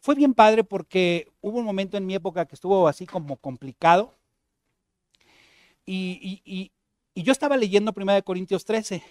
fue 0.00 0.14
bien 0.14 0.34
padre 0.34 0.64
porque 0.64 1.28
hubo 1.40 1.58
un 1.58 1.64
momento 1.64 1.96
en 1.96 2.06
mi 2.06 2.14
época 2.14 2.46
que 2.46 2.54
estuvo 2.54 2.88
así 2.88 3.06
como 3.06 3.36
complicado. 3.36 4.14
Y, 5.86 6.72
yo 7.14 7.32
estaba 7.32 7.56
leyendo 7.56 7.94
1 7.96 8.22
Corintios 8.24 8.64
13 8.64 9.02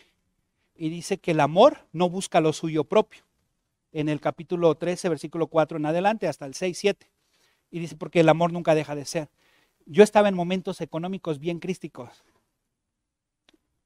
y 0.75 0.89
dice 0.89 1.17
que 1.17 1.31
el 1.31 1.39
amor 1.39 1.87
no 1.91 2.09
busca 2.09 2.41
lo 2.41 2.53
suyo 2.53 2.83
propio 2.83 3.23
en 3.91 4.09
el 4.09 4.19
capítulo 4.19 4.75
13, 4.75 5.09
versículo 5.09 5.47
4 5.47 5.77
en 5.77 5.85
adelante, 5.85 6.27
hasta 6.27 6.45
el 6.45 6.53
6, 6.53 6.77
7. 6.77 7.09
Y 7.71 7.79
dice, 7.79 7.95
porque 7.95 8.19
el 8.19 8.29
amor 8.29 8.51
nunca 8.51 8.75
deja 8.75 8.93
de 8.93 9.05
ser. 9.05 9.29
Yo 9.85 10.03
estaba 10.03 10.27
en 10.27 10.35
momentos 10.35 10.81
económicos 10.81 11.39
bien 11.39 11.59
crísticos. 11.59 12.23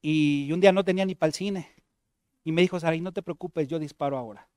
Y 0.02 0.50
un 0.52 0.60
día 0.60 0.72
no 0.72 0.84
tenía 0.84 1.06
ni 1.06 1.14
para 1.14 1.28
el 1.28 1.34
cine. 1.34 1.68
Y 2.44 2.52
me 2.52 2.62
dijo, 2.62 2.80
Saraí, 2.80 3.00
no 3.00 3.12
te 3.12 3.22
preocupes, 3.22 3.68
yo 3.68 3.78
disparo 3.78 4.18
ahora. 4.18 4.48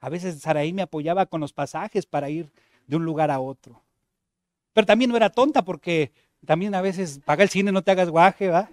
A 0.00 0.08
veces 0.08 0.40
Saraí 0.40 0.72
me 0.72 0.82
apoyaba 0.82 1.26
con 1.26 1.40
los 1.40 1.52
pasajes 1.52 2.06
para 2.06 2.30
ir 2.30 2.50
de 2.86 2.96
un 2.96 3.04
lugar 3.04 3.30
a 3.30 3.40
otro. 3.40 3.82
Pero 4.72 4.86
también 4.86 5.10
no 5.10 5.16
era 5.16 5.30
tonta 5.30 5.64
porque 5.64 6.12
también 6.44 6.74
a 6.74 6.80
veces 6.80 7.20
paga 7.24 7.42
el 7.42 7.48
cine, 7.48 7.72
no 7.72 7.82
te 7.82 7.90
hagas 7.90 8.10
guaje, 8.10 8.48
¿va? 8.48 8.70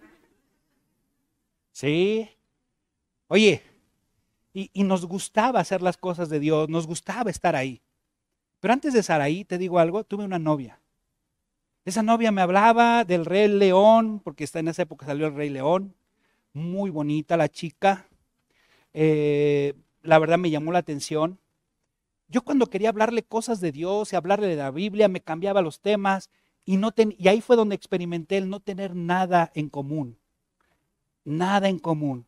Sí. 1.71 2.29
Oye, 3.27 3.63
y, 4.53 4.69
nos 4.83 5.05
gustaba 5.05 5.59
hacer 5.59 5.81
las 5.81 5.97
cosas 5.97 6.29
de 6.29 6.39
Dios, 6.39 6.69
nos 6.69 6.87
gustaba 6.87 7.29
estar 7.29 7.55
ahí. 7.55 7.81
Pero 8.59 8.73
antes 8.73 8.93
de 8.93 8.99
estar 8.99 9.21
ahí, 9.21 9.45
te 9.45 9.57
digo 9.57 9.79
algo, 9.79 10.03
tuve 10.03 10.25
una 10.25 10.39
novia. 10.39 10.79
Esa 11.85 12.03
novia 12.03 12.31
me 12.31 12.41
hablaba 12.41 13.05
del 13.05 13.25
rey 13.25 13.47
león, 13.47 14.19
porque 14.23 14.47
en 14.53 14.67
esa 14.67 14.83
época 14.83 15.05
salió 15.05 15.27
el 15.27 15.35
rey 15.35 15.49
león. 15.49 15.95
Muy 16.53 16.89
bonita 16.89 17.37
la 17.37 17.49
chica. 17.49 18.07
Eh, 18.93 19.73
la 20.03 20.19
verdad 20.19 20.37
me 20.37 20.49
llamó 20.49 20.71
la 20.71 20.79
atención. 20.79 21.39
Yo 22.27 22.43
cuando 22.43 22.67
quería 22.67 22.89
hablarle 22.89 23.23
cosas 23.23 23.61
de 23.61 23.71
Dios 23.71 24.13
y 24.13 24.15
hablarle 24.15 24.47
de 24.47 24.55
la 24.57 24.71
Biblia, 24.71 25.07
me 25.07 25.21
cambiaba 25.21 25.61
los 25.61 25.79
temas 25.79 26.29
y, 26.65 26.77
no 26.77 26.93
y 26.95 27.27
ahí 27.27 27.41
fue 27.41 27.55
donde 27.55 27.75
experimenté 27.75 28.37
el 28.37 28.49
no 28.49 28.59
tener 28.59 28.95
nada 28.95 29.51
en 29.55 29.69
común. 29.69 30.17
Nada 31.23 31.69
en 31.69 31.79
común. 31.79 32.25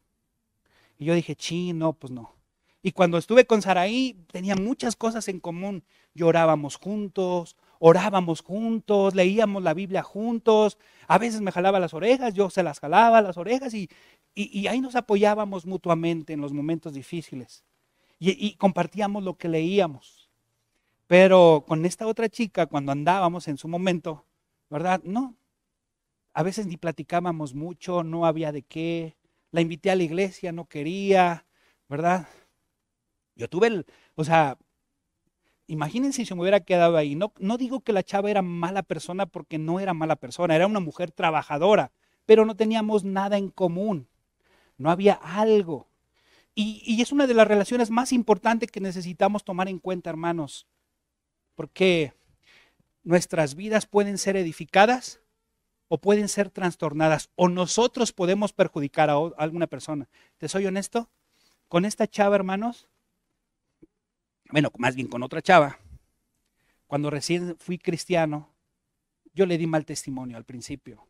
Y 0.98 1.06
yo 1.06 1.14
dije, 1.14 1.36
sí, 1.38 1.74
no, 1.74 1.94
pues 1.94 2.12
no. 2.12 2.36
Y 2.82 2.92
cuando 2.92 3.18
estuve 3.18 3.46
con 3.46 3.62
Saraí, 3.62 4.18
tenía 4.32 4.56
muchas 4.56 4.96
cosas 4.96 5.28
en 5.30 5.40
común. 5.40 5.86
Llorábamos 6.14 6.76
juntos, 6.76 7.56
orábamos 7.80 8.42
juntos, 8.42 9.16
leíamos 9.16 9.64
la 9.64 9.74
Biblia 9.74 10.04
juntos. 10.04 10.78
A 11.08 11.18
veces 11.18 11.40
me 11.42 11.52
jalaba 11.52 11.80
las 11.80 11.94
orejas, 11.94 12.34
yo 12.34 12.50
se 12.50 12.62
las 12.62 12.80
jalaba 12.80 13.22
las 13.22 13.38
orejas 13.38 13.74
y, 13.74 13.90
y, 14.36 14.68
ahí 14.68 14.82
nos 14.82 14.96
apoyábamos 14.96 15.66
mutuamente 15.66 16.34
en 16.34 16.42
los 16.42 16.52
momentos 16.52 16.94
difíciles. 16.94 17.64
Y, 18.20 18.32
y 18.46 18.56
compartíamos 18.56 19.24
lo 19.24 19.38
que 19.38 19.48
leíamos. 19.48 20.23
Pero 21.14 21.64
con 21.68 21.86
esta 21.86 22.08
otra 22.08 22.28
chica, 22.28 22.66
cuando 22.66 22.92
andábamos 22.92 23.48
en 23.48 23.60
su 23.60 23.68
momento, 23.68 24.26
¿verdad? 24.72 25.00
No. 25.04 25.36
A 26.34 26.42
veces 26.42 26.66
ni 26.66 26.76
platicábamos 26.76 27.54
mucho, 27.54 28.04
no 28.04 28.26
había 28.26 28.52
de 28.52 28.64
qué 28.64 29.16
la 29.52 29.62
invité 29.62 29.92
a 29.92 29.96
la 29.96 30.02
iglesia, 30.02 30.52
no 30.52 30.66
quería, 30.66 31.46
¿verdad? 31.88 32.28
Yo 33.36 33.48
tuve 33.48 33.68
el, 33.68 33.86
o 34.16 34.24
sea, 34.24 34.58
imagínense 35.68 36.24
si 36.24 36.26
se 36.26 36.34
me 36.34 36.42
hubiera 36.42 36.62
quedado 36.62 36.98
ahí. 36.98 37.14
No, 37.14 37.32
no 37.38 37.60
digo 37.60 37.82
que 37.82 37.94
la 37.94 38.02
chava 38.02 38.32
era 38.32 38.42
mala 38.42 38.82
persona 38.82 39.28
porque 39.28 39.60
no 39.60 39.80
era 39.80 39.94
mala 39.94 40.16
persona, 40.16 40.56
era 40.56 40.66
una 40.66 40.80
mujer 40.80 41.12
trabajadora, 41.12 41.92
pero 42.26 42.44
no 42.44 42.56
teníamos 42.56 43.04
nada 43.04 43.38
en 43.38 43.52
común, 43.52 44.08
no 44.80 44.90
había 44.90 45.14
algo. 45.14 45.88
Y, 46.56 46.82
y 46.84 47.04
es 47.04 47.12
una 47.12 47.28
de 47.28 47.36
las 47.36 47.48
relaciones 47.48 47.92
más 47.92 48.12
importantes 48.14 48.72
que 48.72 48.82
necesitamos 48.82 49.44
tomar 49.44 49.68
en 49.68 49.78
cuenta, 49.78 50.10
hermanos, 50.10 50.66
porque 51.56 52.14
nuestras 53.04 53.56
vidas 53.56 53.86
pueden 53.86 54.18
ser 54.18 54.38
edificadas 54.38 55.20
o 55.88 56.00
pueden 56.00 56.28
ser 56.28 56.50
trastornadas 56.50 57.30
o 57.36 57.50
nosotros 57.50 58.14
podemos 58.14 58.54
perjudicar 58.54 59.10
a, 59.10 59.16
alguna 59.38 59.68
persona. 59.68 60.10
¿Te 60.38 60.48
soy 60.50 60.66
honesto? 60.66 61.10
Con 61.68 61.86
esta 61.86 62.08
chava, 62.08 62.36
hermanos, 62.36 62.88
bueno, 64.52 64.72
más 64.78 64.96
bien 64.96 65.08
con 65.08 65.24
otra 65.24 65.42
chava, 65.42 65.80
cuando 66.88 67.10
recién 67.10 67.58
fui 67.60 67.78
cristiano, 67.78 68.54
yo 69.34 69.46
le 69.46 69.58
di 69.58 69.68
mal 69.68 69.86
testimonio 69.86 70.38
al 70.38 70.46
principio. 70.46 71.08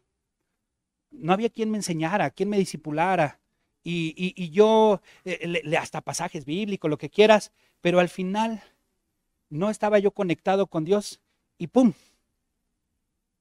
No 1.11 1.33
había 1.33 1.49
quien 1.49 1.69
me 1.69 1.77
enseñara, 1.77 2.31
quien 2.31 2.49
me 2.49 2.57
disipulara. 2.57 3.39
Y, 3.83 4.49
yo, 4.51 5.01
eh, 5.25 5.61
le, 5.63 5.77
hasta 5.77 5.99
pasajes 5.99 6.45
bíblicos, 6.45 6.89
lo 6.89 6.97
que 6.97 7.09
quieras, 7.09 7.51
pero 7.81 7.99
al 7.99 8.07
final 8.07 8.63
no 9.53 9.69
estaba 9.69 9.99
yo 9.99 10.11
conectado 10.11 10.67
con 10.67 10.83
Dios 10.83 11.21
y 11.57 11.67
¡pum! 11.67 11.93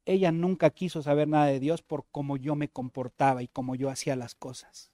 ella 0.04 0.30
nunca 0.30 0.70
quiso 0.70 1.02
saber 1.02 1.26
nada 1.26 1.46
de 1.46 1.60
Dios 1.60 1.82
por 1.82 2.04
cómo 2.10 2.36
yo 2.36 2.54
me 2.54 2.68
comportaba 2.68 3.42
y 3.42 3.48
cómo 3.48 3.74
yo 3.74 3.88
hacía 3.88 4.14
las 4.16 4.34
cosas. 4.34 4.90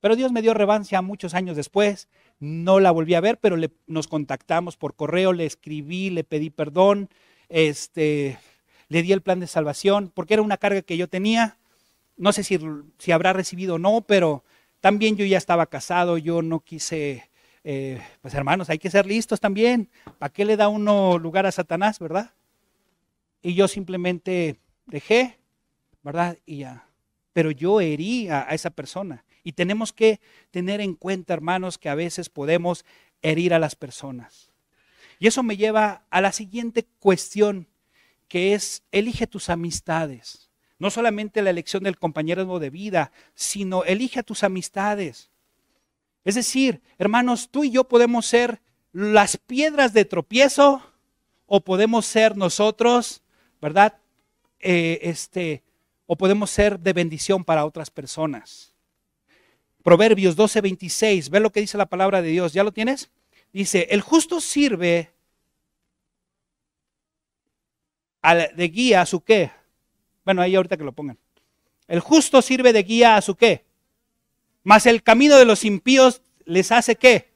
Pero 0.00 0.16
Dios 0.16 0.32
me 0.32 0.42
dio 0.42 0.52
revancia 0.52 1.00
muchos 1.00 1.32
años 1.32 1.56
después, 1.56 2.08
no 2.40 2.80
la 2.80 2.90
volví 2.90 3.14
a 3.14 3.20
ver, 3.20 3.38
pero 3.38 3.56
nos 3.86 4.08
contactamos 4.08 4.76
por 4.76 4.96
correo, 4.96 5.32
le 5.32 5.46
escribí, 5.46 6.10
le 6.10 6.24
pedí 6.24 6.50
perdón, 6.50 7.08
este, 7.48 8.38
le 8.88 9.02
di 9.02 9.12
el 9.12 9.22
plan 9.22 9.38
de 9.38 9.46
salvación, 9.46 10.10
porque 10.12 10.34
era 10.34 10.42
una 10.42 10.56
carga 10.56 10.82
que 10.82 10.96
yo 10.96 11.08
tenía, 11.08 11.56
no 12.16 12.32
sé 12.32 12.42
si, 12.42 12.58
si 12.98 13.12
habrá 13.12 13.32
recibido 13.32 13.76
o 13.76 13.78
no, 13.78 14.02
pero 14.02 14.42
también 14.80 15.16
yo 15.16 15.24
ya 15.24 15.38
estaba 15.38 15.66
casado, 15.66 16.18
yo 16.18 16.42
no 16.42 16.60
quise, 16.60 17.30
eh, 17.64 18.02
pues 18.20 18.34
hermanos, 18.34 18.70
hay 18.70 18.78
que 18.78 18.90
ser 18.90 19.06
listos 19.06 19.40
también, 19.40 19.88
¿para 20.18 20.32
qué 20.32 20.44
le 20.44 20.56
da 20.56 20.68
uno 20.68 21.18
lugar 21.18 21.46
a 21.46 21.52
Satanás, 21.52 21.98
verdad? 21.98 22.32
Y 23.42 23.54
yo 23.54 23.68
simplemente 23.68 24.56
dejé, 24.86 25.38
¿verdad? 26.02 26.38
Y 26.46 26.58
ya. 26.58 26.86
Pero 27.32 27.50
yo 27.50 27.80
herí 27.80 28.28
a, 28.28 28.42
esa 28.50 28.70
persona. 28.70 29.24
Y 29.42 29.52
tenemos 29.52 29.92
que 29.92 30.20
tener 30.50 30.80
en 30.80 30.94
cuenta, 30.94 31.34
hermanos, 31.34 31.78
que 31.78 31.88
a 31.88 31.94
veces 31.94 32.28
podemos 32.28 32.84
herir 33.22 33.54
a 33.54 33.58
las 33.58 33.74
personas. 33.74 34.50
Y 35.18 35.26
eso 35.26 35.42
me 35.42 35.56
lleva 35.56 36.04
a 36.10 36.20
la 36.20 36.32
siguiente 36.32 36.86
cuestión. 37.00 37.68
que 38.28 38.54
es 38.54 38.82
elige 38.92 39.26
tus 39.26 39.50
amistades. 39.50 40.48
No 40.78 40.90
solamente 40.90 41.42
la 41.42 41.50
elección 41.50 41.82
del 41.82 41.98
compañero 41.98 42.58
de 42.58 42.70
vida, 42.70 43.12
sino 43.34 43.84
elige 43.84 44.20
a 44.20 44.22
tus 44.22 44.42
amistades. 44.42 45.31
Es 46.24 46.34
decir, 46.34 46.80
hermanos, 46.98 47.48
tú 47.50 47.64
y 47.64 47.70
yo 47.70 47.84
podemos 47.84 48.26
ser 48.26 48.60
las 48.92 49.36
piedras 49.36 49.92
de 49.92 50.04
tropiezo 50.04 50.82
o 51.46 51.60
podemos 51.60 52.06
ser 52.06 52.36
nosotros, 52.36 53.22
¿verdad? 53.60 53.98
Eh, 54.60 55.00
este, 55.02 55.62
o 56.06 56.16
podemos 56.16 56.50
ser 56.50 56.78
de 56.78 56.92
bendición 56.92 57.44
para 57.44 57.64
otras 57.64 57.90
personas. 57.90 58.72
Proverbios 59.82 60.36
12:26, 60.36 61.28
ve 61.30 61.40
lo 61.40 61.50
que 61.50 61.60
dice 61.60 61.76
la 61.76 61.86
palabra 61.86 62.22
de 62.22 62.28
Dios, 62.28 62.52
¿ya 62.52 62.62
lo 62.62 62.72
tienes? 62.72 63.10
Dice, 63.52 63.88
el 63.90 64.00
justo 64.00 64.40
sirve 64.40 65.10
de 68.54 68.68
guía 68.68 69.02
a 69.02 69.06
su 69.06 69.20
qué. 69.20 69.50
Bueno, 70.24 70.40
ahí 70.42 70.54
ahorita 70.54 70.76
que 70.76 70.84
lo 70.84 70.92
pongan. 70.92 71.18
El 71.88 72.00
justo 72.00 72.40
sirve 72.40 72.72
de 72.72 72.82
guía 72.84 73.16
a 73.16 73.22
su 73.22 73.34
qué. 73.34 73.64
Mas 74.62 74.86
el 74.86 75.02
camino 75.02 75.36
de 75.36 75.44
los 75.44 75.64
impíos 75.64 76.22
les 76.44 76.72
hace 76.72 76.96
qué? 76.96 77.32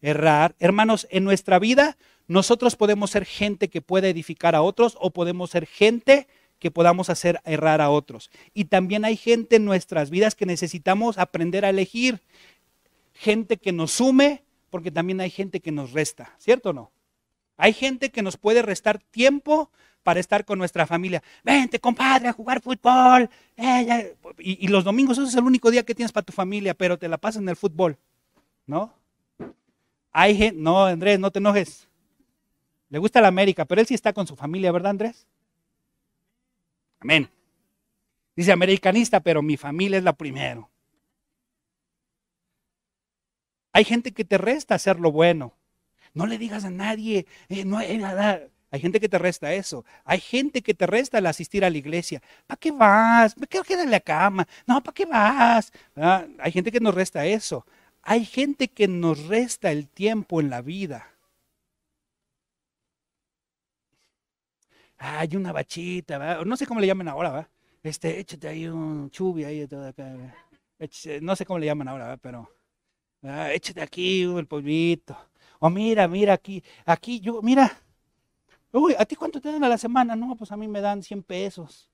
Errar. 0.00 0.54
Hermanos, 0.58 1.06
en 1.10 1.24
nuestra 1.24 1.58
vida 1.58 1.96
nosotros 2.26 2.76
podemos 2.76 3.10
ser 3.10 3.24
gente 3.24 3.68
que 3.68 3.82
pueda 3.82 4.08
edificar 4.08 4.54
a 4.54 4.62
otros 4.62 4.96
o 5.00 5.10
podemos 5.10 5.50
ser 5.50 5.66
gente 5.66 6.28
que 6.58 6.70
podamos 6.70 7.10
hacer 7.10 7.40
errar 7.44 7.80
a 7.80 7.90
otros. 7.90 8.30
Y 8.54 8.66
también 8.66 9.04
hay 9.04 9.16
gente 9.16 9.56
en 9.56 9.64
nuestras 9.64 10.10
vidas 10.10 10.34
que 10.34 10.46
necesitamos 10.46 11.18
aprender 11.18 11.64
a 11.64 11.70
elegir. 11.70 12.20
Gente 13.14 13.56
que 13.56 13.72
nos 13.72 13.92
sume, 13.92 14.44
porque 14.70 14.90
también 14.90 15.20
hay 15.20 15.30
gente 15.30 15.60
que 15.60 15.72
nos 15.72 15.92
resta, 15.92 16.34
¿cierto 16.38 16.70
o 16.70 16.72
no? 16.72 16.90
Hay 17.56 17.72
gente 17.72 18.10
que 18.10 18.22
nos 18.22 18.36
puede 18.36 18.62
restar 18.62 18.98
tiempo 18.98 19.70
para 20.02 20.20
estar 20.20 20.44
con 20.44 20.58
nuestra 20.58 20.86
familia. 20.86 21.22
Vente, 21.44 21.78
compadre, 21.78 22.28
a 22.28 22.32
jugar 22.32 22.60
fútbol. 22.60 23.30
Eh, 23.56 24.16
y, 24.38 24.68
los 24.68 24.84
domingos, 24.84 25.18
eso 25.18 25.28
es 25.28 25.34
el 25.34 25.44
único 25.44 25.70
día 25.70 25.84
que 25.84 25.94
tienes 25.94 26.12
para 26.12 26.24
tu 26.24 26.32
familia, 26.32 26.74
pero 26.74 26.98
te 26.98 27.08
la 27.08 27.18
pasas 27.18 27.42
en 27.42 27.48
el 27.48 27.56
fútbol. 27.56 27.96
¿No? 28.66 28.92
Hay 30.12 30.36
gente, 30.36 30.60
no, 30.60 30.84
Andrés, 30.84 31.18
no 31.18 31.30
te 31.30 31.38
enojes. 31.38 31.88
Le 32.88 32.98
gusta 32.98 33.20
la 33.20 33.28
América, 33.28 33.64
pero 33.64 33.80
él 33.80 33.86
sí 33.86 33.94
está 33.94 34.12
con 34.12 34.26
su 34.26 34.36
familia, 34.36 34.72
¿verdad, 34.72 34.90
Andrés? 34.90 35.26
Amén. 37.00 37.28
Dice 38.36 38.52
americanista, 38.52 39.20
pero 39.20 39.42
mi 39.42 39.56
familia 39.56 39.98
es 39.98 40.04
la 40.04 40.12
primero. 40.12 40.70
Hay 43.72 43.84
gente 43.84 44.12
que 44.12 44.24
te 44.24 44.38
resta 44.38 44.74
hacer 44.74 45.00
lo 45.00 45.10
bueno. 45.10 45.54
No 46.14 46.26
le 46.26 46.38
digas 46.38 46.64
a 46.64 46.70
nadie, 46.70 47.26
eh, 47.48 47.64
no 47.64 47.78
hay 47.78 47.98
nada. 47.98 48.42
Hay 48.70 48.80
gente 48.80 49.00
que 49.00 49.08
te 49.08 49.18
resta 49.18 49.52
eso. 49.52 49.84
Hay 50.04 50.20
gente 50.20 50.62
que 50.62 50.74
te 50.74 50.86
resta 50.86 51.18
el 51.18 51.26
asistir 51.26 51.64
a 51.64 51.70
la 51.70 51.78
iglesia. 51.78 52.22
¿Para 52.46 52.58
qué 52.58 52.70
vas? 52.70 53.36
Me 53.38 53.46
quedar 53.46 53.66
en 53.84 53.90
la 53.90 54.00
cama. 54.00 54.48
No, 54.66 54.82
¿para 54.82 54.94
qué 54.94 55.04
vas? 55.06 55.72
Ah, 55.96 56.24
hay 56.38 56.52
gente 56.52 56.72
que 56.72 56.80
nos 56.80 56.94
resta 56.94 57.26
eso. 57.26 57.66
Hay 58.02 58.24
gente 58.24 58.68
que 58.68 58.88
nos 58.88 59.26
resta 59.26 59.70
el 59.70 59.88
tiempo 59.88 60.40
en 60.40 60.50
la 60.50 60.62
vida. 60.62 61.08
Hay 64.98 65.36
una 65.36 65.52
bachita, 65.52 66.44
no 66.44 66.56
sé 66.56 66.66
cómo 66.66 66.80
le 66.80 66.86
llaman 66.86 67.08
ahora, 67.08 67.30
¿va? 67.30 67.48
Este, 67.82 68.20
échate 68.20 68.48
ahí 68.48 68.68
un 68.68 69.10
chubi 69.10 69.44
ahí, 69.44 69.66
todo 69.66 69.88
acá, 69.88 70.14
no 71.20 71.36
sé 71.36 71.44
cómo 71.44 71.58
le 71.58 71.66
llaman 71.66 71.88
ahora, 71.88 72.16
pero 72.18 72.48
échate 73.52 73.82
aquí 73.82 74.22
el 74.22 74.46
polvito. 74.46 75.16
O 75.64 75.70
mira, 75.70 76.08
mira 76.08 76.32
aquí, 76.32 76.64
aquí 76.84 77.20
yo, 77.20 77.40
mira, 77.40 77.70
Uy, 78.72 78.96
¿a 78.98 79.04
ti 79.04 79.14
cuánto 79.14 79.40
te 79.40 79.52
dan 79.52 79.62
a 79.62 79.68
la 79.68 79.78
semana? 79.78 80.16
No, 80.16 80.34
pues 80.34 80.50
a 80.50 80.56
mí 80.56 80.66
me 80.66 80.80
dan 80.80 81.02
100 81.02 81.22
pesos. 81.22 81.88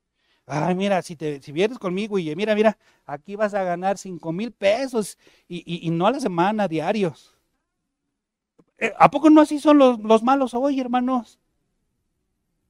Ay, 0.47 0.75
mira, 0.75 1.03
si, 1.03 1.17
te, 1.17 1.43
si 1.43 1.53
vienes 1.53 1.79
conmigo 1.79 2.19
y 2.19 2.35
mira, 2.35 2.55
mira, 2.55 2.79
aquí 3.05 3.37
vas 3.37 3.53
a 3.53 3.65
ganar 3.65 3.99
5 3.99 4.33
mil 4.33 4.53
pesos 4.53 5.19
y, 5.49 5.91
no 5.91 6.07
a 6.07 6.13
la 6.13 6.21
semana, 6.21 6.69
diarios. 6.69 7.37
Eh, 8.79 8.95
¿A 8.97 9.11
poco 9.11 9.29
no 9.29 9.43
así 9.43 9.59
son 9.59 9.77
los, 9.77 10.23
malos 10.23 10.55
hoy, 10.55 10.81
hermanos? 10.81 11.39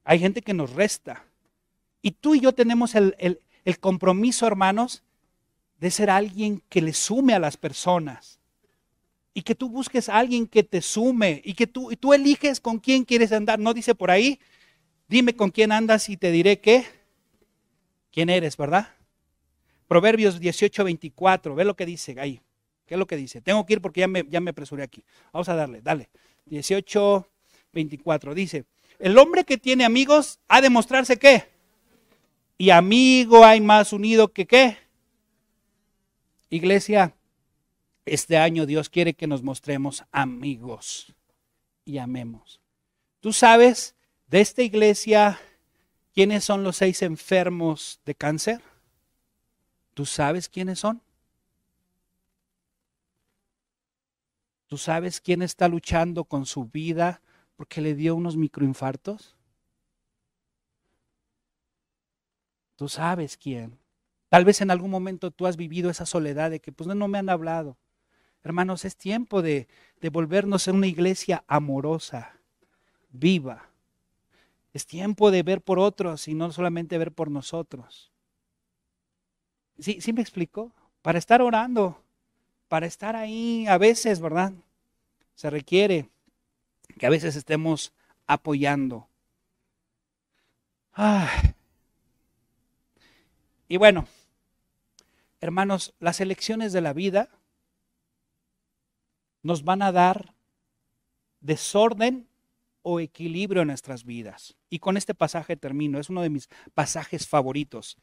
Hay 0.04 0.18
gente 0.18 0.42
que 0.42 0.54
nos 0.54 0.72
resta. 0.72 1.22
Y 2.02 2.12
tú 2.12 2.34
y 2.34 2.40
yo 2.40 2.54
tenemos 2.54 2.94
el, 2.94 3.14
el 3.18 3.78
compromiso, 3.78 4.46
hermanos, 4.46 5.04
de 5.78 5.90
ser 5.90 6.10
alguien 6.10 6.62
que 6.68 6.82
le 6.82 6.94
sume 6.94 7.34
a 7.34 7.38
las 7.38 7.56
personas 7.56 8.37
y 9.38 9.42
que 9.42 9.54
tú 9.54 9.68
busques 9.70 10.08
a 10.08 10.18
alguien 10.18 10.48
que 10.48 10.64
te 10.64 10.82
sume 10.82 11.40
y 11.44 11.54
que 11.54 11.68
tú, 11.68 11.92
y 11.92 11.96
tú 11.96 12.12
eliges 12.12 12.58
con 12.58 12.80
quién 12.80 13.04
quieres 13.04 13.30
andar. 13.30 13.60
No 13.60 13.72
dice 13.72 13.94
por 13.94 14.10
ahí, 14.10 14.40
dime 15.06 15.36
con 15.36 15.52
quién 15.52 15.70
andas 15.70 16.08
y 16.08 16.16
te 16.16 16.32
diré 16.32 16.58
qué, 16.58 16.84
quién 18.10 18.30
eres, 18.30 18.56
¿verdad? 18.56 18.88
Proverbios 19.86 20.40
18, 20.40 20.82
24, 20.82 21.54
ve 21.54 21.64
lo 21.64 21.76
que 21.76 21.86
dice 21.86 22.16
ahí. 22.18 22.40
¿Qué 22.84 22.94
es 22.94 22.98
lo 22.98 23.06
que 23.06 23.14
dice? 23.14 23.40
Tengo 23.40 23.64
que 23.64 23.74
ir 23.74 23.80
porque 23.80 24.00
ya 24.00 24.08
me, 24.08 24.26
ya 24.28 24.40
me 24.40 24.50
apresuré 24.50 24.82
aquí. 24.82 25.04
Vamos 25.32 25.48
a 25.48 25.54
darle, 25.54 25.82
dale. 25.82 26.08
18, 26.46 27.24
24. 27.72 28.34
Dice, 28.34 28.64
el 28.98 29.16
hombre 29.18 29.44
que 29.44 29.56
tiene 29.56 29.84
amigos 29.84 30.40
ha 30.48 30.60
de 30.60 30.68
mostrarse 30.68 31.16
qué. 31.16 31.44
Y 32.56 32.70
amigo 32.70 33.44
hay 33.44 33.60
más 33.60 33.92
unido 33.92 34.32
que 34.32 34.48
qué. 34.48 34.78
Iglesia, 36.50 37.14
este 38.14 38.36
año 38.36 38.66
Dios 38.66 38.88
quiere 38.88 39.14
que 39.14 39.26
nos 39.26 39.42
mostremos 39.42 40.04
amigos 40.12 41.14
y 41.84 41.98
amemos. 41.98 42.60
¿Tú 43.20 43.32
sabes 43.32 43.94
de 44.26 44.40
esta 44.40 44.62
iglesia 44.62 45.38
quiénes 46.12 46.44
son 46.44 46.62
los 46.62 46.76
seis 46.76 47.02
enfermos 47.02 48.00
de 48.04 48.14
cáncer? 48.14 48.62
¿Tú 49.94 50.06
sabes 50.06 50.48
quiénes 50.48 50.78
son? 50.78 51.02
¿Tú 54.66 54.76
sabes 54.76 55.20
quién 55.20 55.42
está 55.42 55.66
luchando 55.66 56.24
con 56.24 56.44
su 56.44 56.66
vida 56.66 57.22
porque 57.56 57.80
le 57.80 57.94
dio 57.94 58.14
unos 58.14 58.36
microinfartos? 58.36 59.34
Tú 62.76 62.88
sabes 62.88 63.36
quién. 63.36 63.78
Tal 64.28 64.44
vez 64.44 64.60
en 64.60 64.70
algún 64.70 64.90
momento 64.90 65.30
tú 65.30 65.46
has 65.46 65.56
vivido 65.56 65.90
esa 65.90 66.06
soledad 66.06 66.50
de 66.50 66.60
que 66.60 66.70
pues 66.70 66.86
no 66.86 67.08
me 67.08 67.18
han 67.18 67.30
hablado. 67.30 67.78
Hermanos, 68.42 68.84
es 68.84 68.96
tiempo 68.96 69.42
de, 69.42 69.68
volvernos 70.12 70.68
en 70.68 70.76
una 70.76 70.86
iglesia 70.86 71.44
amorosa, 71.46 72.38
viva. 73.10 73.68
Es 74.72 74.86
tiempo 74.86 75.30
de 75.30 75.42
ver 75.42 75.60
por 75.60 75.78
otros 75.78 76.28
y 76.28 76.34
no 76.34 76.52
solamente 76.52 76.98
ver 76.98 77.12
por 77.12 77.30
nosotros. 77.30 78.12
¿Sí, 79.78 80.00
¿Sí 80.00 80.12
me 80.12 80.22
explico? 80.22 80.72
Para 81.02 81.18
estar 81.18 81.42
orando, 81.42 82.02
para 82.68 82.86
estar 82.86 83.16
ahí, 83.16 83.66
a 83.66 83.78
veces, 83.78 84.20
¿verdad? 84.20 84.52
Se 85.34 85.50
requiere 85.50 86.08
que 86.98 87.06
a 87.06 87.10
veces 87.10 87.36
estemos 87.36 87.92
apoyando. 88.26 89.08
Y 93.68 93.76
bueno, 93.76 94.08
hermanos, 95.40 95.94
las 96.00 96.20
elecciones 96.20 96.72
de 96.72 96.80
la 96.80 96.92
vida 96.92 97.28
nos 99.42 99.64
van 99.64 99.82
a 99.82 99.92
dar 99.92 100.34
desorden 101.40 102.28
o 102.82 103.00
equilibrio 103.00 103.62
en 103.62 103.68
nuestras 103.68 104.04
vidas. 104.04 104.56
Y 104.70 104.78
con 104.78 104.96
este 104.96 105.14
pasaje 105.14 105.56
termino, 105.56 105.98
es 105.98 106.10
uno 106.10 106.22
de 106.22 106.30
mis 106.30 106.48
pasajes 106.74 107.26
favoritos. 107.26 107.98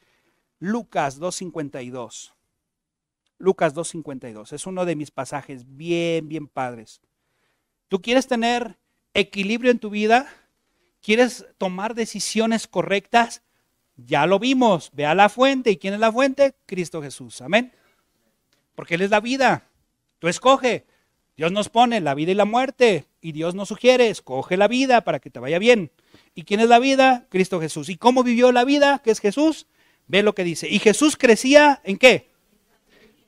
Lucas 0.58 1.20
2.52. 1.20 2.32
Lucas 3.38 3.74
2.52. 3.74 4.52
Es 4.52 4.66
uno 4.66 4.84
de 4.84 4.96
mis 4.96 5.10
pasajes 5.10 5.64
bien, 5.76 6.28
bien 6.28 6.46
padres. 6.46 7.00
¿Tú 7.88 8.00
quieres 8.00 8.26
tener 8.26 8.78
equilibrio 9.14 9.70
en 9.70 9.78
tu 9.78 9.90
vida? 9.90 10.28
¿Quieres 11.02 11.46
tomar 11.58 11.94
decisiones 11.94 12.66
correctas? 12.66 13.42
Ya 13.96 14.26
lo 14.26 14.38
vimos. 14.38 14.90
Ve 14.92 15.06
a 15.06 15.14
la 15.14 15.28
fuente. 15.28 15.70
¿Y 15.70 15.76
quién 15.76 15.94
es 15.94 16.00
la 16.00 16.12
fuente? 16.12 16.54
Cristo 16.66 17.02
Jesús. 17.02 17.40
Amén. 17.40 17.72
Porque 18.74 18.94
Él 18.94 19.02
es 19.02 19.10
la 19.10 19.20
vida. 19.20 19.68
Tú 20.18 20.28
escoge. 20.28 20.86
Dios 21.36 21.52
nos 21.52 21.68
pone 21.68 22.00
la 22.00 22.14
vida 22.14 22.32
y 22.32 22.34
la 22.34 22.46
muerte 22.46 23.04
y 23.20 23.32
Dios 23.32 23.54
nos 23.54 23.68
sugiere, 23.68 24.08
escoge 24.08 24.56
la 24.56 24.68
vida 24.68 25.02
para 25.02 25.18
que 25.18 25.28
te 25.28 25.38
vaya 25.38 25.58
bien. 25.58 25.90
¿Y 26.34 26.44
quién 26.44 26.60
es 26.60 26.68
la 26.68 26.78
vida? 26.78 27.26
Cristo 27.28 27.60
Jesús. 27.60 27.90
¿Y 27.90 27.96
cómo 27.96 28.22
vivió 28.22 28.52
la 28.52 28.64
vida? 28.64 29.02
que 29.04 29.10
es 29.10 29.20
Jesús? 29.20 29.66
Ve 30.06 30.22
lo 30.22 30.34
que 30.34 30.44
dice. 30.44 30.68
Y 30.68 30.78
Jesús 30.78 31.16
crecía 31.16 31.82
en 31.84 31.98
qué? 31.98 32.30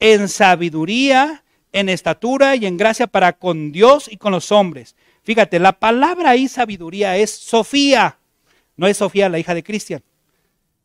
En 0.01 0.29
sabiduría, 0.29 1.45
en 1.73 1.91
estatura 1.91 2.57
y 2.57 2.65
en 2.65 2.79
gracia 2.79 3.09
para 3.09 3.35
con 3.35 3.73
Dios 3.73 4.09
y 4.11 4.17
con 4.17 4.33
los 4.33 4.53
hombres. 4.53 4.97
Fíjate, 5.23 5.59
la 5.59 5.79
palabra 5.79 6.31
ahí 6.31 6.49
sabiduría 6.49 7.19
es 7.19 7.31
Sofía. 7.31 8.19
No 8.77 8.87
es 8.87 8.97
Sofía, 8.97 9.29
la 9.29 9.39
hija 9.39 9.55
de 9.55 9.63
Cristian. 9.63 10.03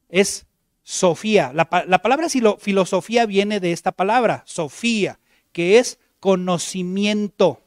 Es 0.09 0.45
Sofía. 0.81 1.53
La, 1.53 1.69
la 1.87 2.01
palabra 2.01 2.27
filosofía 2.59 3.25
viene 3.25 3.61
de 3.61 3.71
esta 3.71 3.93
palabra, 3.93 4.43
Sofía, 4.45 5.19
que 5.53 5.79
es 5.79 5.99
conocimiento, 6.23 7.59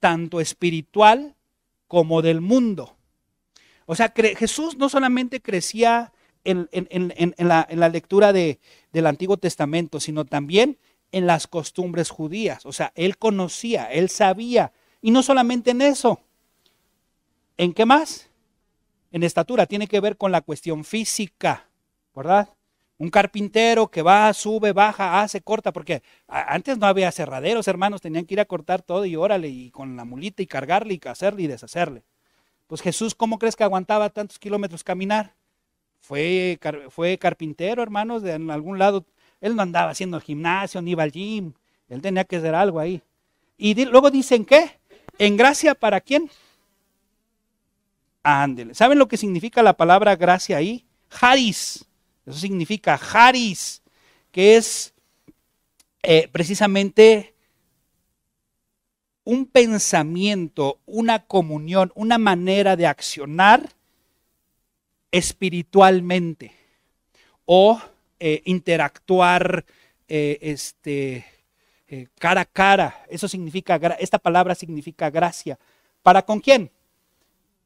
tanto 0.00 0.40
espiritual 0.40 1.34
como 1.86 2.22
del 2.22 2.40
mundo. 2.40 2.96
O 3.84 3.94
sea, 3.94 4.14
Jesús 4.16 4.78
no 4.78 4.88
solamente 4.88 5.42
crecía 5.42 6.14
en, 6.44 6.66
la, 7.36 7.88
lectura 7.90 8.32
del 8.32 9.06
Antiguo 9.06 9.36
Testamento, 9.36 10.00
sino 10.00 10.24
también 10.24 10.78
en 11.12 11.26
las 11.26 11.46
costumbres 11.46 12.08
judías. 12.08 12.64
O 12.64 12.72
sea, 12.72 12.90
él 12.94 13.18
conocía, 13.18 13.84
él 13.92 14.08
sabía. 14.08 14.72
Y 15.02 15.10
no 15.10 15.22
solamente 15.22 15.72
en 15.72 15.82
eso. 15.82 16.22
¿En 17.58 17.74
qué 17.74 17.84
más? 17.84 18.30
En 19.12 19.24
estatura. 19.24 19.66
Tiene 19.66 19.88
que 19.88 20.00
ver 20.00 20.16
con 20.16 20.32
la 20.32 20.40
cuestión 20.40 20.84
física, 20.84 21.68
¿verdad? 22.16 22.48
Un 22.96 23.10
carpintero 23.10 23.88
que 23.88 24.02
va, 24.02 24.32
sube, 24.32 24.72
baja, 24.72 25.20
hace, 25.20 25.40
corta, 25.40 25.72
porque 25.72 26.02
antes 26.28 26.78
no 26.78 26.86
había 26.86 27.10
cerraderos, 27.10 27.66
hermanos, 27.66 28.00
tenían 28.00 28.24
que 28.24 28.34
ir 28.34 28.40
a 28.40 28.44
cortar 28.44 28.82
todo 28.82 29.04
y 29.04 29.16
órale, 29.16 29.48
y 29.48 29.70
con 29.70 29.96
la 29.96 30.04
mulita 30.04 30.42
y 30.42 30.46
cargarle 30.46 30.94
y 30.94 31.08
hacerle 31.08 31.42
y 31.42 31.46
deshacerle. 31.48 32.04
Pues 32.66 32.82
Jesús, 32.82 33.14
¿cómo 33.14 33.38
crees 33.38 33.56
que 33.56 33.64
aguantaba 33.64 34.10
tantos 34.10 34.38
kilómetros 34.38 34.84
caminar? 34.84 35.34
Fue, 36.00 36.58
fue 36.90 37.18
carpintero, 37.18 37.82
hermanos, 37.82 38.22
de 38.22 38.32
en 38.32 38.50
algún 38.50 38.78
lado. 38.78 39.04
Él 39.40 39.56
no 39.56 39.62
andaba 39.62 39.90
haciendo 39.90 40.20
gimnasio, 40.20 40.80
ni 40.80 40.92
iba 40.92 41.02
al 41.02 41.12
gym. 41.12 41.52
Él 41.88 42.00
tenía 42.00 42.24
que 42.24 42.36
hacer 42.36 42.54
algo 42.54 42.78
ahí. 42.78 43.02
Y 43.56 43.84
luego 43.86 44.10
dicen, 44.10 44.44
¿qué? 44.44 44.78
¿En 45.18 45.36
gracia 45.36 45.74
para 45.74 46.00
quién? 46.00 46.30
Ándele. 48.22 48.74
¿Saben 48.74 48.98
lo 48.98 49.08
que 49.08 49.16
significa 49.16 49.62
la 49.62 49.76
palabra 49.76 50.16
gracia 50.16 50.56
ahí? 50.56 50.86
Haris. 51.20 51.86
Eso 52.26 52.38
significa 52.38 52.94
Haris, 52.94 53.82
que 54.30 54.56
es 54.56 54.94
eh, 56.02 56.28
precisamente 56.30 57.34
un 59.24 59.46
pensamiento, 59.46 60.80
una 60.86 61.24
comunión, 61.26 61.92
una 61.94 62.18
manera 62.18 62.76
de 62.76 62.86
accionar 62.86 63.70
espiritualmente 65.10 66.52
o 67.46 67.80
eh, 68.20 68.42
interactuar 68.44 69.64
eh, 70.08 70.38
este, 70.40 71.24
cara 72.18 72.42
a 72.42 72.46
cara. 72.46 73.04
Eso 73.08 73.28
significa, 73.28 73.76
esta 73.98 74.18
palabra 74.18 74.54
significa 74.54 75.10
gracia. 75.10 75.58
¿Para 76.02 76.22
con 76.22 76.40
quién? 76.40 76.70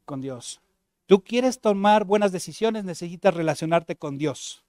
Con 0.05 0.21
Dios. 0.21 0.61
Tú 1.09 1.25
quieres 1.25 1.59
tomar 1.59 2.05
buenas 2.05 2.33
decisiones, 2.33 2.85
necesitas 2.85 3.33
relacionarte 3.33 3.97
con 3.97 4.19
Dios. 4.19 4.63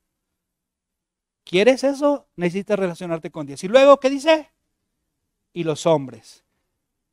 ¿Quieres 1.44 1.84
eso? 1.84 2.28
Necesitas 2.38 2.80
relacionarte 2.80 3.30
con 3.30 3.46
Dios. 3.46 3.62
Y 3.66 3.68
luego, 3.68 4.00
¿qué 4.00 4.10
dice? 4.10 4.50
Y 5.52 5.66
los 5.66 5.86
hombres. 5.86 6.46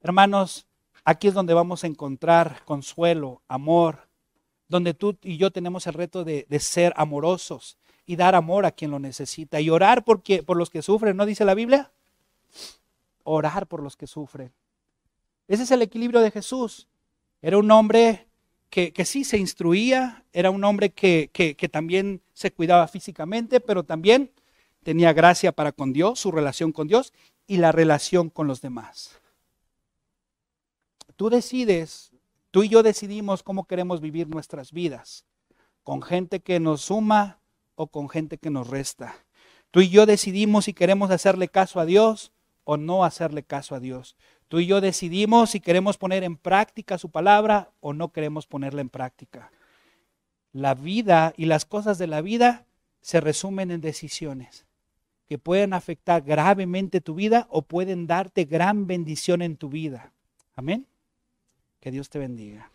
Hermanos, 0.01 0.69
aquí 1.05 1.27
es 1.27 1.35
donde 1.35 1.55
vamos 1.55 1.83
a 1.83 1.89
encontrar 1.89 2.63
consuelo, 2.65 3.43
amor, 3.49 4.07
donde 4.69 4.95
tú 4.95 5.19
y 5.23 5.39
yo 5.39 5.51
tenemos 5.51 5.89
el 5.89 5.95
reto 5.95 6.23
de, 6.23 6.47
ser 6.61 6.93
amorosos 6.95 7.79
y 8.07 8.15
dar 8.15 8.37
amor 8.37 8.65
a 8.65 8.71
quien 8.71 8.93
lo 8.93 9.01
necesita 9.01 9.61
y 9.61 9.71
orar 9.71 10.05
por 10.05 10.57
los 10.57 10.71
que 10.71 10.83
sufren, 10.83 11.17
¿no 11.17 11.27
dice 11.27 11.45
la 11.45 11.55
Biblia? 11.55 11.91
Orar 13.25 13.67
por 13.67 13.83
los 13.83 13.97
que 13.97 14.07
sufren. 14.07 14.53
Ese 15.49 15.65
es 15.65 15.73
el 15.73 15.83
equilibrio 15.83 16.21
de 16.21 16.31
Jesús. 16.31 16.87
Era 17.43 17.59
un 17.59 17.69
hombre 17.73 18.26
que, 18.71 19.05
sí 19.05 19.25
se 19.25 19.39
instruía, 19.39 20.25
era 20.33 20.51
un 20.51 20.65
hombre 20.65 20.91
que, 20.91 21.31
que 21.33 21.69
también 21.69 22.21
se 22.33 22.53
cuidaba 22.53 22.89
físicamente, 22.89 23.61
pero 23.61 23.85
también 23.85 24.33
tenía 24.83 25.13
gracia 25.13 25.53
para 25.53 25.73
con 25.73 25.93
Dios, 25.93 26.21
su 26.21 26.31
relación 26.31 26.73
con 26.73 26.87
Dios 26.87 27.13
y 27.47 27.57
la 27.57 27.73
relación 27.73 28.31
con 28.31 28.47
los 28.47 28.61
demás. 28.61 29.21
Tú 31.17 31.31
decides, 31.31 32.13
tú 32.51 32.63
y 32.63 32.69
yo 32.69 32.83
decidimos 32.83 33.43
cómo 33.43 33.65
queremos 33.65 34.01
vivir 34.01 34.29
nuestras 34.29 34.71
vidas, 34.71 35.25
con 35.83 36.03
gente 36.03 36.41
que 36.41 36.61
nos 36.61 36.83
suma 36.83 37.41
o 37.75 37.87
con 37.87 38.09
gente 38.09 38.39
que 38.39 38.51
nos 38.51 38.69
resta. 38.69 39.17
Tú 39.71 39.81
y 39.81 39.89
yo 39.89 40.07
decidimos 40.07 40.67
si 40.67 40.75
queremos 40.75 41.11
hacerle 41.11 41.49
caso 41.49 41.81
a 41.81 41.87
Dios 41.87 42.33
o 42.65 42.77
no 42.77 43.05
hacerle 43.05 43.43
caso 43.43 43.75
a 43.75 43.81
Dios. 43.81 44.17
Tú 44.49 44.61
y 44.61 44.67
yo 44.67 44.81
decidimos 44.81 45.51
si 45.51 45.61
queremos 45.61 45.99
poner 45.99 46.23
en 46.25 46.37
práctica 46.37 46.99
su 46.99 47.11
palabra 47.11 47.71
o 47.81 47.93
no 47.93 48.13
queremos 48.13 48.47
ponerla 48.47 48.81
en 48.81 48.89
práctica. 48.89 49.51
La 50.53 50.75
vida 50.75 51.35
y 51.37 51.47
las 51.47 51.65
cosas 51.65 51.99
de 51.99 52.07
la 52.07 52.21
vida 52.21 52.65
se 53.01 53.21
resumen 53.21 53.71
en 53.71 53.81
decisiones 53.81 54.67
que 55.29 55.39
pueden 55.39 55.73
afectar 55.73 56.23
gravemente 56.23 57.01
tu 57.01 57.15
vida 57.15 57.47
o 57.51 57.63
pueden 57.63 58.07
darte 58.07 58.45
gran 58.45 58.87
bendición 58.87 59.43
en 59.43 59.57
tu 59.57 59.69
vida. 59.69 60.13
Amén. 60.55 60.87
Que 61.81 61.91
Dios 61.91 62.09
te 62.09 62.19
bendiga. 62.19 62.71